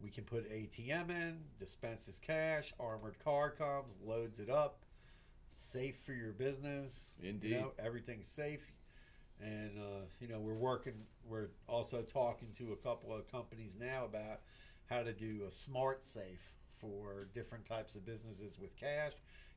we 0.00 0.08
can 0.08 0.24
put 0.24 0.50
ATM 0.50 1.10
in, 1.10 1.40
dispenses 1.60 2.18
cash, 2.26 2.72
armored 2.80 3.18
car 3.22 3.50
comes, 3.50 3.98
loads 4.02 4.38
it 4.38 4.48
up, 4.48 4.78
safe 5.54 5.96
for 6.06 6.14
your 6.14 6.32
business. 6.32 7.00
Indeed. 7.22 7.50
You 7.50 7.56
know, 7.58 7.72
everything's 7.78 8.28
safe. 8.28 8.72
And 9.42 9.72
uh, 9.78 10.04
you 10.20 10.28
know, 10.28 10.38
we're 10.38 10.54
working 10.54 10.94
we're 11.28 11.48
also 11.68 12.02
talking 12.02 12.48
to 12.58 12.72
a 12.72 12.76
couple 12.76 13.12
of 13.14 13.30
companies 13.30 13.76
now 13.78 14.04
about 14.04 14.40
how 14.86 15.02
to 15.02 15.12
do 15.12 15.42
a 15.48 15.50
smart 15.50 16.04
safe 16.04 16.52
for 16.80 17.28
different 17.34 17.64
types 17.66 17.94
of 17.94 18.04
businesses 18.04 18.58
with 18.58 18.76
cash, 18.76 19.12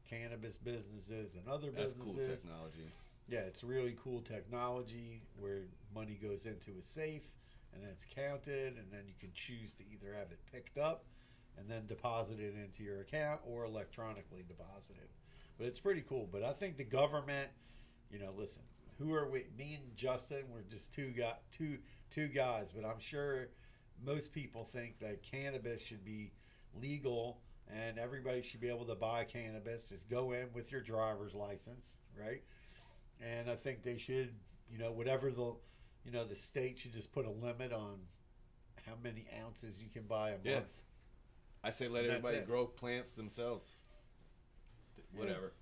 cannabis 0.09 0.57
businesses 0.57 1.35
and 1.35 1.47
other 1.47 1.71
businesses. 1.71 2.15
That's 2.15 2.43
cool 2.43 2.51
technology. 2.53 2.89
Yeah, 3.27 3.39
it's 3.39 3.63
really 3.63 3.95
cool 4.03 4.21
technology 4.21 5.21
where 5.39 5.61
money 5.93 6.19
goes 6.21 6.45
into 6.45 6.77
a 6.79 6.83
safe 6.83 7.33
and 7.73 7.83
then 7.83 7.91
it's 7.91 8.05
counted, 8.05 8.77
and 8.77 8.87
then 8.91 9.01
you 9.05 9.13
can 9.19 9.29
choose 9.33 9.73
to 9.75 9.83
either 9.91 10.13
have 10.17 10.31
it 10.31 10.39
picked 10.51 10.77
up 10.77 11.03
and 11.57 11.69
then 11.69 11.85
deposit 11.87 12.39
it 12.39 12.53
into 12.55 12.83
your 12.83 13.01
account 13.01 13.41
or 13.45 13.65
electronically 13.65 14.43
deposit 14.47 14.95
it. 14.97 15.09
But 15.57 15.67
it's 15.67 15.79
pretty 15.79 16.03
cool. 16.07 16.27
But 16.31 16.43
I 16.43 16.53
think 16.53 16.77
the 16.77 16.83
government, 16.83 17.49
you 18.11 18.19
know, 18.19 18.31
listen, 18.37 18.61
who 18.97 19.13
are 19.13 19.29
we? 19.29 19.45
Me 19.57 19.79
and 19.81 19.95
Justin, 19.95 20.43
we're 20.51 20.61
just 20.69 20.93
two 20.93 21.09
guy, 21.09 21.33
two 21.51 21.77
two 22.13 22.27
guys. 22.27 22.73
But 22.73 22.85
I'm 22.85 22.99
sure 22.99 23.47
most 24.03 24.31
people 24.31 24.63
think 24.63 24.99
that 24.99 25.23
cannabis 25.23 25.81
should 25.81 26.03
be 26.03 26.31
legal 26.79 27.39
and 27.73 27.97
everybody 27.97 28.41
should 28.41 28.61
be 28.61 28.69
able 28.69 28.85
to 28.85 28.95
buy 28.95 29.23
cannabis. 29.23 29.85
Just 29.89 30.09
go 30.09 30.33
in 30.33 30.47
with 30.53 30.71
your 30.71 30.81
driver's 30.81 31.33
license, 31.33 31.97
right? 32.19 32.43
And 33.21 33.49
I 33.49 33.55
think 33.55 33.83
they 33.83 33.97
should, 33.97 34.33
you 34.69 34.77
know, 34.77 34.91
whatever 34.91 35.31
the, 35.31 35.53
you 36.03 36.11
know, 36.11 36.25
the 36.25 36.35
state 36.35 36.77
should 36.77 36.93
just 36.93 37.11
put 37.11 37.25
a 37.25 37.31
limit 37.31 37.73
on 37.73 37.97
how 38.85 38.93
many 39.03 39.25
ounces 39.43 39.81
you 39.81 39.89
can 39.89 40.03
buy 40.03 40.29
a 40.29 40.33
month. 40.33 40.45
Yeah. 40.45 40.59
I 41.63 41.71
say 41.71 41.87
let 41.87 42.05
everybody 42.05 42.39
grow 42.41 42.65
plants 42.67 43.15
themselves. 43.15 43.69
Whatever. 45.15 45.53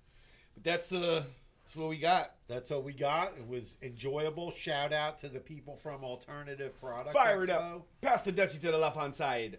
But 0.54 0.64
that's 0.64 0.92
uh 0.92 1.24
that's 1.64 1.76
what 1.76 1.88
we 1.88 1.96
got. 1.96 2.34
That's 2.46 2.70
what 2.70 2.84
we 2.84 2.92
got. 2.92 3.38
It 3.38 3.48
was 3.48 3.78
enjoyable. 3.82 4.50
Shout 4.52 4.92
out 4.92 5.18
to 5.20 5.28
the 5.28 5.40
people 5.40 5.76
from 5.76 6.04
Alternative 6.04 6.78
Product 6.78 7.14
Fire 7.14 7.42
it 7.42 7.48
Expo. 7.48 7.76
up. 7.76 7.86
Pass 8.02 8.22
the 8.22 8.32
Dutchie 8.32 8.60
to 8.60 8.70
the 8.70 8.78
left 8.78 8.96
hand 8.96 9.14
side. 9.14 9.58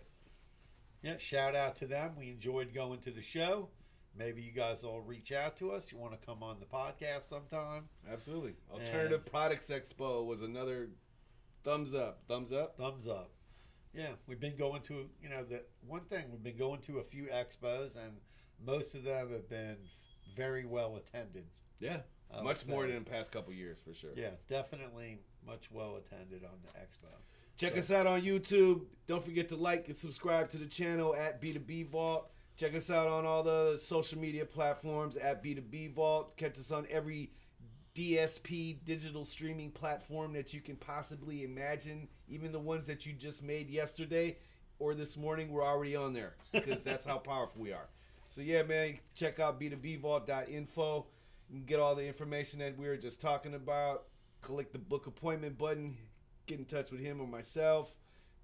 Yeah, 1.01 1.17
shout 1.17 1.55
out 1.55 1.75
to 1.77 1.87
them. 1.87 2.13
We 2.17 2.29
enjoyed 2.29 2.73
going 2.73 2.99
to 3.01 3.11
the 3.11 3.23
show. 3.23 3.69
Maybe 4.17 4.41
you 4.41 4.51
guys 4.51 4.83
will 4.83 5.01
reach 5.01 5.31
out 5.31 5.57
to 5.57 5.71
us. 5.71 5.91
You 5.91 5.97
want 5.97 6.19
to 6.19 6.25
come 6.25 6.41
on 6.43 6.57
the 6.59 6.65
podcast 6.65 7.27
sometime? 7.27 7.89
Absolutely. 8.09 8.55
Alternative 8.71 9.25
Products 9.25 9.69
Expo 9.69 10.25
was 10.25 10.41
another 10.41 10.89
thumbs 11.63 11.93
up. 11.93 12.21
Thumbs 12.27 12.51
up. 12.51 12.77
Thumbs 12.77 13.07
up. 13.07 13.31
Yeah, 13.93 14.09
we've 14.27 14.39
been 14.39 14.57
going 14.57 14.81
to, 14.83 15.09
you 15.21 15.29
know, 15.29 15.43
the 15.43 15.63
one 15.87 16.01
thing 16.01 16.25
we've 16.31 16.43
been 16.43 16.57
going 16.57 16.81
to 16.81 16.99
a 16.99 17.03
few 17.03 17.25
expos, 17.25 17.95
and 17.95 18.17
most 18.65 18.93
of 18.93 19.03
them 19.03 19.31
have 19.31 19.49
been 19.49 19.77
very 20.35 20.65
well 20.65 20.97
attended. 20.97 21.45
Yeah. 21.79 22.01
I 22.31 22.37
would 22.37 22.43
Much 22.45 22.65
more 22.67 22.83
say. 22.85 22.91
than 22.93 23.03
the 23.03 23.09
past 23.09 23.31
couple 23.31 23.53
years 23.53 23.77
for 23.79 23.93
sure. 23.93 24.11
Yeah, 24.15 24.31
definitely 24.47 25.19
much 25.45 25.69
well 25.71 25.95
attended 25.97 26.43
on 26.43 26.57
the 26.63 26.69
expo. 26.79 27.07
Check 27.57 27.73
So- 27.73 27.79
us 27.79 27.91
out 27.91 28.07
on 28.07 28.21
YouTube. 28.23 28.85
Don't 29.07 29.23
forget 29.23 29.47
to 29.49 29.55
like 29.55 29.87
and 29.87 29.95
subscribe 29.97 30.49
to 30.49 30.57
the 30.57 30.65
channel 30.65 31.15
at 31.15 31.41
B2B 31.41 31.83
Vault. 31.83 32.29
Check 32.57 32.73
us 32.75 32.89
out 32.89 33.07
on 33.07 33.25
all 33.25 33.43
the 33.43 33.77
social 33.77 34.19
media 34.19 34.45
platforms 34.45 35.17
at 35.17 35.43
B2B 35.43 35.93
Vault. 35.93 36.35
Catch 36.37 36.57
us 36.57 36.71
on 36.71 36.87
every 36.89 37.31
DSP 37.93 38.83
digital 38.83 39.23
streaming 39.23 39.71
platform 39.71 40.33
that 40.33 40.53
you 40.53 40.59
can 40.61 40.75
possibly 40.75 41.43
imagine, 41.43 42.09
even 42.27 42.51
the 42.51 42.59
ones 42.59 42.87
that 42.87 43.05
you 43.05 43.13
just 43.13 43.41
made 43.43 43.69
yesterday 43.69 44.37
or 44.79 44.93
this 44.93 45.15
morning, 45.15 45.49
we're 45.49 45.63
already 45.65 45.95
on 45.95 46.11
there 46.11 46.35
because 46.51 46.83
that's 46.83 47.05
how 47.05 47.17
powerful 47.19 47.61
we 47.61 47.71
are. 47.71 47.87
So 48.27 48.41
yeah, 48.41 48.63
man, 48.63 48.99
check 49.13 49.39
out 49.39 49.61
b2bvault.info. 49.61 51.05
You 51.49 51.59
can 51.59 51.65
get 51.65 51.79
all 51.79 51.95
the 51.95 52.07
information 52.07 52.59
that 52.59 52.77
we 52.77 52.87
were 52.87 52.97
just 52.97 53.21
talking 53.21 53.53
about. 53.53 54.05
Click 54.41 54.71
the 54.71 54.79
book 54.79 55.07
appointment 55.07 55.57
button. 55.57 55.97
Get 56.45 56.59
in 56.59 56.65
touch 56.65 56.91
with 56.91 56.99
him 56.99 57.21
or 57.21 57.27
myself. 57.27 57.95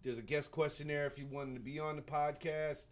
There's 0.04 0.18
a 0.18 0.24
guest 0.24 0.52
questionnaire 0.52 1.06
if 1.06 1.18
you 1.18 1.28
wanted 1.28 1.56
to 1.56 1.60
be 1.60 1.80
on 1.80 1.96
the 1.96 2.02
podcast. 2.02 2.86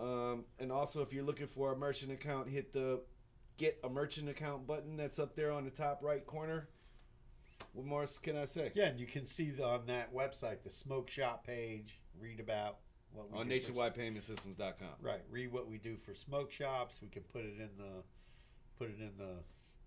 Um, 0.00 0.44
and 0.58 0.70
also, 0.70 1.02
if 1.02 1.12
you're 1.12 1.24
looking 1.24 1.46
for 1.46 1.72
a 1.72 1.76
merchant 1.76 2.12
account, 2.12 2.48
hit 2.48 2.72
the 2.72 3.00
get 3.56 3.78
a 3.84 3.88
merchant 3.88 4.28
account 4.28 4.66
button 4.66 4.96
that's 4.96 5.18
up 5.18 5.36
there 5.36 5.52
on 5.52 5.64
the 5.64 5.70
top 5.70 6.02
right 6.02 6.24
corner. 6.26 6.68
What 7.72 7.86
more 7.86 8.04
can 8.22 8.36
I 8.36 8.44
say? 8.44 8.72
Yeah, 8.74 8.86
and 8.86 8.98
you 8.98 9.06
can 9.06 9.26
see 9.26 9.50
the, 9.50 9.64
on 9.64 9.86
that 9.86 10.14
website 10.14 10.62
the 10.62 10.70
smoke 10.70 11.10
shop 11.10 11.46
page. 11.46 12.00
Read 12.20 12.40
about 12.40 12.78
what 13.12 13.30
we 13.32 13.38
On 13.38 13.48
nationwidepaymentsystems.com. 13.48 14.88
Right. 15.00 15.22
Read 15.30 15.52
what 15.52 15.68
we 15.68 15.78
do 15.78 15.96
for 15.96 16.14
smoke 16.14 16.50
shops. 16.52 16.96
We 17.02 17.08
can 17.08 17.22
put 17.22 17.42
it 17.42 17.54
in 17.58 17.70
the 17.76 18.02
put 18.78 18.88
it 18.88 18.98
in 19.00 19.12
the 19.18 19.42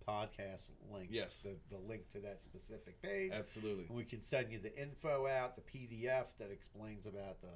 podcast 0.07 0.69
link. 0.91 1.09
Yes. 1.11 1.39
The, 1.43 1.57
the 1.69 1.81
link 1.81 2.09
to 2.11 2.19
that 2.19 2.43
specific 2.43 3.01
page. 3.01 3.31
Absolutely. 3.33 3.85
And 3.87 3.97
we 3.97 4.05
can 4.05 4.21
send 4.21 4.51
you 4.51 4.59
the 4.59 4.75
info 4.79 5.27
out, 5.27 5.55
the 5.55 5.61
PDF 5.61 6.27
that 6.39 6.51
explains 6.51 7.05
about 7.05 7.41
the 7.41 7.53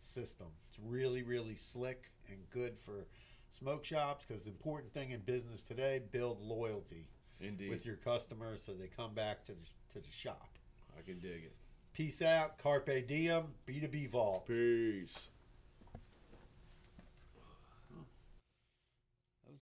system. 0.00 0.48
It's 0.68 0.78
really, 0.84 1.22
really 1.22 1.56
slick 1.56 2.10
and 2.28 2.38
good 2.50 2.78
for 2.84 3.06
smoke 3.56 3.84
shops 3.84 4.24
because 4.26 4.44
the 4.44 4.50
important 4.50 4.92
thing 4.92 5.10
in 5.10 5.20
business 5.20 5.62
today, 5.62 6.00
build 6.10 6.40
loyalty 6.40 7.08
Indeed. 7.40 7.70
with 7.70 7.84
your 7.84 7.96
customers 7.96 8.62
so 8.64 8.72
they 8.72 8.88
come 8.88 9.14
back 9.14 9.44
to 9.46 9.52
the, 9.52 9.66
to 9.94 10.00
the 10.00 10.12
shop. 10.12 10.58
I 10.98 11.02
can 11.02 11.20
dig 11.20 11.44
it. 11.44 11.54
Peace 11.92 12.22
out. 12.22 12.58
Carpe 12.58 13.06
diem. 13.06 13.44
B2B 13.68 14.10
Vault. 14.10 14.46
Peace. 14.46 15.28